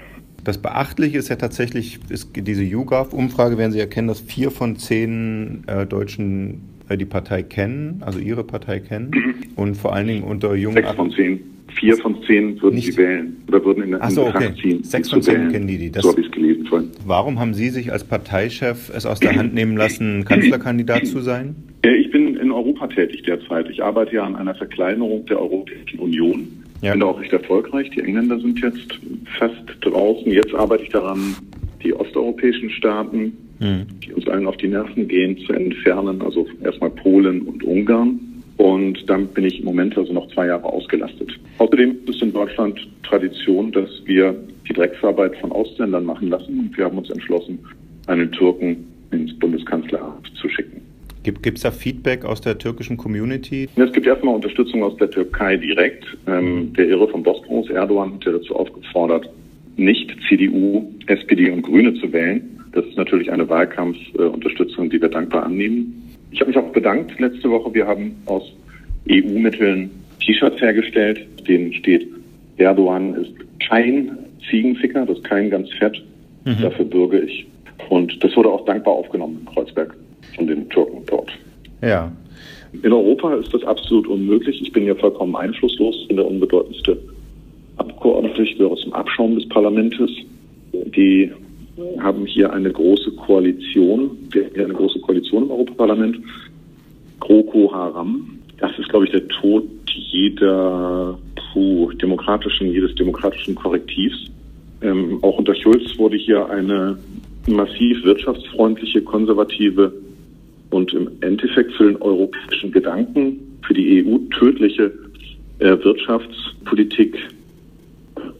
Das 0.44 0.58
Beachtliche 0.58 1.18
ist 1.18 1.28
ja 1.28 1.34
tatsächlich, 1.34 1.98
ist 2.08 2.30
diese 2.36 2.62
YouGov-Umfrage 2.62 3.58
werden 3.58 3.72
Sie 3.72 3.80
erkennen, 3.80 4.06
dass 4.06 4.20
vier 4.20 4.52
von 4.52 4.76
zehn 4.76 5.64
äh, 5.66 5.86
Deutschen 5.86 6.60
äh, 6.88 6.96
die 6.96 7.04
Partei 7.04 7.42
kennen, 7.42 8.00
also 8.06 8.20
Ihre 8.20 8.44
Partei 8.44 8.78
kennen. 8.78 9.10
Mhm. 9.10 9.34
Und 9.56 9.76
vor 9.76 9.92
allen 9.92 10.06
Dingen 10.06 10.22
unter 10.22 10.54
jungen... 10.54 10.76
Sechs 10.76 10.92
von 10.92 11.10
zehn. 11.10 11.40
Vier 11.74 11.96
von 11.96 12.22
zehn 12.22 12.62
würden 12.62 12.76
Nicht. 12.76 12.92
sie 12.92 12.96
wählen 12.96 13.42
oder 13.48 13.64
würden 13.64 13.82
in, 13.82 13.94
in 13.94 14.10
so, 14.10 14.24
okay. 14.24 14.54
ziehen. 14.62 14.84
Sechs 14.84 15.10
von 15.10 15.20
zehn 15.20 15.50
kennen 15.50 15.66
die 15.66 15.78
die. 15.78 15.90
Das, 15.90 16.04
so 16.04 16.10
habe 16.10 16.20
ich 16.20 16.28
es 16.28 16.32
gelesen 16.32 16.64
vorhin. 16.66 16.90
Warum 17.04 17.40
haben 17.40 17.54
Sie 17.54 17.70
sich 17.70 17.90
als 17.90 18.04
Parteichef 18.04 18.88
es 18.94 19.04
aus 19.04 19.18
der 19.18 19.34
Hand 19.34 19.52
nehmen 19.52 19.76
lassen, 19.76 20.24
Kanzlerkandidat 20.24 21.06
zu 21.08 21.20
sein? 21.20 21.56
Ich 21.82 22.10
bin 22.10 22.36
in 22.36 22.50
Europa 22.50 22.88
tätig 22.88 23.22
derzeit. 23.22 23.70
Ich 23.70 23.82
arbeite 23.82 24.16
ja 24.16 24.24
an 24.24 24.36
einer 24.36 24.54
Verkleinerung 24.54 25.24
der 25.26 25.40
Europäischen 25.40 26.00
Union. 26.00 26.48
Ja. 26.82 26.92
Bin 26.92 27.00
da 27.00 27.06
auch 27.06 27.20
recht 27.20 27.32
erfolgreich. 27.32 27.90
Die 27.90 28.00
Engländer 28.00 28.38
sind 28.40 28.60
jetzt 28.60 28.98
fast 29.38 29.56
draußen. 29.80 30.30
Jetzt 30.30 30.54
arbeite 30.54 30.84
ich 30.84 30.90
daran, 30.90 31.36
die 31.82 31.94
osteuropäischen 31.94 32.70
Staaten, 32.70 33.36
mhm. 33.60 33.86
die 34.04 34.12
uns 34.12 34.26
allen 34.28 34.46
auf 34.46 34.56
die 34.56 34.68
Nerven 34.68 35.06
gehen, 35.06 35.38
zu 35.38 35.52
entfernen. 35.52 36.20
Also 36.22 36.46
erstmal 36.62 36.90
Polen 36.90 37.42
und 37.42 37.62
Ungarn. 37.62 38.20
Und 38.56 39.08
damit 39.08 39.34
bin 39.34 39.44
ich 39.44 39.60
im 39.60 39.66
Moment 39.66 39.96
also 39.96 40.12
noch 40.12 40.28
zwei 40.34 40.48
Jahre 40.48 40.64
ausgelastet. 40.64 41.30
Außerdem 41.58 41.96
ist 42.06 42.20
in 42.20 42.32
Deutschland 42.32 42.88
Tradition, 43.04 43.70
dass 43.70 43.88
wir 44.04 44.34
die 44.68 44.72
Drecksarbeit 44.72 45.36
von 45.36 45.52
Ausländern 45.52 46.04
machen 46.04 46.28
lassen. 46.28 46.58
Und 46.58 46.76
wir 46.76 46.84
haben 46.84 46.98
uns 46.98 47.08
entschlossen, 47.10 47.60
einen 48.08 48.32
Türken 48.32 48.84
ins 49.12 49.36
Bundeskanzleramt 49.38 50.30
zu 50.34 50.48
schicken. 50.48 50.77
Gibt 51.32 51.58
es 51.58 51.62
da 51.62 51.70
Feedback 51.70 52.24
aus 52.24 52.40
der 52.40 52.58
türkischen 52.58 52.96
Community? 52.96 53.68
Es 53.76 53.92
gibt 53.92 54.06
erstmal 54.06 54.34
Unterstützung 54.34 54.82
aus 54.82 54.96
der 54.96 55.10
Türkei 55.10 55.56
direkt. 55.56 56.04
Ähm, 56.26 56.72
der 56.74 56.88
Irre 56.88 57.08
vom 57.08 57.22
Bosporus, 57.22 57.70
Erdogan, 57.70 58.14
hat 58.14 58.24
ja 58.24 58.32
dazu 58.32 58.56
aufgefordert, 58.56 59.28
nicht 59.76 60.14
CDU, 60.28 60.92
SPD 61.06 61.50
und 61.50 61.62
Grüne 61.62 61.94
zu 61.94 62.12
wählen. 62.12 62.58
Das 62.72 62.84
ist 62.84 62.96
natürlich 62.96 63.30
eine 63.30 63.48
Wahlkampfunterstützung, 63.48 64.90
die 64.90 65.00
wir 65.00 65.08
dankbar 65.08 65.44
annehmen. 65.44 66.02
Ich 66.30 66.40
habe 66.40 66.50
mich 66.50 66.58
auch 66.58 66.72
bedankt 66.72 67.18
letzte 67.18 67.50
Woche. 67.50 67.72
Wir 67.72 67.86
haben 67.86 68.16
aus 68.26 68.52
EU-Mitteln 69.08 69.90
T-Shirts 70.20 70.60
hergestellt, 70.60 71.26
denen 71.48 71.72
steht, 71.72 72.06
Erdogan 72.58 73.14
ist 73.14 73.32
kein 73.66 74.18
Ziegenficker, 74.50 75.06
das 75.06 75.18
ist 75.18 75.24
kein 75.24 75.48
ganz 75.50 75.70
fett. 75.74 76.02
Mhm. 76.44 76.62
Dafür 76.62 76.84
bürge 76.84 77.20
ich. 77.20 77.46
Und 77.88 78.22
das 78.22 78.36
wurde 78.36 78.50
auch 78.50 78.64
dankbar 78.64 78.94
aufgenommen 78.94 79.38
in 79.40 79.54
Kreuzberg 79.54 79.96
von 80.38 80.46
den 80.46 80.68
Türken 80.70 81.02
dort. 81.06 81.30
Ja. 81.82 82.10
In 82.82 82.92
Europa 82.92 83.34
ist 83.34 83.52
das 83.52 83.64
absolut 83.64 84.06
unmöglich. 84.06 84.60
Ich 84.62 84.72
bin 84.72 84.86
ja 84.86 84.94
vollkommen 84.94 85.36
einflusslos. 85.36 85.96
Ich 86.02 86.08
bin 86.08 86.16
der 86.16 86.26
unbedeutendste 86.26 86.96
Abgeordnete. 87.76 88.42
Ich 88.42 88.56
gehöre 88.56 88.76
zum 88.76 88.92
Abschaum 88.92 89.34
des 89.34 89.48
Parlaments. 89.48 89.96
Die 90.72 91.30
haben 92.00 92.26
hier 92.26 92.52
eine 92.52 92.70
große 92.70 93.10
Koalition. 93.12 94.10
Wir 94.30 94.44
haben 94.44 94.54
hier 94.54 94.64
eine 94.64 94.74
große 94.74 95.00
Koalition 95.00 95.44
im 95.44 95.50
Europaparlament. 95.50 96.18
GroKo 97.20 97.72
Haram. 97.72 98.38
Das 98.58 98.70
ist, 98.78 98.88
glaube 98.88 99.06
ich, 99.06 99.12
der 99.12 99.26
Tod 99.28 99.64
jeder 99.90 101.18
puh, 101.52 101.92
demokratischen, 101.92 102.70
jedes 102.70 102.94
demokratischen 102.94 103.54
Korrektivs. 103.54 104.30
Ähm, 104.82 105.18
auch 105.22 105.38
unter 105.38 105.54
Schulz 105.54 105.98
wurde 105.98 106.16
hier 106.16 106.48
eine 106.50 106.98
massiv 107.48 108.04
wirtschaftsfreundliche, 108.04 109.02
konservative 109.02 109.92
und 110.70 110.92
im 110.92 111.10
Endeffekt 111.20 111.72
für 111.72 111.84
den 111.84 112.00
europäischen 112.02 112.72
Gedanken, 112.72 113.58
für 113.66 113.74
die 113.74 114.04
EU 114.04 114.18
tödliche 114.38 114.92
äh, 115.58 115.76
Wirtschaftspolitik, 115.82 117.16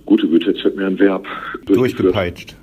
gute 0.07 0.29
Güte, 0.29 0.51
jetzt 0.53 0.64
wird 0.64 0.76
mir 0.76 0.87
ein 0.87 0.99
Verb, 0.99 1.26
durchgepeitscht. 1.66 2.57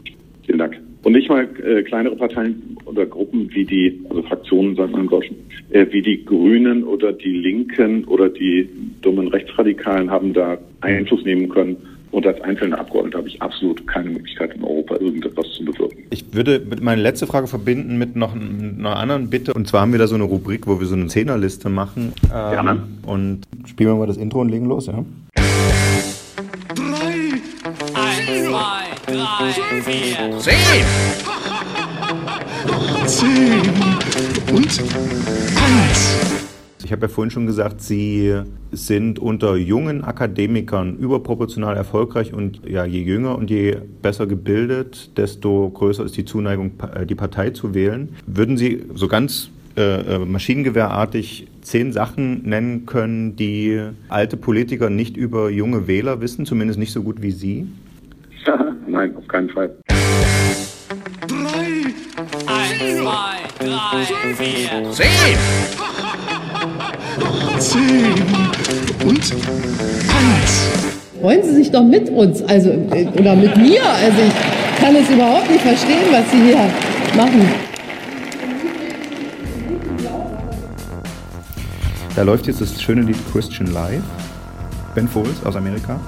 Vielen 0.45 0.59
Dank. 0.59 0.80
Und 1.03 1.13
nicht 1.13 1.30
mal 1.30 1.47
äh, 1.63 1.84
kleinere 1.84 2.16
Parteien 2.16 2.78
oder 2.86 3.05
Gruppen 3.05 3.47
wie 3.53 3.63
die, 3.63 4.01
also 4.09 4.24
Fraktionen, 4.24 4.76
sagt 4.76 4.91
man 4.91 5.01
im 5.01 5.09
Deutschen, 5.09 5.36
äh, 5.70 5.86
wie 5.91 6.01
die 6.01 6.26
Grünen 6.26 6.84
oder 6.84 7.13
die 7.13 7.32
Linken 7.32 8.05
oder 8.05 8.28
die 8.28 8.68
dummen 9.01 9.28
Rechtsradikalen 9.28 10.09
haben 10.09 10.34
da 10.34 10.57
Einfluss 10.82 11.24
nehmen 11.24 11.47
können. 11.49 11.78
Und 12.16 12.26
als 12.26 12.39
einzelner 12.43 12.80
Abgeordneter 12.80 13.18
habe 13.18 13.28
ich 13.28 13.41
absolut 13.41 13.86
keine 13.88 14.09
Möglichkeit 14.09 14.55
in 14.55 14.63
Europa 14.63 14.95
irgendetwas 14.95 15.51
zu 15.51 15.66
bewirken. 15.66 15.97
Ich 16.11 16.34
würde 16.34 16.66
meine 16.80 17.01
letzte 17.01 17.28
Frage 17.28 17.45
verbinden 17.45 17.97
mit 17.97 18.16
noch 18.16 18.34
einer 18.34 18.95
anderen 18.95 19.30
Bitte. 19.30 19.53
Und 19.53 19.68
zwar 19.68 19.82
haben 19.82 19.91
wir 19.91 19.99
da 19.99 20.07
so 20.07 20.16
eine 20.16 20.24
Rubrik, 20.24 20.66
wo 20.66 20.80
wir 20.80 20.88
so 20.88 20.95
eine 20.95 21.07
Zehnerliste 21.07 21.68
machen. 21.68 22.13
Gerne. 22.30 22.72
Ähm, 22.72 22.84
und 23.05 23.41
spielen 23.66 23.89
wir 23.89 23.95
mal 23.97 24.07
das 24.07 24.16
Intro 24.16 24.39
und 24.39 24.47
legen 24.47 24.66
los, 24.66 24.88
ja? 24.88 25.03
Eins, 25.36 25.66
zwei, 28.47 28.86
drei, 29.07 29.51
vier, 29.82 30.38
zehn! 30.39 30.55
Zehn 33.07 33.61
und 34.55 34.80
eins. 35.57 36.35
Ich 36.86 36.92
habe 36.92 37.02
ja 37.02 37.08
vorhin 37.08 37.32
schon 37.32 37.48
gesagt, 37.48 37.82
Sie 37.82 38.32
sind 38.72 39.18
unter 39.18 39.56
jungen 39.56 40.04
Akademikern 40.04 40.98
überproportional 40.98 41.76
erfolgreich 41.76 42.32
und 42.32 42.62
ja, 42.64 42.86
je 42.86 43.02
jünger 43.02 43.40
und 43.40 43.50
je 43.50 43.78
besser 44.04 44.28
gebildet, 44.28 45.18
desto 45.18 45.68
größer 45.72 46.06
ist 46.06 46.16
die 46.16 46.26
Zuneigung, 46.26 46.74
äh, 46.94 47.08
die 47.08 47.16
Partei 47.16 47.50
zu 47.50 47.74
wählen. 47.74 48.10
Würden 48.28 48.56
Sie 48.56 48.86
so 48.94 49.08
ganz 49.08 49.50
äh, 49.76 49.82
äh, 49.82 50.20
maschinengewehrartig 50.20 51.48
zehn 51.62 51.92
Sachen 51.92 52.48
nennen 52.48 52.86
können, 52.86 53.36
die 53.36 53.82
alte 54.10 54.38
Politiker 54.38 54.92
nicht 54.92 55.18
über 55.18 55.50
junge 55.50 55.88
Wähler 55.88 56.22
wissen, 56.22 56.46
zumindest 56.46 56.78
nicht 56.78 56.94
so 56.94 57.02
gut 57.02 57.20
wie 57.20 57.32
Sie? 57.32 57.66
Nein, 58.88 59.16
auf 59.16 59.28
keinen 59.28 59.50
Fall. 59.50 59.76
Drei, 61.28 61.96
eins, 62.46 63.02
zwei, 63.02 63.66
drei, 63.66 64.36
vier, 64.36 64.92
zehn! 64.92 66.05
Zehn 67.59 68.13
und 69.05 69.20
eins. 69.20 70.70
Freuen 71.22 71.43
Sie 71.43 71.55
sich 71.55 71.72
doch 71.72 71.84
mit 71.84 72.09
uns, 72.09 72.43
also 72.43 72.70
äh, 72.70 73.07
oder 73.18 73.36
mit 73.36 73.55
mir. 73.55 73.82
Also 73.84 74.18
ich 74.22 74.84
kann 74.84 74.95
es 74.95 75.09
überhaupt 75.09 75.49
nicht 75.49 75.61
verstehen, 75.61 76.03
was 76.11 76.30
Sie 76.32 76.41
hier 76.43 76.70
machen. 77.16 77.47
Da 82.16 82.24
läuft 82.24 82.47
jetzt 82.47 82.61
das 82.61 82.82
schöne 82.82 83.01
Lied 83.01 83.18
Christian 83.32 83.74
Live, 83.74 84.03
Ben 84.93 85.07
Folds 85.07 85.45
aus 85.45 85.55
Amerika. 85.55 85.99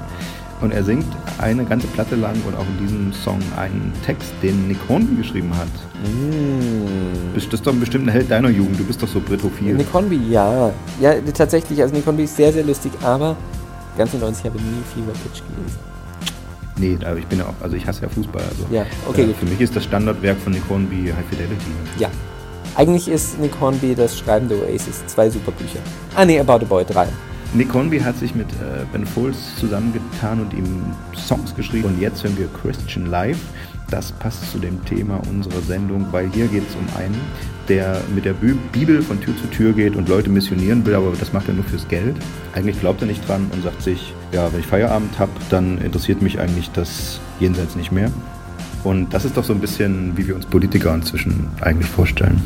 Und 0.59 0.71
er 0.71 0.83
singt 0.83 1.05
eine 1.37 1.65
ganze 1.65 1.85
Platte 1.87 2.15
lang 2.15 2.35
und 2.47 2.55
auch 2.55 2.65
in 2.65 2.85
diesem 2.85 3.13
Song 3.13 3.39
einen 3.55 3.93
Text, 4.05 4.33
den 4.41 4.67
Nick 4.67 4.79
Hornby 4.89 5.15
geschrieben 5.15 5.51
hat. 5.55 5.67
Mm. 6.03 7.35
Das 7.35 7.45
ist 7.45 7.67
doch 7.67 7.73
bestimmt 7.73 8.07
ein 8.07 8.11
Held 8.11 8.31
deiner 8.31 8.49
Jugend, 8.49 8.79
du 8.79 8.83
bist 8.83 9.01
doch 9.01 9.07
so 9.07 9.19
britophil. 9.19 9.75
Nick 9.75 9.93
Hornby, 9.93 10.19
ja. 10.29 10.71
Ja, 10.99 11.13
tatsächlich, 11.33 11.79
also 11.81 11.93
Nick 11.93 12.05
Hornby 12.07 12.23
ist 12.23 12.35
sehr, 12.35 12.51
sehr 12.51 12.63
lustig, 12.63 12.91
aber 13.03 13.35
ganz 13.97 14.13
in 14.15 14.19
90 14.19 14.45
habe 14.45 14.57
ich 14.57 14.63
nie 14.63 14.81
Fever 14.93 15.11
Pitch 15.11 15.43
gelesen. 15.47 15.77
Nee, 16.79 16.97
aber 17.05 17.17
ich 17.17 17.25
bin 17.27 17.39
ja 17.39 17.45
auch, 17.45 17.63
also 17.63 17.75
ich 17.75 17.85
hasse 17.85 18.03
ja 18.03 18.09
Fußball. 18.09 18.41
Also, 18.41 18.65
ja, 18.71 18.85
okay. 19.07 19.23
Äh, 19.23 19.33
für 19.33 19.45
mich 19.45 19.61
ist 19.61 19.75
das 19.75 19.83
Standardwerk 19.83 20.37
von 20.39 20.53
Nick 20.53 20.63
Hornby 20.69 21.11
High 21.15 21.25
Fidelity. 21.29 21.71
Ja. 21.99 22.09
Eigentlich 22.75 23.07
ist 23.07 23.39
Nick 23.39 23.59
Hornby 23.59 23.95
das 23.95 24.17
Schreiben 24.17 24.47
der 24.47 24.59
Oasis. 24.59 25.03
Zwei 25.07 25.29
super 25.29 25.51
Bücher. 25.51 25.79
Ah, 26.15 26.25
nee, 26.25 26.39
About 26.39 26.53
a 26.53 26.65
Boy, 26.65 26.85
drei. 26.85 27.07
Nick 27.53 27.73
Hornby 27.73 27.99
hat 27.99 28.17
sich 28.17 28.35
mit 28.35 28.47
äh, 28.53 28.85
Ben 28.91 29.05
Folds 29.05 29.55
zusammengetan 29.57 30.41
und 30.41 30.53
ihm 30.53 30.83
Songs 31.15 31.55
geschrieben. 31.55 31.85
Und 31.85 32.01
jetzt 32.01 32.23
hören 32.23 32.37
wir 32.37 32.47
Christian 32.47 33.05
Live. 33.05 33.39
Das 33.89 34.11
passt 34.11 34.51
zu 34.51 34.59
dem 34.59 34.83
Thema 34.83 35.21
unserer 35.29 35.61
Sendung, 35.61 36.07
weil 36.11 36.29
hier 36.31 36.47
geht 36.47 36.63
es 36.67 36.75
um 36.75 36.85
einen, 36.97 37.19
der 37.69 38.01
mit 38.13 38.25
der 38.25 38.33
Bibel 38.33 39.01
von 39.01 39.19
Tür 39.21 39.33
zu 39.37 39.47
Tür 39.47 39.71
geht 39.71 39.95
und 39.95 40.09
Leute 40.09 40.29
missionieren 40.29 40.85
will, 40.85 40.93
aber 40.93 41.13
das 41.17 41.31
macht 41.31 41.47
er 41.47 41.53
nur 41.53 41.63
fürs 41.63 41.87
Geld. 41.87 42.17
Eigentlich 42.53 42.79
glaubt 42.81 43.01
er 43.01 43.07
nicht 43.07 43.25
dran 43.27 43.47
und 43.53 43.63
sagt 43.63 43.81
sich, 43.81 44.13
ja, 44.33 44.51
wenn 44.51 44.59
ich 44.59 44.67
Feierabend 44.67 45.17
habe, 45.17 45.31
dann 45.49 45.77
interessiert 45.77 46.21
mich 46.21 46.37
eigentlich 46.37 46.69
das 46.71 47.21
Jenseits 47.39 47.77
nicht 47.77 47.93
mehr. 47.93 48.11
Und 48.83 49.13
das 49.13 49.23
ist 49.23 49.37
doch 49.37 49.45
so 49.45 49.53
ein 49.53 49.61
bisschen, 49.61 50.17
wie 50.17 50.27
wir 50.27 50.35
uns 50.35 50.45
Politiker 50.45 50.93
inzwischen 50.93 51.47
eigentlich 51.61 51.89
vorstellen. 51.89 52.41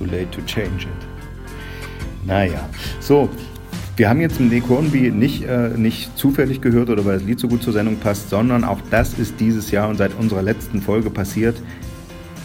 Too 0.00 0.06
late 0.06 0.30
to 0.30 0.40
change 0.46 0.84
it. 0.84 2.26
Naja, 2.26 2.66
so. 3.00 3.28
Wir 3.96 4.08
haben 4.08 4.22
jetzt 4.22 4.40
Nick 4.40 4.66
Hornby 4.66 5.10
nicht, 5.10 5.44
äh, 5.44 5.68
nicht 5.76 6.16
zufällig 6.16 6.62
gehört 6.62 6.88
oder 6.88 7.04
weil 7.04 7.18
das 7.18 7.24
Lied 7.24 7.38
so 7.38 7.48
gut 7.48 7.62
zur 7.62 7.74
Sendung 7.74 7.96
passt, 7.96 8.30
sondern 8.30 8.64
auch 8.64 8.78
das 8.90 9.18
ist 9.18 9.34
dieses 9.38 9.70
Jahr 9.70 9.90
und 9.90 9.98
seit 9.98 10.18
unserer 10.18 10.40
letzten 10.40 10.80
Folge 10.80 11.10
passiert. 11.10 11.56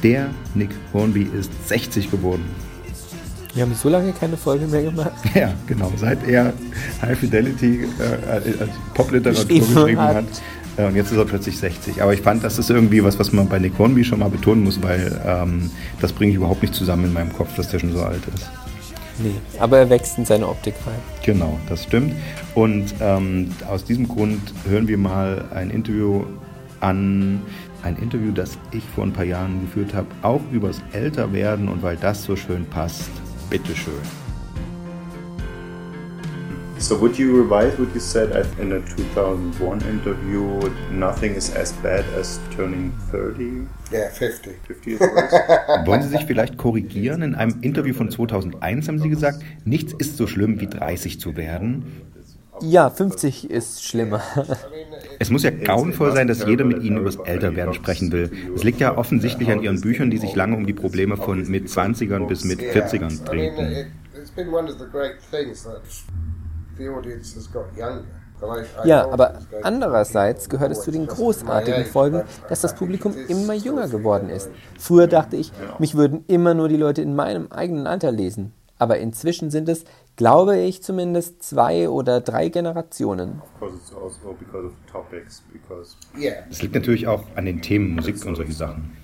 Der 0.04 0.28
Nick 0.54 0.72
Hornby 0.94 1.30
ist 1.40 1.50
60 1.70 2.12
geworden. 2.12 2.44
Wir 3.54 3.64
haben 3.64 3.74
so 3.74 3.88
lange 3.88 4.12
keine 4.12 4.36
Folge 4.36 4.68
mehr 4.68 4.84
gemacht. 4.84 5.14
Ja, 5.34 5.54
genau. 5.66 5.90
Seit 5.96 6.28
er 6.28 6.52
High 7.02 7.18
Fidelity 7.18 7.86
äh, 8.00 8.32
als 8.60 8.72
Popliteratur 8.94 9.46
geschrieben 9.46 9.98
hat. 10.02 10.26
Äh, 10.78 10.86
und 10.86 10.96
jetzt 10.96 11.12
ist 11.12 11.18
er 11.18 11.26
plötzlich 11.26 11.58
60. 11.58 12.02
Aber 12.02 12.14
ich 12.14 12.22
fand, 12.22 12.44
das 12.44 12.60
ist 12.60 12.70
irgendwie 12.70 13.04
was, 13.04 13.20
was 13.20 13.32
man 13.32 13.48
bei 13.48 13.60
Nick 13.60 13.78
Hornby 13.78 14.04
schon 14.04 14.20
mal 14.20 14.30
betonen 14.30 14.64
muss, 14.64 14.82
weil 14.82 15.20
ähm, 15.26 15.72
das 16.02 16.14
bringe 16.14 16.32
ich 16.32 16.38
überhaupt 16.38 16.62
nicht 16.62 16.74
zusammen 16.74 17.06
in 17.06 17.14
meinem 17.14 17.34
Kopf, 17.34 17.56
dass 17.56 17.70
der 17.70 17.80
schon 17.80 17.92
so 17.92 18.02
alt 18.02 18.22
ist. 18.34 18.50
Nee, 19.18 19.36
aber 19.60 19.80
er 19.80 19.90
wächst 19.90 20.18
in 20.18 20.26
seine 20.26 20.48
Optik 20.48 20.76
rein. 20.86 21.00
Genau, 21.24 21.58
das 21.70 21.84
stimmt. 21.84 22.14
Und 22.54 22.94
ähm, 23.00 23.52
aus 23.70 23.86
diesem 23.86 24.08
Grund 24.08 24.42
hören 24.68 24.88
wir 24.88 24.98
mal 24.98 25.46
ein 25.54 25.70
Interview 25.70 26.26
an, 26.82 27.42
ein 27.84 27.96
Interview, 27.98 28.32
das 28.32 28.58
ich 28.72 28.84
vor 28.94 29.06
ein 29.06 29.14
paar 29.14 29.24
Jahren 29.24 29.62
geführt 29.62 29.94
habe, 29.94 30.08
auch 30.22 30.42
übers 30.52 30.82
Älterwerden 30.92 31.70
und 31.70 31.82
weil 31.82 31.96
das 31.96 32.24
so 32.24 32.36
schön 32.36 32.66
passt. 32.66 33.10
Bitteschön. 33.50 33.94
So 36.86 36.96
would 37.00 37.18
you 37.18 37.36
revise 37.36 37.80
what 37.80 37.92
you 37.96 38.00
said 38.00 38.30
in 38.60 38.72
a 38.74 38.80
2001 38.80 39.82
interview? 39.90 40.70
Nothing 40.92 41.34
is 41.34 41.50
as 41.50 41.74
bad 41.82 42.06
as 42.16 42.40
turning 42.56 42.92
30. 43.10 43.68
Yeah, 43.92 44.10
50. 44.12 44.52
50 44.68 44.92
is 44.94 45.00
worse. 45.00 45.32
Wollen 45.88 46.04
Sie 46.04 46.10
sich 46.10 46.26
vielleicht 46.26 46.60
korrigieren? 46.60 47.24
In 47.24 47.34
einem 47.34 47.60
Interview 47.62 47.96
von 47.96 48.12
2001 48.12 48.88
haben 48.88 49.00
Sie 49.00 49.10
gesagt, 49.10 49.40
nichts 49.64 49.94
ist 49.98 50.16
so 50.16 50.28
schlimm 50.28 50.60
wie 50.60 50.68
30 50.68 51.20
zu 51.20 51.36
werden. 51.36 52.04
Ja, 52.62 52.92
50 52.92 53.50
ist 53.50 53.84
schlimmer. 53.84 54.22
Es 55.18 55.32
muss 55.32 55.44
ja 55.44 55.50
grauenvoll 55.50 56.12
sein, 56.12 56.28
dass 56.28 56.46
jeder 56.46 56.66
mit 56.66 56.84
Ihnen 56.84 56.98
über 56.98 57.06
das 57.06 57.16
Älterwerden 57.16 57.74
sprechen 57.74 58.12
will. 58.12 58.30
Es 58.54 58.64
liegt 58.64 58.80
ja 58.80 58.96
offensichtlich 58.96 59.50
an 59.50 59.64
Ihren 59.64 59.82
Büchern, 59.82 60.12
die 60.12 60.18
sich 60.18 60.36
lange 60.36 60.56
um 60.56 60.68
die 60.68 60.74
Probleme 60.74 61.18
von 61.18 61.48
mit 61.48 61.68
20ern 61.68 62.28
bis 62.28 62.44
mit 62.44 62.60
40ern 62.60 63.24
drehten. 63.24 63.88
Ja, 68.84 69.10
aber 69.10 69.40
andererseits 69.64 70.50
gehört 70.50 70.72
es 70.72 70.82
zu 70.82 70.92
den 70.92 71.08
großartigen 71.08 71.86
Folgen, 71.86 72.24
dass 72.50 72.62
das 72.62 72.76
Publikum 72.76 73.16
immer 73.28 73.54
jünger 73.54 73.88
geworden 73.88 74.30
ist. 74.30 74.50
Früher 74.78 75.08
dachte 75.08 75.38
ich, 75.38 75.52
mich 75.80 75.96
würden 75.96 76.26
immer 76.28 76.54
nur 76.54 76.68
die 76.68 76.78
Leute 76.78 77.02
in 77.02 77.16
meinem 77.16 77.48
eigenen 77.52 77.88
Alter 77.88 78.12
lesen. 78.12 78.54
Aber 78.78 78.98
inzwischen 78.98 79.52
sind 79.52 79.70
es 79.70 79.86
glaube 80.16 80.58
ich 80.58 80.82
zumindest 80.82 81.44
zwei 81.44 81.90
oder 81.90 82.22
drei 82.22 82.50
Generationen. 82.50 83.42
Es 86.50 86.62
liegt 86.62 86.76
natürlich 86.76 87.08
auch 87.08 87.24
an 87.36 87.46
den 87.46 87.62
Themen 87.62 87.96
Musik 87.96 88.26
und 88.26 88.36
solche 88.36 88.54
Sachen. 88.54 88.96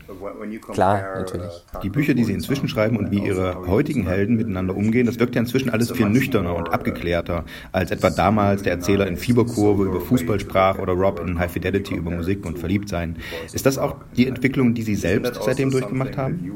Klar, 0.73 1.19
natürlich. 1.19 1.65
Die 1.83 1.89
Bücher, 1.89 2.13
die 2.13 2.25
sie 2.25 2.33
inzwischen 2.33 2.67
schreiben 2.67 2.97
und 2.97 3.11
wie 3.11 3.19
ihre 3.19 3.67
heutigen 3.67 4.07
Helden 4.07 4.35
miteinander 4.35 4.75
umgehen, 4.75 5.05
das 5.05 5.19
wirkt 5.19 5.35
ja 5.35 5.41
inzwischen 5.41 5.69
alles 5.69 5.91
viel 5.91 6.09
nüchterner 6.09 6.55
und 6.55 6.73
abgeklärter, 6.73 7.45
als 7.71 7.91
etwa 7.91 8.09
damals 8.09 8.63
der 8.63 8.73
Erzähler 8.73 9.07
in 9.07 9.15
Fieberkurve 9.15 9.85
über 9.85 10.01
Fußball 10.01 10.39
sprach 10.39 10.79
oder 10.79 10.93
Rob 10.93 11.19
in 11.19 11.39
High 11.39 11.51
Fidelity 11.51 11.95
über 11.95 12.11
Musik 12.11 12.45
und 12.45 12.59
Verliebtsein. 12.59 13.17
Ist 13.53 13.65
das 13.65 13.77
auch 13.77 13.95
die 14.17 14.27
Entwicklung, 14.27 14.73
die 14.73 14.83
Sie 14.83 14.95
selbst 14.95 15.41
seitdem 15.43 15.71
durchgemacht 15.71 16.17
haben? 16.17 16.51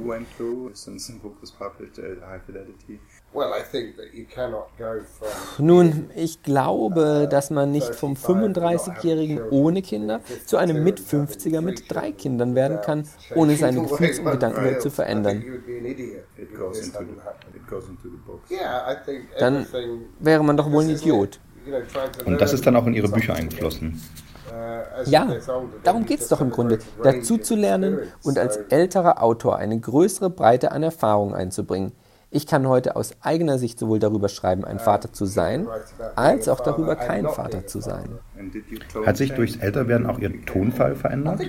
Nun, 5.58 6.10
ich 6.16 6.44
glaube, 6.44 7.28
dass 7.30 7.50
man 7.50 7.72
nicht 7.72 7.94
vom 7.96 8.14
35-Jährigen 8.14 9.42
ohne 9.50 9.82
Kinder 9.82 10.22
zu 10.46 10.58
einem 10.58 10.84
Mit-50er 10.84 11.62
mit 11.62 11.92
drei 11.92 12.12
Kindern 12.12 12.56
werden 12.56 12.80
kann, 12.82 13.08
ohne 13.36 13.56
seine 13.56 13.82
Gefühls- 13.82 14.20
und 14.20 14.32
Gedankenwelt 14.32 14.82
zu 14.82 14.90
verändern. 14.90 15.44
Dann 19.40 19.66
wäre 20.20 20.44
man 20.44 20.58
doch 20.58 20.72
wohl 20.72 20.84
ein 20.84 20.90
Idiot. 20.90 21.40
Und 22.26 22.40
das 22.40 22.54
ist 22.54 22.66
dann 22.66 22.76
auch 22.76 22.86
in 22.86 22.94
Ihre 22.94 23.10
Bücher 23.10 23.34
eingeflossen. 23.34 24.02
Ja, 25.06 25.28
darum 25.84 26.06
geht 26.06 26.22
es 26.22 26.28
doch 26.30 26.40
im 26.40 26.52
Grunde, 26.52 26.80
dazu 27.04 27.38
zu 27.38 27.56
lernen 27.56 28.00
und 28.24 28.38
als 28.40 28.58
älterer 28.70 29.22
Autor 29.22 29.58
eine 29.58 29.78
größere 29.80 30.30
Breite 30.30 30.72
an 30.72 30.84
Erfahrung 30.84 31.34
einzubringen. 31.36 31.92
Ich 32.36 32.46
kann 32.46 32.68
heute 32.68 32.98
aus 32.98 33.14
eigener 33.22 33.58
Sicht 33.58 33.80
sowohl 33.80 33.98
darüber 33.98 34.28
schreiben, 34.28 34.66
ein 34.66 34.78
Vater 34.78 35.14
zu 35.14 35.26
sein, 35.26 35.70
als 36.18 36.50
auch 36.50 36.60
darüber, 36.60 36.98
kein 36.98 37.30
Vater 37.30 37.66
zu 37.66 37.80
sein. 37.80 38.10
Hat 39.06 39.16
sich 39.16 39.32
durchs 39.32 39.56
Älterwerden 39.56 40.06
auch 40.06 40.20
Ihr 40.20 40.46
Tonfall 40.46 40.98
verändert? 40.98 41.40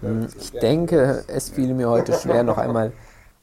Hm, 0.00 0.26
ich 0.36 0.50
denke, 0.50 1.22
es 1.28 1.48
fiel 1.48 1.74
mir 1.74 1.88
heute 1.88 2.12
schwer, 2.14 2.42
noch 2.42 2.58
einmal 2.58 2.92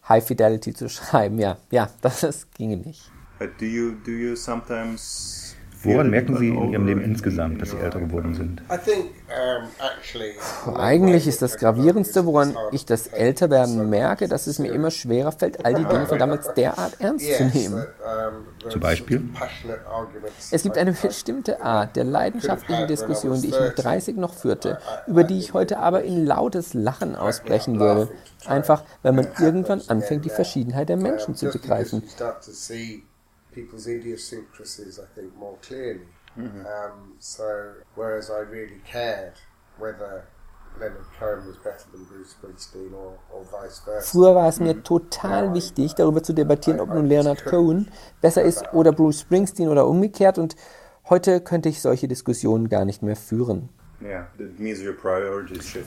High 0.10 0.26
Fidelity 0.26 0.74
zu 0.74 0.90
schreiben. 0.90 1.40
Ja, 1.40 1.56
ja, 1.72 1.88
das, 2.02 2.20
das 2.20 2.52
ginge 2.52 2.76
nicht. 2.76 3.10
Do 3.40 3.66
you, 3.66 3.94
do 4.06 4.12
you 4.12 4.36
sometimes 4.36 5.47
Woran 5.84 6.10
merken 6.10 6.38
Sie 6.38 6.50
in 6.50 6.72
Ihrem 6.72 6.86
Leben 6.86 7.02
insgesamt, 7.02 7.62
dass 7.62 7.72
Sie 7.72 7.78
älter 7.78 8.00
geworden 8.00 8.34
sind? 8.34 8.62
Eigentlich 10.76 11.28
ist 11.28 11.42
das 11.42 11.58
Gravierendste, 11.58 12.26
woran 12.26 12.56
ich 12.72 12.86
das 12.86 13.08
Älterwerden 13.08 13.90
merke, 13.90 14.28
dass 14.28 14.48
es 14.48 14.60
mir 14.60 14.72
immer 14.72 14.92
schwerer 14.92 15.32
fällt, 15.32 15.66
all 15.66 15.74
die 15.74 15.86
Dinge 15.86 16.06
von 16.08 16.20
damals 16.20 16.54
derart 16.54 17.00
ernst 17.00 17.32
zu 17.34 17.46
nehmen. 17.46 17.86
Zum 18.70 18.82
Beispiel? 18.82 19.30
Es 20.52 20.64
gibt 20.64 20.78
eine 20.78 20.94
bestimmte 20.94 21.62
Art 21.62 21.96
der 21.96 22.04
leidenschaftlichen 22.04 22.88
Diskussion, 22.88 23.42
die 23.42 23.50
ich 23.50 23.60
mit 23.60 23.74
30 23.76 24.18
noch 24.18 24.34
führte, 24.34 24.80
über 25.08 25.24
die 25.24 25.40
ich 25.40 25.54
heute 25.54 25.80
aber 25.80 26.04
in 26.04 26.26
lautes 26.26 26.74
Lachen 26.74 27.16
ausbrechen 27.16 27.80
würde. 27.80 28.10
Einfach, 28.46 28.84
weil 29.04 29.14
man 29.14 29.28
irgendwann 29.40 29.82
anfängt, 29.88 30.26
die 30.26 30.30
Verschiedenheit 30.30 30.90
der 30.90 30.98
Menschen 30.98 31.36
zu 31.36 31.50
begreifen 31.50 32.04
people's 33.58 33.88
idiosyncrasies, 33.88 35.00
I 35.00 35.08
think, 35.16 35.36
more 35.36 35.58
clearly. 35.62 36.08
Mm-hmm. 36.38 36.66
Um, 36.66 37.14
so, 37.20 37.74
whereas 37.96 38.30
I 38.30 38.42
really 38.42 38.82
cared 38.86 39.34
whether 39.80 40.28
Früher 44.02 44.36
war 44.36 44.48
es 44.48 44.60
mir 44.60 44.84
total 44.84 45.56
wichtig, 45.56 45.96
darüber 45.96 46.22
zu 46.22 46.34
debattieren, 46.34 46.80
ob 46.80 46.90
nun 46.90 47.08
Leonard 47.08 47.46
Cohen 47.46 47.88
besser 48.22 48.44
ist 48.44 48.74
oder 48.74 48.92
Bruce 48.92 49.22
Springsteen 49.22 49.70
oder 49.70 49.88
umgekehrt. 49.88 50.38
Und 50.38 50.56
heute 51.10 51.42
könnte 51.42 51.70
ich 51.70 51.82
solche 51.82 52.08
Diskussionen 52.08 52.70
gar 52.70 52.86
nicht 52.86 53.02
mehr 53.02 53.16
führen. 53.16 53.70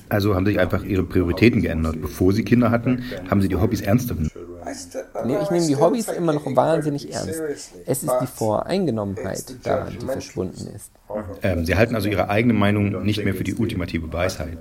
Also 0.08 0.34
haben 0.34 0.46
sich 0.46 0.58
einfach 0.58 0.82
ihre 0.82 1.04
Prioritäten 1.04 1.62
geändert. 1.62 2.00
Bevor 2.00 2.32
sie 2.32 2.42
Kinder 2.44 2.70
hatten, 2.70 3.04
haben 3.30 3.40
sie 3.40 3.48
die 3.48 3.56
Hobbys 3.56 3.80
ernster 3.80 4.14
genommen. 4.14 4.30
Nee, 5.24 5.38
ich 5.42 5.50
nehme 5.50 5.66
die 5.66 5.76
Hobbys 5.76 6.08
immer 6.08 6.32
noch 6.32 6.44
wahnsinnig 6.56 7.12
ernst. 7.12 7.40
Es 7.86 8.02
ist 8.02 8.12
die 8.20 8.26
Voreingenommenheit 8.26 9.54
daran, 9.64 9.96
die 9.98 10.06
verschwunden 10.06 10.68
ist. 10.74 10.90
Ähm, 11.42 11.64
sie 11.64 11.76
halten 11.76 11.94
also 11.94 12.08
ihre 12.08 12.28
eigene 12.28 12.54
Meinung 12.54 13.02
nicht 13.04 13.24
mehr 13.24 13.34
für 13.34 13.44
die 13.44 13.54
ultimative 13.54 14.12
Weisheit. 14.12 14.58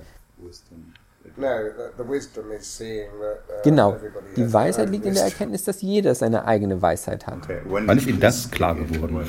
Genau. 3.64 3.98
Die 4.36 4.54
Weisheit 4.54 4.90
liegt 4.90 5.06
in 5.06 5.14
der 5.14 5.24
Erkenntnis, 5.24 5.64
dass 5.64 5.82
jeder 5.82 6.14
seine 6.14 6.46
eigene 6.46 6.82
Weisheit 6.82 7.28
hat. 7.28 7.48
Wann 7.66 7.98
ist 7.98 8.08
Ihnen 8.08 8.20
das 8.20 8.52
klar 8.52 8.76
geworden? 8.76 9.26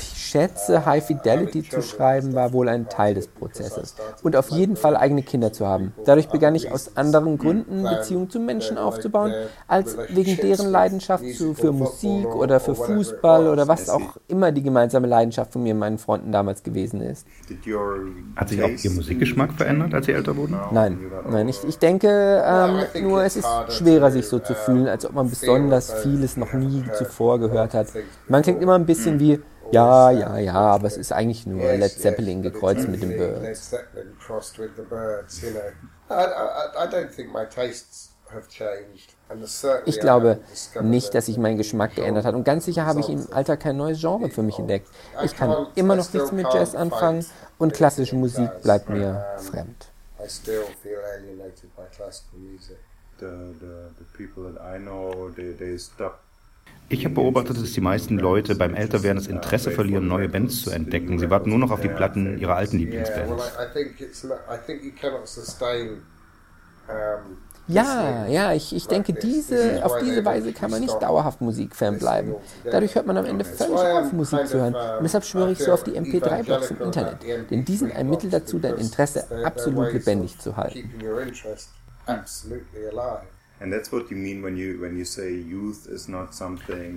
Ich 0.00 0.18
schätze, 0.18 0.84
High 0.84 1.06
Fidelity 1.06 1.62
zu 1.62 1.80
schreiben 1.80 2.34
war 2.34 2.52
wohl 2.52 2.68
ein 2.68 2.88
Teil 2.88 3.14
des 3.14 3.28
Prozesses. 3.28 3.94
Und 4.24 4.34
auf 4.34 4.50
jeden 4.50 4.74
Fall 4.74 4.96
eigene 4.96 5.22
Kinder 5.22 5.52
zu 5.52 5.66
haben. 5.66 5.94
Dadurch 6.04 6.28
begann 6.28 6.56
ich 6.56 6.72
aus 6.72 6.96
anderen 6.96 7.38
Gründen 7.38 7.84
Beziehungen 7.84 8.28
zu 8.28 8.40
Menschen 8.40 8.76
aufzubauen, 8.76 9.32
als 9.68 9.96
wegen 10.08 10.36
deren 10.36 10.70
Leidenschaft 10.70 11.24
für 11.54 11.70
Musik 11.72 12.26
oder 12.34 12.58
für 12.58 12.74
Fußball 12.74 13.48
oder 13.48 13.68
was 13.68 13.88
auch 13.88 14.16
immer 14.26 14.50
die 14.50 14.62
gemeinsame 14.62 15.06
Leidenschaft 15.06 15.52
von 15.52 15.62
mir 15.62 15.74
und 15.74 15.80
meinen 15.80 15.98
Freunden 15.98 16.32
damals 16.32 16.64
gewesen 16.64 17.00
ist. 17.02 17.26
Hat 18.34 18.48
sich 18.48 18.62
auch 18.62 18.68
Ihr 18.68 18.90
Musikgeschmack 18.90 19.52
verändert, 19.52 19.94
als 19.94 20.06
Sie 20.06 20.12
älter 20.12 20.36
wurden? 20.36 20.58
Nein, 20.72 20.98
nein. 21.30 21.48
Ich, 21.48 21.62
ich 21.62 21.78
denke 21.78 22.42
ähm, 22.44 23.04
nur, 23.04 23.22
es 23.22 23.36
ist 23.36 23.48
schwerer, 23.68 24.10
sich 24.10 24.26
so 24.26 24.40
zu 24.40 24.54
fühlen, 24.54 24.88
als 24.88 25.06
ob 25.06 25.12
man 25.12 25.30
besonders 25.30 25.92
vieles 26.02 26.36
noch 26.36 26.52
nie 26.52 26.82
zuvor 27.12 27.38
vorgehört 27.38 27.74
hat. 27.74 27.88
Man 28.28 28.42
klingt 28.42 28.62
immer 28.62 28.74
ein 28.74 28.86
bisschen 28.86 29.20
wie, 29.20 29.40
ja, 29.70 30.10
ja, 30.10 30.38
ja, 30.38 30.54
aber 30.54 30.86
es 30.86 30.96
ist 30.96 31.12
eigentlich 31.12 31.46
nur 31.46 31.62
Led 31.62 31.90
Zeppelin 31.90 32.42
gekreuzt 32.42 32.88
mit 32.88 33.02
den 33.02 33.16
Birds. 33.16 33.74
Ich 39.84 40.00
glaube 40.00 40.40
nicht, 40.82 41.14
dass 41.14 41.26
sich 41.26 41.38
mein 41.38 41.56
Geschmack 41.56 41.94
geändert 41.94 42.24
hat. 42.24 42.34
Und 42.34 42.44
ganz 42.44 42.64
sicher 42.64 42.86
habe 42.86 43.00
ich 43.00 43.08
im 43.08 43.26
Alter 43.32 43.56
kein 43.56 43.76
neues 43.76 44.00
Genre 44.00 44.28
für 44.30 44.42
mich 44.42 44.58
entdeckt. 44.58 44.88
Ich 45.22 45.36
kann 45.36 45.66
immer 45.74 45.96
noch 45.96 46.12
nichts 46.12 46.32
mit 46.32 46.46
Jazz 46.52 46.74
anfangen 46.74 47.24
und 47.58 47.72
klassische 47.74 48.16
Musik 48.16 48.50
bleibt 48.62 48.88
mir 48.88 49.24
fremd. 49.38 49.88
I 50.24 50.28
still 50.28 50.62
feel 50.82 51.00
alienated 51.16 51.74
by 51.74 51.82
classical 51.96 52.38
music. 52.38 52.78
The, 53.18 53.54
the, 53.58 53.90
the 53.98 54.04
people 54.16 54.44
that 54.44 54.60
I 54.62 54.78
know, 54.78 55.30
they, 55.30 55.52
they 55.52 55.76
stop 55.78 56.20
Ich 56.88 57.04
habe 57.04 57.14
beobachtet, 57.14 57.56
dass 57.56 57.72
die 57.72 57.80
meisten 57.80 58.18
Leute 58.18 58.54
beim 58.54 58.74
Älterwerden 58.74 59.16
das 59.16 59.26
Interesse 59.26 59.70
verlieren, 59.70 60.06
neue 60.06 60.28
Bands 60.28 60.62
zu 60.62 60.70
entdecken. 60.70 61.18
Sie 61.18 61.30
warten 61.30 61.48
nur 61.48 61.58
noch 61.58 61.70
auf 61.70 61.80
die 61.80 61.88
Platten 61.88 62.38
ihrer 62.38 62.56
alten 62.56 62.78
Lieblingsbands. 62.78 63.50
Ja, 67.68 68.26
ja, 68.26 68.52
ich, 68.52 68.74
ich 68.74 68.88
denke, 68.88 69.12
diese, 69.12 69.84
auf 69.84 69.98
diese 70.00 70.24
Weise 70.24 70.52
kann 70.52 70.70
man 70.70 70.80
nicht 70.80 71.00
dauerhaft 71.00 71.40
Musikfan 71.40 71.98
bleiben. 71.98 72.34
Dadurch 72.64 72.94
hört 72.94 73.06
man 73.06 73.16
am 73.16 73.24
Ende 73.24 73.44
völlig 73.44 73.78
auf, 73.78 74.12
Musik 74.12 74.46
zu 74.48 74.58
hören. 74.58 74.74
Und 74.74 75.04
deshalb 75.04 75.24
schwöre 75.24 75.52
ich 75.52 75.58
so 75.58 75.72
auf 75.72 75.84
die 75.84 75.92
MP3-Blogs 75.92 76.72
im 76.72 76.82
Internet. 76.82 77.18
Denn 77.50 77.64
die 77.64 77.76
sind 77.76 77.94
ein 77.94 78.10
Mittel 78.10 78.30
dazu, 78.30 78.58
dein 78.58 78.76
Interesse 78.76 79.24
absolut 79.44 79.92
lebendig 79.92 80.38
zu 80.38 80.56
halten. 80.56 80.90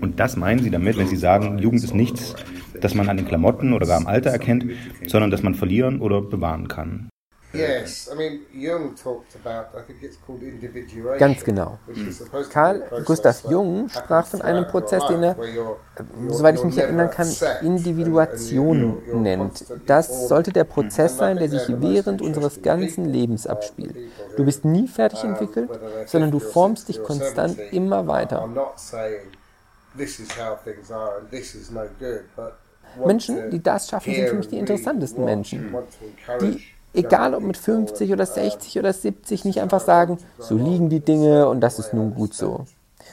Und 0.01 0.19
das 0.19 0.35
meinen 0.35 0.63
Sie 0.63 0.69
damit, 0.69 0.97
wenn 0.97 1.07
Sie 1.07 1.15
sagen, 1.15 1.59
Jugend 1.59 1.83
ist 1.83 1.93
nichts, 1.93 2.35
das 2.79 2.95
man 2.95 3.09
an 3.09 3.17
den 3.17 3.27
Klamotten 3.27 3.73
oder 3.73 3.87
gar 3.87 3.97
am 3.97 4.07
Alter 4.07 4.31
erkennt, 4.31 4.65
sondern 5.07 5.31
das 5.31 5.43
man 5.43 5.55
verlieren 5.55 6.01
oder 6.01 6.21
bewahren 6.21 6.67
kann. 6.67 7.09
Ganz 11.17 11.43
genau. 11.43 11.79
Karl 12.51 12.83
Gustav 13.05 13.43
Jung 13.49 13.89
sprach 13.89 14.27
von 14.27 14.41
einem 14.41 14.67
Prozess, 14.67 15.05
den 15.07 15.23
er, 15.23 15.35
soweit 16.27 16.55
ich 16.55 16.63
mich 16.63 16.77
erinnern 16.77 17.09
kann, 17.09 17.27
Individuation 17.61 19.01
nennt. 19.13 19.65
Das 19.85 20.27
sollte 20.27 20.51
der 20.51 20.63
Prozess 20.63 21.17
sein, 21.17 21.37
der 21.37 21.49
sich 21.49 21.63
während 21.67 22.21
unseres 22.21 22.61
ganzen 22.61 23.05
Lebens 23.05 23.47
abspielt. 23.47 23.95
Du 24.37 24.45
bist 24.45 24.65
nie 24.65 24.87
fertig 24.87 25.23
entwickelt, 25.23 25.69
sondern 26.05 26.31
du 26.31 26.39
formst 26.39 26.89
dich 26.89 27.01
konstant 27.01 27.59
immer 27.71 28.07
weiter. 28.07 28.49
Menschen, 33.05 33.49
die 33.49 33.61
das 33.61 33.89
schaffen, 33.89 34.13
sind 34.13 34.29
für 34.29 34.35
mich 34.35 34.47
die 34.47 34.57
interessantesten 34.59 35.25
Menschen. 35.25 35.75
Die 36.41 36.63
egal 36.95 37.33
ob 37.33 37.43
mit 37.43 37.57
50 37.57 38.11
oder 38.11 38.25
60 38.25 38.79
oder 38.79 38.93
70, 38.93 39.45
nicht 39.45 39.61
einfach 39.61 39.81
sagen, 39.81 40.17
so 40.39 40.55
liegen 40.55 40.89
die 40.89 40.99
Dinge 40.99 41.47
und 41.47 41.61
das 41.61 41.79
ist 41.79 41.93
nun 41.93 42.15
gut 42.15 42.33
so. 42.33 42.65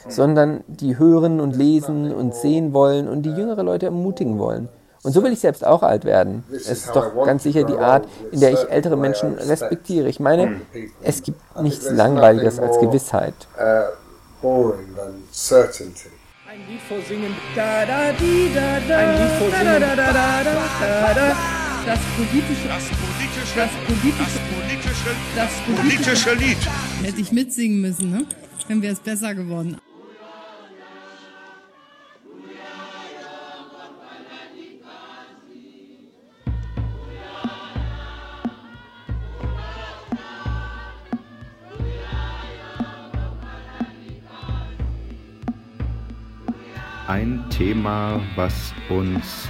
Sondern 0.07 0.63
die 0.67 0.97
hören 0.97 1.39
und 1.39 1.55
lesen 1.55 2.13
und 2.13 2.35
sehen 2.35 2.73
wollen 2.73 3.07
und 3.07 3.23
die 3.23 3.31
jüngere 3.31 3.63
Leute 3.63 3.85
ermutigen 3.87 4.37
wollen. 4.37 4.69
Und 5.03 5.11
so 5.11 5.21
will 5.21 5.33
ich 5.33 5.39
selbst 5.39 5.65
auch 5.65 5.83
alt 5.83 6.05
werden. 6.05 6.43
Es 6.51 6.69
ist 6.69 6.95
doch 6.95 7.25
ganz 7.25 7.43
sicher 7.43 7.63
die 7.63 7.77
Art, 7.77 8.07
in 8.31 8.39
der 8.39 8.53
ich 8.53 8.69
ältere 8.69 8.95
Menschen 8.95 9.33
respektiere. 9.33 10.07
Ich 10.07 10.21
meine, 10.21 10.61
es 11.01 11.23
gibt 11.23 11.39
nichts 11.61 11.89
Langweiliges 11.91 12.59
als 12.59 12.79
Gewissheit. 12.79 13.33
Ein 16.53 16.59
Lied 16.69 16.81
vorsingen. 16.81 17.35
Da, 17.55 17.85
da, 17.85 18.11
di, 18.13 18.51
da, 18.53 18.79
da, 18.87 18.97
Ein 18.97 19.17
Lied 19.17 19.31
vorsingen. 19.39 19.65
Da, 19.65 19.79
da, 19.79 19.95
da, 19.95 20.13
da, 20.13 20.43
da, 20.43 21.13
da, 21.13 21.35
das 21.85 21.99
politische, 22.15 22.67
das 22.69 22.83
politische, 22.93 23.32
das 23.55 23.69
politische, 23.85 24.23
das 24.23 24.39
politische, 24.55 25.15
das 25.35 25.51
politische 25.75 26.33
Lied. 26.35 26.57
Hätte 27.03 27.21
ich 27.21 27.31
mitsingen 27.31 27.81
müssen, 27.81 28.11
ne? 28.11 28.25
Dann 28.67 28.81
wäre 28.81 28.93
es 28.93 28.99
besser 28.99 29.35
geworden. 29.35 29.77
Ein 47.07 47.43
Thema, 47.49 48.21
was 48.35 48.73
uns 48.89 49.49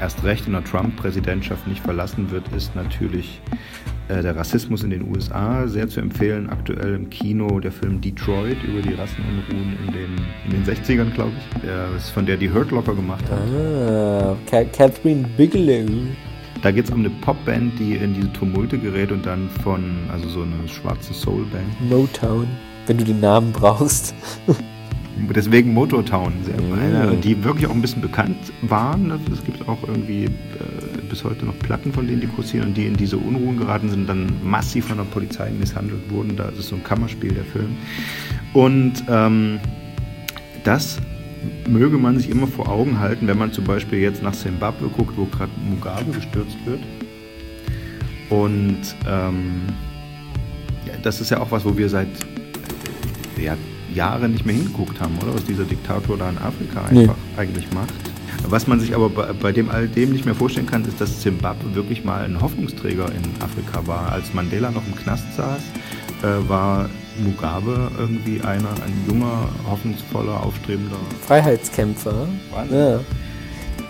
erst 0.00 0.24
recht 0.24 0.46
in 0.46 0.52
der 0.52 0.64
Trump-Präsidentschaft 0.64 1.66
nicht 1.66 1.82
verlassen 1.82 2.30
wird, 2.30 2.44
ist 2.56 2.74
natürlich 2.74 3.40
äh, 4.08 4.22
der 4.22 4.36
Rassismus 4.36 4.82
in 4.82 4.90
den 4.90 5.08
USA. 5.08 5.66
Sehr 5.66 5.88
zu 5.88 6.00
empfehlen, 6.00 6.50
aktuell 6.50 6.94
im 6.94 7.08
Kino 7.10 7.58
der 7.60 7.72
Film 7.72 8.00
Detroit 8.00 8.62
über 8.64 8.82
die 8.82 8.94
Rassenunruhen 8.94 9.78
in 9.86 9.92
den, 9.92 10.16
in 10.46 10.50
den 10.50 10.64
60ern, 10.64 11.10
glaube 11.14 11.32
ich. 11.38 11.60
Der 11.62 11.88
ist 11.96 12.10
von 12.10 12.26
der 12.26 12.36
die 12.36 12.50
Hurt 12.50 12.70
Locker 12.70 12.94
gemacht 12.94 13.24
hat. 13.30 13.38
Ah, 13.38 14.36
Catherine 14.46 15.24
Bigelow. 15.36 15.88
Da 16.62 16.70
geht 16.70 16.86
es 16.86 16.90
um 16.90 17.00
eine 17.00 17.10
Popband, 17.10 17.78
die 17.78 17.94
in 17.96 18.14
diese 18.14 18.32
Tumulte 18.32 18.78
gerät 18.78 19.12
und 19.12 19.26
dann 19.26 19.50
von, 19.62 20.08
also 20.10 20.28
so 20.28 20.42
eine 20.42 20.68
schwarze 20.68 21.12
Soulband. 21.12 21.80
Motown, 21.90 22.46
wenn 22.86 22.98
du 22.98 23.04
die 23.04 23.12
Namen 23.12 23.52
brauchst. 23.52 24.14
Deswegen 25.16 25.72
Motortown, 25.72 26.32
sehr, 26.44 26.60
mm. 26.60 27.20
die 27.20 27.42
wirklich 27.44 27.66
auch 27.66 27.74
ein 27.74 27.80
bisschen 27.80 28.02
bekannt 28.02 28.36
waren. 28.62 29.12
Es 29.32 29.44
gibt 29.44 29.66
auch 29.68 29.78
irgendwie 29.86 30.24
äh, 30.24 30.28
bis 31.08 31.22
heute 31.22 31.46
noch 31.46 31.58
Platten 31.60 31.92
von 31.92 32.06
denen, 32.06 32.20
die 32.20 32.26
kursieren 32.26 32.68
und 32.68 32.76
die 32.76 32.86
in 32.86 32.96
diese 32.96 33.16
Unruhen 33.16 33.56
geraten 33.58 33.88
sind, 33.90 34.08
dann 34.08 34.26
massiv 34.42 34.86
von 34.86 34.96
der 34.96 35.04
Polizei 35.04 35.50
misshandelt 35.50 36.10
wurden. 36.10 36.36
Da 36.36 36.48
ist 36.48 36.58
es 36.58 36.68
so 36.68 36.76
ein 36.76 36.82
Kammerspiel, 36.82 37.32
der 37.32 37.44
Film. 37.44 37.76
Und 38.52 39.04
ähm, 39.08 39.60
das 40.64 40.98
möge 41.68 41.98
man 41.98 42.18
sich 42.18 42.30
immer 42.30 42.46
vor 42.46 42.68
Augen 42.68 42.98
halten, 42.98 43.26
wenn 43.26 43.38
man 43.38 43.52
zum 43.52 43.64
Beispiel 43.64 44.00
jetzt 44.00 44.22
nach 44.22 44.32
Zimbabwe 44.32 44.88
guckt, 44.88 45.16
wo 45.16 45.26
gerade 45.26 45.52
Mugabe 45.68 46.10
gestürzt 46.12 46.56
wird. 46.64 46.80
Und 48.30 48.80
ähm, 49.08 49.62
ja, 50.86 50.94
das 51.02 51.20
ist 51.20 51.30
ja 51.30 51.40
auch 51.40 51.50
was, 51.50 51.64
wo 51.64 51.76
wir 51.76 51.88
seit 51.88 52.08
ja, 53.40 53.56
Jahre 53.94 54.28
nicht 54.28 54.44
mehr 54.44 54.54
hingeguckt 54.54 55.00
haben, 55.00 55.16
oder? 55.22 55.34
Was 55.34 55.44
dieser 55.44 55.64
Diktator 55.64 56.16
da 56.16 56.28
in 56.28 56.38
Afrika 56.38 56.82
einfach 56.82 56.92
nee. 56.92 57.40
eigentlich 57.40 57.72
macht. 57.72 57.94
Was 58.46 58.66
man 58.66 58.80
sich 58.80 58.94
aber 58.94 59.08
bei, 59.08 59.32
bei, 59.32 59.52
dem 59.52 59.70
all 59.70 59.88
dem 59.88 60.12
nicht 60.12 60.24
mehr 60.24 60.34
vorstellen 60.34 60.66
kann, 60.66 60.84
ist, 60.84 61.00
dass 61.00 61.20
Zimbabwe 61.20 61.74
wirklich 61.74 62.04
mal 62.04 62.24
ein 62.24 62.40
Hoffnungsträger 62.40 63.06
in 63.06 63.42
Afrika 63.42 63.86
war. 63.86 64.12
Als 64.12 64.34
Mandela 64.34 64.70
noch 64.70 64.86
im 64.86 64.96
Knast 64.96 65.24
saß, 65.36 65.62
äh, 66.22 66.48
war 66.48 66.90
Mugabe 67.22 67.90
irgendwie 67.98 68.40
einer, 68.40 68.70
ein 68.84 69.04
junger, 69.06 69.48
hoffnungsvoller, 69.68 70.42
aufstrebender 70.42 70.96
Freiheitskämpfer. 71.26 72.28
Wahnsinn. 72.52 72.78
Ja. 72.78 73.00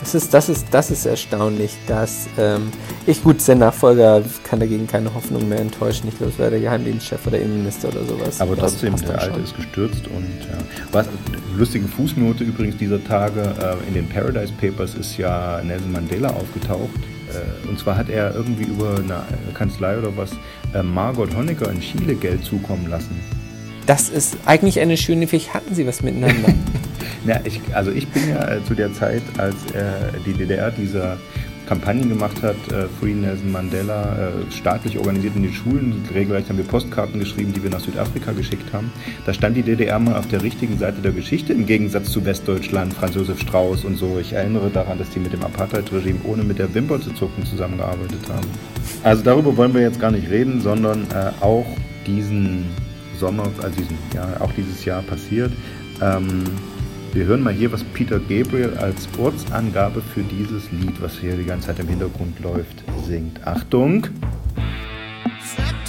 Das 0.04 0.14
ist, 0.14 0.34
das 0.34 0.50
ist, 0.50 0.66
das 0.70 0.90
ist 0.90 1.06
erstaunlich, 1.06 1.72
dass 1.86 2.28
ähm, 2.36 2.70
ich 3.06 3.22
gut, 3.22 3.40
sein 3.40 3.56
Nachfolger 3.58 4.22
kann 4.46 4.60
dagegen 4.60 4.86
keine 4.86 5.14
Hoffnung 5.14 5.48
mehr 5.48 5.60
enttäuschen. 5.60 6.08
Ich 6.08 6.18
glaube, 6.18 6.30
es 6.30 6.38
wäre 6.38 6.50
der 6.50 6.60
Geheimdienstchef 6.60 7.26
oder 7.26 7.38
Innenminister 7.38 7.88
oder 7.88 8.04
sowas. 8.04 8.38
Aber 8.38 8.54
trotzdem, 8.54 8.94
der 8.96 9.18
Alte 9.18 9.40
ist 9.40 9.56
gestürzt 9.56 10.06
und 10.08 10.26
ja. 10.40 10.58
Was, 10.92 11.08
lustige 11.56 11.88
Fußnote 11.88 12.44
übrigens 12.44 12.76
dieser 12.76 13.02
Tage, 13.02 13.40
äh, 13.40 13.88
in 13.88 13.94
den 13.94 14.06
Paradise 14.06 14.52
Papers 14.60 14.94
ist 14.94 15.16
ja 15.16 15.62
Nelson 15.64 15.92
Mandela 15.92 16.28
aufgetaucht. 16.28 17.00
Äh, 17.30 17.68
und 17.68 17.78
zwar 17.78 17.96
hat 17.96 18.10
er 18.10 18.34
irgendwie 18.34 18.64
über 18.64 18.96
eine 18.98 19.24
Kanzlei 19.54 19.96
oder 19.96 20.14
was 20.18 20.32
äh, 20.74 20.82
Margot 20.82 21.34
Honecker 21.34 21.70
in 21.70 21.80
Chile 21.80 22.14
Geld 22.14 22.44
zukommen 22.44 22.90
lassen. 22.90 23.18
Das 23.86 24.10
ist 24.10 24.36
eigentlich 24.44 24.80
eine 24.80 24.98
schöne, 24.98 25.26
vielleicht 25.26 25.54
hatten 25.54 25.74
sie 25.74 25.86
was 25.86 26.02
miteinander. 26.02 26.52
Ja, 27.26 27.40
ich, 27.44 27.60
also 27.72 27.90
ich 27.90 28.06
bin 28.08 28.28
ja 28.28 28.56
äh, 28.56 28.64
zu 28.64 28.74
der 28.74 28.92
Zeit, 28.92 29.22
als 29.38 29.54
äh, 29.72 30.18
die 30.26 30.34
DDR 30.34 30.70
diese 30.70 31.16
Kampagnen 31.66 32.10
gemacht 32.10 32.42
hat, 32.42 32.56
äh, 32.70 32.86
Free 33.00 33.14
Nelson 33.14 33.50
Mandela, 33.50 34.02
äh, 34.02 34.52
staatlich 34.52 34.98
organisiert 34.98 35.34
in 35.36 35.44
den 35.44 35.52
Schulen. 35.52 36.04
Regelrecht 36.12 36.50
haben 36.50 36.58
wir 36.58 36.64
Postkarten 36.64 37.18
geschrieben, 37.18 37.54
die 37.54 37.62
wir 37.62 37.70
nach 37.70 37.80
Südafrika 37.80 38.32
geschickt 38.32 38.72
haben. 38.72 38.92
Da 39.24 39.32
stand 39.32 39.56
die 39.56 39.62
DDR 39.62 39.98
mal 39.98 40.16
auf 40.16 40.28
der 40.28 40.42
richtigen 40.42 40.78
Seite 40.78 41.00
der 41.00 41.12
Geschichte, 41.12 41.54
im 41.54 41.64
Gegensatz 41.64 42.10
zu 42.10 42.24
Westdeutschland, 42.26 42.92
Franz 42.92 43.14
Josef 43.14 43.40
Strauß 43.40 43.84
und 43.84 43.96
so. 43.96 44.18
Ich 44.20 44.34
erinnere 44.34 44.68
daran, 44.68 44.98
dass 44.98 45.08
die 45.10 45.20
mit 45.20 45.32
dem 45.32 45.42
Apartheid-Regime 45.42 46.20
ohne 46.24 46.44
mit 46.44 46.58
der 46.58 46.72
Wimper 46.74 47.00
zu 47.00 47.12
zucken 47.14 47.46
zusammengearbeitet 47.46 48.20
haben. 48.28 48.46
Also 49.02 49.22
darüber 49.22 49.56
wollen 49.56 49.72
wir 49.72 49.80
jetzt 49.80 50.00
gar 50.00 50.10
nicht 50.10 50.28
reden, 50.28 50.60
sondern 50.60 51.04
äh, 51.04 51.30
auch 51.42 51.66
diesen 52.06 52.66
Sommer, 53.18 53.44
also 53.62 53.76
diesen, 53.76 53.96
ja, 54.14 54.36
auch 54.40 54.52
dieses 54.52 54.84
Jahr 54.84 55.00
passiert. 55.02 55.52
Ähm, 56.02 56.44
wir 57.14 57.26
hören 57.26 57.42
mal 57.42 57.52
hier, 57.52 57.70
was 57.70 57.84
Peter 57.84 58.18
Gabriel 58.18 58.74
als 58.76 59.08
Ortsangabe 59.18 60.02
für 60.02 60.22
dieses 60.22 60.70
Lied, 60.72 61.00
was 61.00 61.18
hier 61.18 61.36
die 61.36 61.44
ganze 61.44 61.68
Zeit 61.68 61.78
im 61.78 61.88
Hintergrund 61.88 62.40
läuft, 62.40 62.82
singt. 63.06 63.46
Achtung! 63.46 64.08
ist 65.44 65.83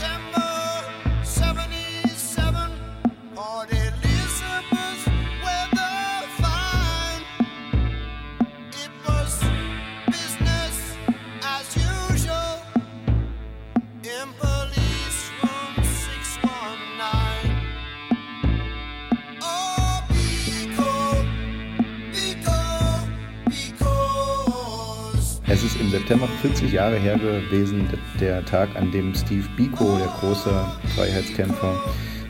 September 26.06 26.28
40 26.43 26.72
Jahre 26.72 26.97
her 26.97 27.18
gewesen, 27.18 27.89
der 28.20 28.45
Tag, 28.45 28.70
an 28.76 28.91
dem 28.91 29.16
Steve 29.16 29.47
Biko, 29.58 29.97
der 29.97 30.06
große 30.20 30.51
Freiheitskämpfer 30.95 31.82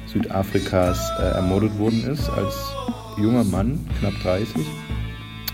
Südafrikas, 0.05 1.11
äh, 1.19 1.36
ermordet 1.36 1.78
worden 1.78 2.05
ist, 2.09 2.30
als 2.30 2.55
junger 3.17 3.43
Mann, 3.43 3.86
knapp 3.99 4.13
30. 4.23 4.65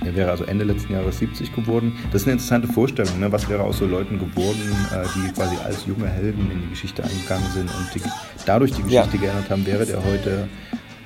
Er 0.06 0.16
wäre 0.16 0.30
also 0.30 0.44
Ende 0.44 0.66
letzten 0.66 0.94
Jahres 0.94 1.18
70 1.18 1.52
geworden. 1.56 1.94
Das 2.12 2.22
ist 2.22 2.28
eine 2.28 2.34
interessante 2.34 2.68
Vorstellung. 2.68 3.20
Ne? 3.20 3.32
Was 3.32 3.50
wäre 3.50 3.64
aus 3.64 3.80
so 3.80 3.88
Leuten 3.88 4.20
geworden, 4.20 4.76
äh, 4.94 5.04
die 5.16 5.34
quasi 5.34 5.56
als 5.66 5.88
junge 5.88 6.08
Helden 6.08 6.52
in 6.52 6.62
die 6.62 6.70
Geschichte 6.70 7.04
eingegangen 7.04 7.50
sind 7.52 7.72
und 7.72 7.90
die, 7.96 8.02
dadurch 8.46 8.72
die 8.74 8.84
Geschichte 8.84 9.16
ja. 9.16 9.22
geändert 9.22 9.50
haben? 9.50 9.66
Wäre 9.66 9.88
der 9.88 9.98
heute 10.06 10.48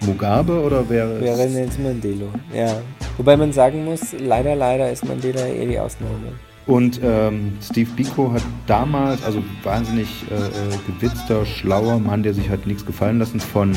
Mugabe 0.02 0.62
oder 0.62 0.90
wäre 0.90 1.14
es... 1.14 1.22
Wäre 1.22 1.48
Nelson 1.48 1.84
Mandela, 1.84 2.28
ja. 2.54 2.82
Wobei 3.16 3.38
man 3.38 3.54
sagen 3.54 3.86
muss, 3.86 4.02
leider, 4.20 4.58
leider 4.58 4.92
ist 4.92 5.06
Mandela 5.06 5.46
eher 5.46 5.66
die 5.66 5.80
Ausnahme. 5.80 6.34
Und 6.66 7.00
ähm, 7.04 7.54
Steve 7.62 7.90
Biko 7.96 8.34
hat 8.34 8.42
damals, 8.66 9.24
also 9.24 9.44
wahnsinnig 9.64 10.26
äh, 10.32 10.36
äh 10.36 10.78
gewitzter, 10.88 11.46
schlauer 11.46 12.00
Mann, 12.00 12.24
der 12.24 12.34
sich 12.34 12.50
hat 12.50 12.66
nichts 12.66 12.86
gefallen 12.86 13.20
lassen 13.20 13.40
von 13.40 13.74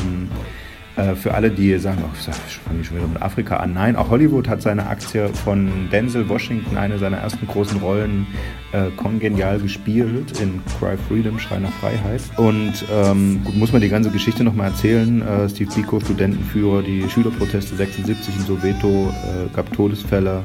äh, 0.99 1.15
für 1.15 1.33
alle, 1.33 1.49
die 1.49 1.77
sagen, 1.77 2.03
oh, 2.03 2.09
ich 2.17 2.57
fange 2.57 2.83
schon 2.83 2.97
wieder 2.97 3.07
mit 3.07 3.21
Afrika 3.21 3.57
an. 3.57 3.73
Nein, 3.73 3.95
auch 3.95 4.09
Hollywood 4.09 4.47
hat 4.49 4.61
seine 4.61 4.87
Aktie 4.87 5.29
von 5.29 5.87
Denzel 5.91 6.27
Washington, 6.27 6.77
eine 6.77 6.97
seiner 6.97 7.17
ersten 7.17 7.47
großen 7.47 7.79
Rollen, 7.79 8.27
äh, 8.71 8.89
kongenial 8.97 9.59
gespielt 9.59 10.39
in 10.41 10.61
Cry 10.77 10.97
Freedom, 11.07 11.39
Schrei 11.39 11.59
nach 11.59 11.71
Freiheit. 11.73 12.21
Und 12.37 12.85
ähm, 12.91 13.41
gut, 13.45 13.55
muss 13.55 13.71
man 13.71 13.81
die 13.81 13.89
ganze 13.89 14.09
Geschichte 14.09 14.43
nochmal 14.43 14.71
erzählen. 14.71 15.21
Äh, 15.21 15.49
Steve 15.49 15.71
Biko, 15.73 15.99
Studentenführer, 15.99 16.81
die 16.81 17.09
Schülerproteste 17.09 17.75
76 17.75 18.35
in 18.35 18.41
Soweto, 18.41 19.09
äh, 19.09 19.55
gab 19.55 19.71
Todesfälle. 19.71 20.43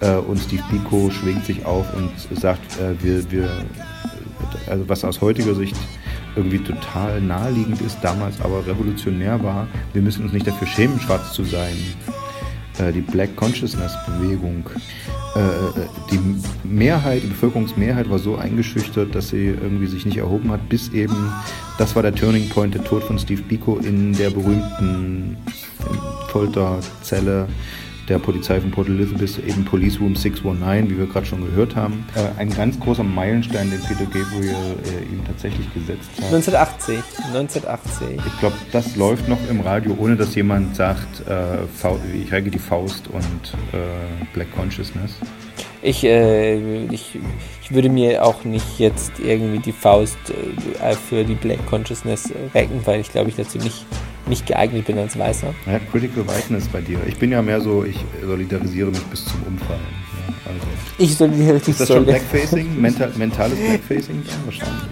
Äh, 0.00 0.16
und 0.16 0.38
Steve 0.38 0.62
Biko 0.70 1.10
schwingt 1.10 1.44
sich 1.44 1.64
auf 1.64 1.86
und 1.94 2.10
sagt, 2.38 2.78
äh, 2.80 3.02
wir, 3.02 3.30
wir, 3.30 3.48
also 4.68 4.88
was 4.88 5.04
aus 5.04 5.20
heutiger 5.20 5.54
Sicht 5.54 5.76
irgendwie 6.34 6.58
total 6.58 7.20
naheliegend 7.20 7.80
ist, 7.80 7.98
damals 8.02 8.40
aber 8.42 8.66
revolutionär 8.66 9.42
war. 9.42 9.66
Wir 9.94 10.02
müssen 10.02 10.24
uns 10.24 10.32
nicht 10.32 10.46
dafür 10.46 10.66
schämen, 10.66 11.00
schwarz 11.00 11.32
zu 11.32 11.44
sein. 11.44 11.74
Äh, 12.78 12.92
die 12.92 13.00
Black 13.00 13.34
Consciousness 13.36 13.96
Bewegung, 14.06 14.68
die 16.10 16.18
Mehrheit, 16.66 17.22
die 17.22 17.26
Bevölkerungsmehrheit 17.26 18.08
war 18.08 18.18
so 18.18 18.36
eingeschüchtert, 18.36 19.14
dass 19.14 19.28
sie 19.28 19.48
irgendwie 19.48 19.86
sich 19.86 20.06
nicht 20.06 20.16
erhoben 20.16 20.50
hat, 20.50 20.66
bis 20.70 20.88
eben, 20.94 21.30
das 21.76 21.94
war 21.94 22.02
der 22.02 22.14
Turning 22.14 22.48
Point, 22.48 22.72
der 22.72 22.82
Tod 22.82 23.04
von 23.04 23.18
Steve 23.18 23.42
Biko 23.42 23.76
in 23.76 24.14
der 24.14 24.30
berühmten 24.30 25.36
Folterzelle 26.28 27.48
der 28.08 28.18
Polizei 28.18 28.60
von 28.60 28.70
Port 28.70 28.88
Elizabeth, 28.88 29.38
eben 29.44 29.64
Police 29.64 30.00
Room 30.00 30.14
619, 30.14 30.90
wie 30.90 30.98
wir 30.98 31.06
gerade 31.06 31.26
schon 31.26 31.44
gehört 31.44 31.74
haben. 31.76 32.06
Äh, 32.14 32.40
ein 32.40 32.50
ganz 32.50 32.78
großer 32.78 33.02
Meilenstein, 33.02 33.70
den 33.70 33.80
Peter 33.80 34.04
Gabriel 34.04 34.54
äh, 34.84 35.12
ihm 35.12 35.24
tatsächlich 35.26 35.72
gesetzt 35.74 36.08
hat. 36.18 36.26
1980. 36.32 36.98
1980. 37.28 38.06
Ich 38.26 38.40
glaube, 38.40 38.56
das 38.72 38.96
läuft 38.96 39.28
noch 39.28 39.38
im 39.50 39.60
Radio, 39.60 39.96
ohne 39.98 40.16
dass 40.16 40.34
jemand 40.34 40.76
sagt, 40.76 41.26
äh, 41.28 41.64
ich 42.14 42.32
reige 42.32 42.50
die 42.50 42.58
Faust 42.58 43.08
und 43.08 43.22
äh, 43.72 43.76
Black 44.32 44.54
Consciousness. 44.54 45.16
Ich, 45.82 46.04
äh, 46.04 46.86
ich, 46.86 47.18
ich 47.62 47.72
würde 47.72 47.88
mir 47.88 48.24
auch 48.24 48.44
nicht 48.44 48.78
jetzt 48.78 49.20
irgendwie 49.20 49.58
die 49.58 49.72
Faust 49.72 50.18
äh, 50.80 50.94
für 50.94 51.24
die 51.24 51.34
Black 51.34 51.64
Consciousness 51.66 52.32
recken, 52.54 52.80
weil 52.84 53.00
ich 53.00 53.10
glaube 53.10 53.30
ich 53.30 53.36
dazu 53.36 53.58
nicht 53.58 53.84
nicht 54.28 54.46
geeignet 54.46 54.86
bin 54.86 54.98
als 54.98 55.18
Weißer. 55.18 55.54
Ja, 55.66 55.78
Critical 55.90 56.26
Whiteness 56.26 56.68
bei 56.68 56.80
dir. 56.80 56.98
Ich 57.06 57.16
bin 57.16 57.30
ja 57.30 57.42
mehr 57.42 57.60
so, 57.60 57.84
ich 57.84 57.96
solidarisiere 58.24 58.90
mich 58.90 59.02
bis 59.04 59.24
zum 59.24 59.42
Umfallen. 59.44 59.80
Ja, 60.26 60.52
also. 60.52 60.66
Ich 60.98 61.16
solidarisiere 61.16 61.70
Ist 61.70 61.80
das 61.80 61.88
schon 61.88 62.04
Blackfacing? 62.04 62.80
Mental, 62.80 63.12
mentales 63.16 63.58
Blackfacing? 63.58 64.22
Ja, 64.26 64.32
wahrscheinlich. 64.44 64.82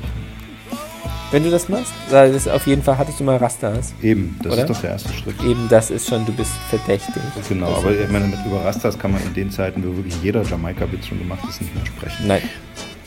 Wenn 1.35 1.43
du 1.43 1.51
das 1.51 1.68
machst, 1.68 1.93
das 2.12 2.47
auf 2.47 2.64
jeden 2.68 2.80
Fall 2.80 2.97
hattest 2.97 3.18
du 3.18 3.24
mal 3.24 3.37
Rastas. 3.39 3.93
Eben, 4.01 4.39
das 4.41 4.53
oder? 4.53 4.62
ist 4.62 4.70
doch 4.70 4.80
der 4.80 4.91
erste 4.91 5.12
Schritt. 5.12 5.35
Eben, 5.43 5.66
das 5.68 5.91
ist 5.91 6.09
schon, 6.09 6.24
du 6.24 6.32
bist 6.32 6.53
verdächtig. 6.70 7.20
Genau, 7.49 7.74
aber 7.74 7.91
ich 7.91 8.09
meine, 8.09 8.26
mit 8.26 8.39
über 8.47 8.64
Rastas 8.64 8.97
kann 8.97 9.11
man 9.11 9.20
in 9.22 9.35
den 9.35 9.51
Zeiten, 9.51 9.82
wo 9.85 9.97
wirklich 9.97 10.14
jeder 10.22 10.43
Jamaika-Witz 10.45 11.09
schon 11.09 11.18
gemacht 11.18 11.41
ist, 11.49 11.61
nicht 11.61 11.74
mehr 11.74 11.85
sprechen. 11.87 12.28
Nein. 12.28 12.43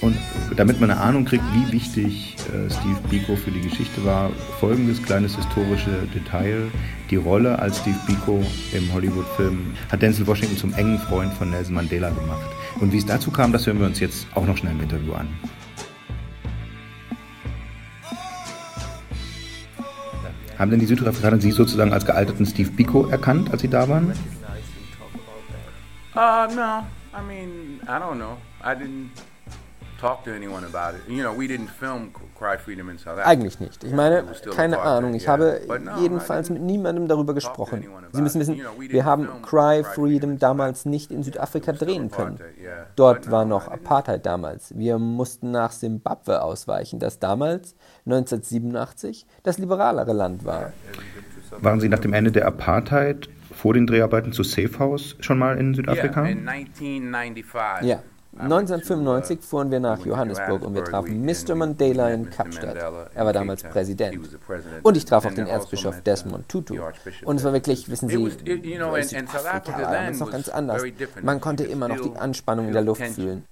Und 0.01 0.15
damit 0.55 0.79
man 0.79 0.91
eine 0.91 0.99
Ahnung 0.99 1.25
kriegt, 1.25 1.43
wie 1.53 1.71
wichtig 1.71 2.35
äh, 2.53 2.69
Steve 2.69 2.99
Biko 3.09 3.35
für 3.35 3.49
die 3.49 3.61
Geschichte 3.61 4.05
war, 4.05 4.29
folgendes 4.59 5.01
kleines 5.01 5.35
historische 5.35 6.07
Detail. 6.13 6.69
Die 7.09 7.15
Rolle 7.15 7.57
als 7.57 7.79
Steve 7.79 7.97
Biko 8.05 8.43
im 8.73 8.93
Hollywood-Film 8.93 9.73
hat 9.91 10.01
Denzel 10.01 10.27
Washington 10.27 10.57
zum 10.57 10.73
engen 10.73 10.99
Freund 10.99 11.33
von 11.33 11.49
Nelson 11.49 11.73
Mandela 11.73 12.09
gemacht. 12.09 12.45
Und 12.79 12.91
wie 12.91 12.97
es 12.97 13.05
dazu 13.05 13.31
kam, 13.31 13.51
das 13.51 13.65
hören 13.65 13.79
wir 13.79 13.87
uns 13.87 13.99
jetzt 13.99 14.27
auch 14.35 14.45
noch 14.45 14.57
schnell 14.57 14.73
im 14.73 14.81
Interview 14.81 15.13
an. 15.13 15.27
Haben 20.59 20.71
denn 20.71 20.79
die 20.79 20.85
Südafrikaner 20.87 21.39
Sie 21.39 21.51
sozusagen 21.51 21.93
als 21.93 22.05
gealterten 22.05 22.45
Steve 22.45 22.71
Biko 22.71 23.07
erkannt, 23.07 23.51
als 23.51 23.61
Sie 23.61 23.67
da 23.67 23.87
waren? 23.87 24.13
Uh, 26.15 26.47
no. 26.55 26.83
I 27.13 27.21
mean, 27.27 27.79
I 27.83 27.99
don't 27.99 28.15
know. 28.15 28.37
I 28.63 28.73
didn't 28.73 29.09
eigentlich 33.23 33.59
nicht. 33.59 33.83
Ich 33.83 33.93
meine, 33.93 34.23
keine 34.55 34.79
Ahnung. 34.79 35.13
Ich 35.13 35.27
habe 35.27 35.61
jedenfalls 35.99 36.49
mit 36.49 36.61
niemandem 36.61 37.07
darüber 37.07 37.33
gesprochen. 37.33 37.85
Sie 38.11 38.21
müssen 38.21 38.39
wissen, 38.39 38.61
wir 38.77 39.05
haben 39.05 39.27
Cry 39.41 39.83
Freedom 39.83 40.37
damals 40.39 40.85
nicht 40.85 41.11
in 41.11 41.23
Südafrika 41.23 41.71
drehen 41.73 42.11
können. 42.11 42.39
Dort 42.95 43.29
war 43.31 43.45
noch 43.45 43.67
Apartheid 43.67 44.25
damals. 44.25 44.77
Wir 44.77 44.97
mussten 44.97 45.51
nach 45.51 45.71
Simbabwe 45.71 46.41
ausweichen, 46.41 46.99
das 46.99 47.19
damals, 47.19 47.75
1987, 48.05 49.25
das 49.43 49.57
liberalere 49.57 50.13
Land 50.13 50.45
war. 50.45 50.73
Waren 51.59 51.79
Sie 51.79 51.89
nach 51.89 51.99
dem 51.99 52.13
Ende 52.13 52.31
der 52.31 52.45
Apartheid 52.45 53.29
vor 53.51 53.73
den 53.73 53.87
Dreharbeiten 53.87 54.31
zu 54.33 54.43
Safe 54.43 54.77
House 54.79 55.15
schon 55.19 55.39
mal 55.39 55.57
in 55.57 55.73
Südafrika? 55.73 56.27
Ja. 57.85 58.03
1995 58.39 59.41
fuhren 59.41 59.71
wir 59.71 59.79
nach 59.79 60.05
Johannesburg 60.05 60.63
und 60.63 60.75
wir 60.75 60.83
trafen 60.83 61.25
Mr. 61.25 61.55
Mandela 61.55 62.09
in 62.09 62.29
Kapstadt. 62.29 62.77
Er 63.13 63.25
war 63.25 63.33
damals 63.33 63.63
Präsident. 63.63 64.19
Und 64.83 64.97
ich 64.97 65.05
traf 65.05 65.25
auch 65.25 65.33
den 65.33 65.47
Erzbischof 65.47 66.01
Desmond 66.01 66.47
Tutu. 66.49 66.79
Und 67.23 67.37
es 67.37 67.43
war 67.43 67.53
wirklich, 67.53 67.89
wissen 67.89 68.09
Sie, 68.09 68.15
Südafrika 69.03 69.81
war 69.81 69.91
damals 69.91 70.19
noch 70.19 70.31
ganz 70.31 70.49
anders. 70.49 70.83
Man 71.21 71.41
konnte 71.41 71.63
immer 71.63 71.87
noch 71.87 71.99
die 71.99 72.15
Anspannung 72.17 72.67
in 72.67 72.73
der 72.73 72.83
Luft 72.83 73.03
fühlen. 73.03 73.45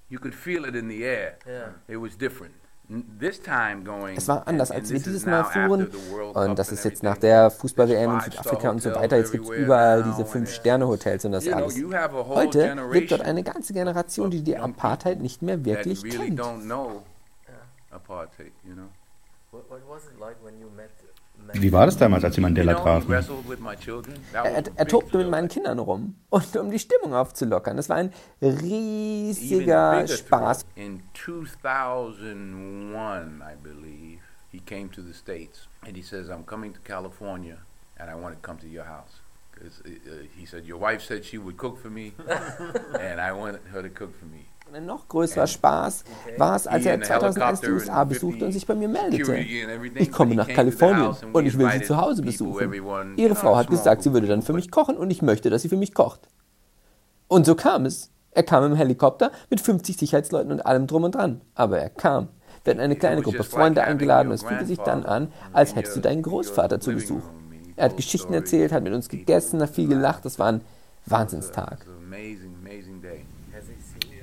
Es 4.16 4.28
war 4.28 4.48
anders, 4.48 4.72
als 4.72 4.92
wir 4.92 5.00
dieses 5.00 5.26
Mal 5.26 5.44
fuhren. 5.44 5.90
Und 6.34 6.60
das 6.60 6.72
ist 6.72 6.86
jetzt 6.86 7.04
nach 7.04 7.18
der 7.18 7.50
Fußball-WM 7.50 8.14
in 8.16 8.20
Südafrika 8.22 8.70
und 8.70 8.82
so 8.82 8.94
weiter. 8.94 9.18
Jetzt 9.18 9.32
gibt 9.32 9.46
es 9.46 9.52
überall 9.52 10.04
diese 10.04 10.26
Fünf-Sterne-Hotels 10.26 11.26
und 11.26 11.32
das 11.32 11.48
alles. 11.48 11.76
Heute 12.28 12.76
lebt 12.92 13.12
dort 13.12 13.22
eine 13.22 13.44
ganze 13.44 13.74
Generation, 13.74 14.30
die 14.30 14.44
die 14.44 14.58
Apartheid 14.58 15.20
nicht 15.22 15.42
mehr 15.42 15.64
wirklich 15.66 16.04
kennt. 16.04 16.40
Wie 21.54 21.72
war 21.72 21.86
das 21.86 21.98
damals, 21.98 22.24
als 22.24 22.36
Sie 22.36 22.42
Mandela 22.42 22.74
trafen? 22.74 23.12
Er, 23.12 24.64
er, 24.76 24.88
tobte 24.88 25.18
mit 25.18 25.30
meinen 25.30 25.48
Kindern 25.48 25.80
rum, 25.80 26.16
und 26.30 26.56
um 26.58 26.72
die 26.72 26.80
Stimmung 26.80 27.14
aufzulockern. 27.14 27.78
Das 27.78 27.90
war 27.90 27.98
ein 27.98 28.12
riesiger 28.42 30.08
Spaß. 30.08 30.66
In 30.76 31.02
2001, 31.14 33.42
I 33.42 33.56
believe, 33.62 34.22
he 34.52 34.60
came 34.60 34.90
to 34.90 35.02
the 35.02 35.14
States 35.14 35.68
and 35.86 35.96
he 35.96 36.02
says, 36.02 36.30
I'm 36.30 36.46
coming 36.46 36.74
to 36.74 36.80
California 36.82 37.58
and 37.98 38.10
I 38.10 38.16
want 38.16 38.36
to 38.36 38.42
come 38.42 38.60
to 38.60 38.68
your 38.68 38.86
house. 38.86 39.22
Uh, 39.58 40.28
he 40.38 40.46
said, 40.46 40.66
your 40.66 40.78
wife 40.78 41.02
said 41.02 41.24
she 41.24 41.38
would 41.38 41.58
cook 41.58 41.82
for 41.82 41.90
me 41.90 42.14
and 43.00 43.22
I 43.22 43.32
want 43.32 43.62
her 43.72 43.82
to 43.82 43.90
cook 43.90 44.18
for 44.20 44.26
me. 44.26 44.48
Ein 44.76 44.86
noch 44.86 45.08
größerer 45.08 45.48
Spaß 45.48 46.04
war 46.38 46.58
es, 46.58 46.68
als 46.68 46.86
er 46.86 47.02
2001 47.02 47.62
die 47.62 47.70
USA 47.70 48.04
besuchte 48.04 48.44
und 48.44 48.52
sich 48.52 48.68
bei 48.68 48.76
mir 48.76 48.90
meldete. 48.90 49.38
Ich 49.96 50.12
komme 50.12 50.36
nach 50.36 50.50
Kalifornien 50.50 51.16
und 51.32 51.46
ich 51.46 51.58
will 51.58 51.72
Sie 51.72 51.84
zu 51.84 51.96
Hause 51.96 52.22
besuchen. 52.22 52.74
Ihre 53.16 53.36
Frau 53.36 53.56
hat 53.56 53.70
gesagt, 53.70 54.04
sie 54.04 54.12
würde 54.12 54.28
dann 54.28 54.42
für 54.42 54.52
mich 54.52 54.72
kochen 54.72 54.98
und 54.98 55.10
ich 55.12 55.22
möchte, 55.22 55.50
dass 55.50 55.62
sie 55.62 55.70
für 55.70 55.78
mich 55.78 55.94
kocht. 55.94 56.28
Und 57.30 57.46
so 57.46 57.56
kam 57.56 57.86
es. 57.86 58.12
Er 58.32 58.44
kam 58.44 58.66
im 58.66 58.76
Helikopter 58.76 59.32
mit 59.50 59.62
50 59.62 59.96
Sicherheitsleuten 59.96 60.52
und 60.52 60.66
allem 60.66 60.88
drum 60.88 61.06
und 61.06 61.16
dran. 61.16 61.40
Aber 61.54 61.80
er 61.80 61.90
kam. 61.90 62.28
Wir 62.66 62.72
hatten 62.72 62.82
eine 62.82 62.98
kleine 62.98 63.22
Gruppe 63.22 63.46
Freunde 63.46 63.82
eingeladen 63.82 64.28
und 64.28 64.36
es 64.36 64.44
fühlte 64.44 64.66
sich 64.66 64.80
dann 64.80 65.06
an, 65.06 65.32
als 65.54 65.76
hättest 65.76 65.96
du 65.96 66.02
deinen 66.02 66.22
Großvater 66.22 66.82
zu 66.82 66.92
Besuch. 66.92 67.24
Er 67.78 67.86
hat 67.86 67.96
Geschichten 67.96 68.34
erzählt, 68.34 68.74
hat 68.74 68.84
mit 68.84 68.92
uns 68.92 69.08
gegessen, 69.08 69.62
hat 69.62 69.70
viel 69.70 69.88
gelacht. 69.88 70.26
Das 70.26 70.38
war 70.38 70.48
ein 70.48 70.62
Wahnsinnstag. 71.06 71.86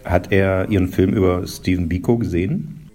Hat 0.05 0.33
er 0.33 0.69
Ihren 0.69 0.89
Film 0.89 1.13
über 1.13 1.47
Stephen 1.47 1.89
Biko 1.89 2.19
gesehen? 2.19 2.91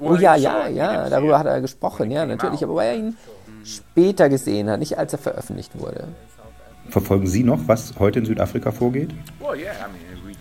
Oh 0.00 0.16
ja, 0.16 0.34
ja, 0.34 0.66
ja, 0.68 1.08
darüber 1.08 1.38
hat 1.38 1.46
er 1.46 1.60
gesprochen, 1.60 2.10
ja, 2.10 2.26
natürlich, 2.26 2.64
aber 2.64 2.74
weil 2.74 2.88
er 2.88 2.96
ihn 2.96 3.16
später 3.64 4.28
gesehen 4.28 4.68
hat, 4.68 4.80
nicht 4.80 4.98
als 4.98 5.12
er 5.12 5.18
veröffentlicht 5.18 5.78
wurde. 5.78 6.08
Verfolgen 6.88 7.26
Sie 7.28 7.44
noch, 7.44 7.60
was 7.66 7.94
heute 8.00 8.18
in 8.18 8.24
Südafrika 8.24 8.72
vorgeht? 8.72 9.10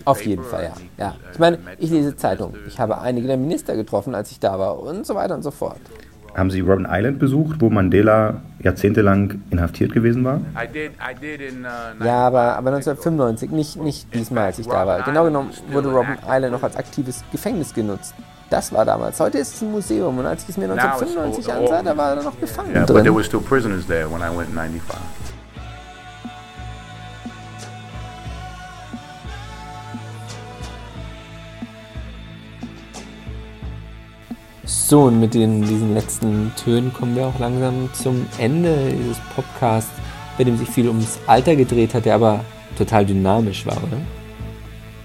Auf 0.06 0.26
jeden 0.26 0.44
Fall, 0.44 0.72
ja. 0.98 1.06
ja. 1.06 1.16
Ich 1.32 1.40
meine, 1.40 1.60
ich 1.78 1.92
lese 1.92 2.16
Zeitung. 2.16 2.56
Ich 2.68 2.80
habe 2.80 3.00
einige 3.00 3.28
der 3.28 3.38
Minister 3.38 3.76
getroffen, 3.76 4.16
als 4.16 4.32
ich 4.32 4.40
da 4.40 4.58
war 4.58 4.80
und 4.80 5.06
so 5.06 5.14
weiter 5.14 5.36
und 5.36 5.44
so 5.44 5.52
fort. 5.52 5.80
Haben 6.36 6.52
Sie 6.52 6.60
Robben 6.62 6.88
Island 6.90 7.20
besucht, 7.20 7.58
wo 7.60 7.70
Mandela 7.70 8.42
jahrzehntelang 8.60 9.42
inhaftiert 9.50 9.92
gewesen 9.94 10.24
war? 10.24 10.42
Ja, 12.04 12.28
aber, 12.28 12.56
aber 12.58 12.70
1995, 12.74 13.52
nicht, 13.52 13.76
nicht 13.82 14.14
diesmal, 14.14 14.46
als 14.46 14.60
ich 14.60 14.68
da 14.68 14.86
war. 14.86 15.02
Genau 15.04 15.26
genommen 15.26 15.50
wurde 15.72 15.90
Robben 15.90 16.18
Island 16.28 16.52
noch 16.54 16.64
als 16.64 16.76
aktives 16.76 17.24
Gefängnis 17.32 17.74
genutzt. 17.74 18.14
Das 18.50 18.74
war 18.74 18.84
damals. 18.84 19.20
Heute 19.20 19.38
ist 19.38 19.54
es 19.56 19.62
ein 19.62 19.72
Museum 19.72 20.18
und 20.18 20.26
als 20.26 20.42
ich 20.44 20.50
es 20.50 20.58
mir 20.58 20.72
1995 20.72 21.54
ansah, 21.54 21.84
da 21.84 21.96
war 21.96 22.16
er 22.16 22.24
noch 22.24 22.40
gefangen 22.40 22.72
Yeah, 22.74 22.84
drin. 22.86 22.96
but 22.96 23.04
there 23.04 23.14
were 23.14 23.24
still 23.24 23.42
prisoners 23.42 23.86
there 23.86 24.08
when 24.10 24.22
I 24.22 24.36
went 24.36 24.50
in 24.50 24.56
95. 24.56 24.98
So, 34.90 35.04
und 35.04 35.20
mit 35.20 35.36
den, 35.36 35.62
diesen 35.62 35.94
letzten 35.94 36.52
Tönen 36.56 36.92
kommen 36.92 37.16
wir 37.16 37.28
auch 37.28 37.38
langsam 37.38 37.94
zum 37.94 38.26
Ende 38.40 38.92
dieses 38.92 39.20
Podcasts, 39.36 39.92
bei 40.36 40.44
dem 40.44 40.58
sich 40.58 40.68
viel 40.68 40.88
ums 40.88 41.20
Alter 41.28 41.56
gedreht 41.56 41.94
hat, 41.94 42.06
der 42.06 42.16
aber 42.16 42.44
total 42.76 43.06
dynamisch 43.06 43.68
war, 43.68 43.78
oder? 43.78 43.98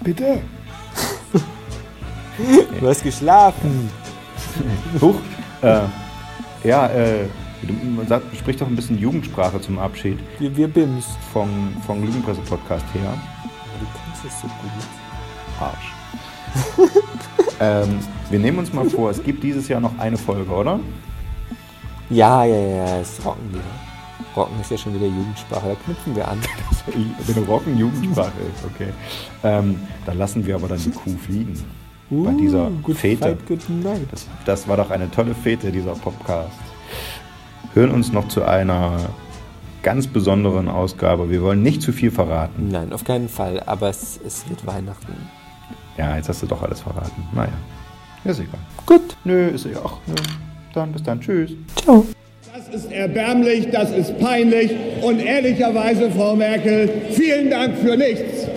Bitte? 0.03 0.41
Du 2.79 2.87
hast 2.87 3.03
geschlafen. 3.03 3.91
Huch. 5.01 5.19
Äh, 5.61 5.81
ja, 6.63 6.87
äh, 6.87 7.27
du, 7.61 7.73
man 7.95 8.07
sagt, 8.07 8.35
sprich 8.35 8.57
doch 8.57 8.67
ein 8.67 8.75
bisschen 8.75 8.97
Jugendsprache 8.97 9.61
zum 9.61 9.77
Abschied. 9.77 10.17
Wir, 10.39 10.57
wir 10.57 10.67
bims. 10.67 11.05
Vom, 11.31 11.75
vom 11.85 12.03
Lügenpresse-Podcast 12.03 12.85
her. 12.95 13.13
Du 13.79 13.85
kannst 14.03 14.25
es 14.25 14.41
so 14.41 14.47
gut. 14.47 15.61
Arsch. 15.61 15.93
ähm, 17.59 17.99
wir 18.29 18.39
nehmen 18.39 18.59
uns 18.59 18.73
mal 18.73 18.89
vor, 18.89 19.09
es 19.09 19.23
gibt 19.23 19.43
dieses 19.43 19.67
Jahr 19.67 19.79
noch 19.79 19.97
eine 19.97 20.17
Folge, 20.17 20.51
oder? 20.51 20.79
Ja, 22.09 22.45
ja, 22.45 22.55
ja, 22.55 22.97
es 22.99 23.17
ist 23.17 23.25
Rocken 23.25 23.51
wieder. 23.51 23.63
Rocken 24.35 24.59
ist 24.61 24.71
ja 24.71 24.77
schon 24.77 24.93
wieder 24.93 25.07
Jugendsprache, 25.07 25.69
da 25.69 25.75
knüpfen 25.85 26.15
wir 26.15 26.27
an. 26.27 26.39
Wenn 27.27 27.43
Rocken 27.45 27.77
Jugendsprache 27.77 28.31
ist, 28.53 28.65
okay. 28.65 28.89
Ähm, 29.43 29.79
dann 30.05 30.17
lassen 30.17 30.45
wir 30.45 30.55
aber 30.55 30.67
dann 30.67 30.79
die 30.79 30.91
Kuh 30.91 31.17
fliegen. 31.17 31.63
Bei 32.09 32.33
dieser 32.33 32.69
good 32.83 32.97
Fete. 32.97 33.23
fight, 33.23 33.47
good 33.47 33.69
night. 33.69 34.07
Das, 34.11 34.27
das 34.45 34.67
war 34.67 34.77
doch 34.77 34.91
eine 34.91 35.09
tolle 35.09 35.33
Fete, 35.33 35.71
dieser 35.71 35.93
Podcast. 35.93 36.51
Hören 37.73 37.91
uns 37.91 38.11
noch 38.11 38.27
zu 38.27 38.43
einer 38.43 39.09
ganz 39.81 40.05
besonderen 40.05 40.67
Ausgabe. 40.67 41.31
Wir 41.31 41.41
wollen 41.41 41.63
nicht 41.63 41.81
zu 41.81 41.91
viel 41.91 42.11
verraten. 42.11 42.69
Nein, 42.69 42.93
auf 42.93 43.03
keinen 43.03 43.27
Fall, 43.27 43.61
aber 43.65 43.89
es, 43.89 44.19
es 44.23 44.47
wird 44.49 44.65
Weihnachten. 44.67 45.13
Ja, 45.97 46.15
jetzt 46.15 46.29
hast 46.29 46.41
du 46.41 46.47
doch 46.47 46.61
alles 46.61 46.81
verraten. 46.81 47.27
Naja, 47.33 47.53
ist 48.23 48.39
egal. 48.39 48.59
Gut. 48.85 49.15
Nö, 49.23 49.47
ist 49.49 49.65
ja 49.65 49.79
auch. 49.79 49.99
Nö. 50.07 50.15
Dann 50.73 50.91
bis 50.91 51.03
dann. 51.03 51.21
Tschüss. 51.21 51.51
Ciao. 51.83 52.05
Das 52.53 52.83
ist 52.83 52.91
erbärmlich, 52.91 53.69
das 53.69 53.91
ist 53.91 54.17
peinlich 54.19 54.71
und 55.01 55.19
ehrlicherweise, 55.19 56.09
Frau 56.11 56.35
Merkel, 56.35 56.89
vielen 57.11 57.49
Dank 57.49 57.77
für 57.77 57.97
nichts. 57.97 58.47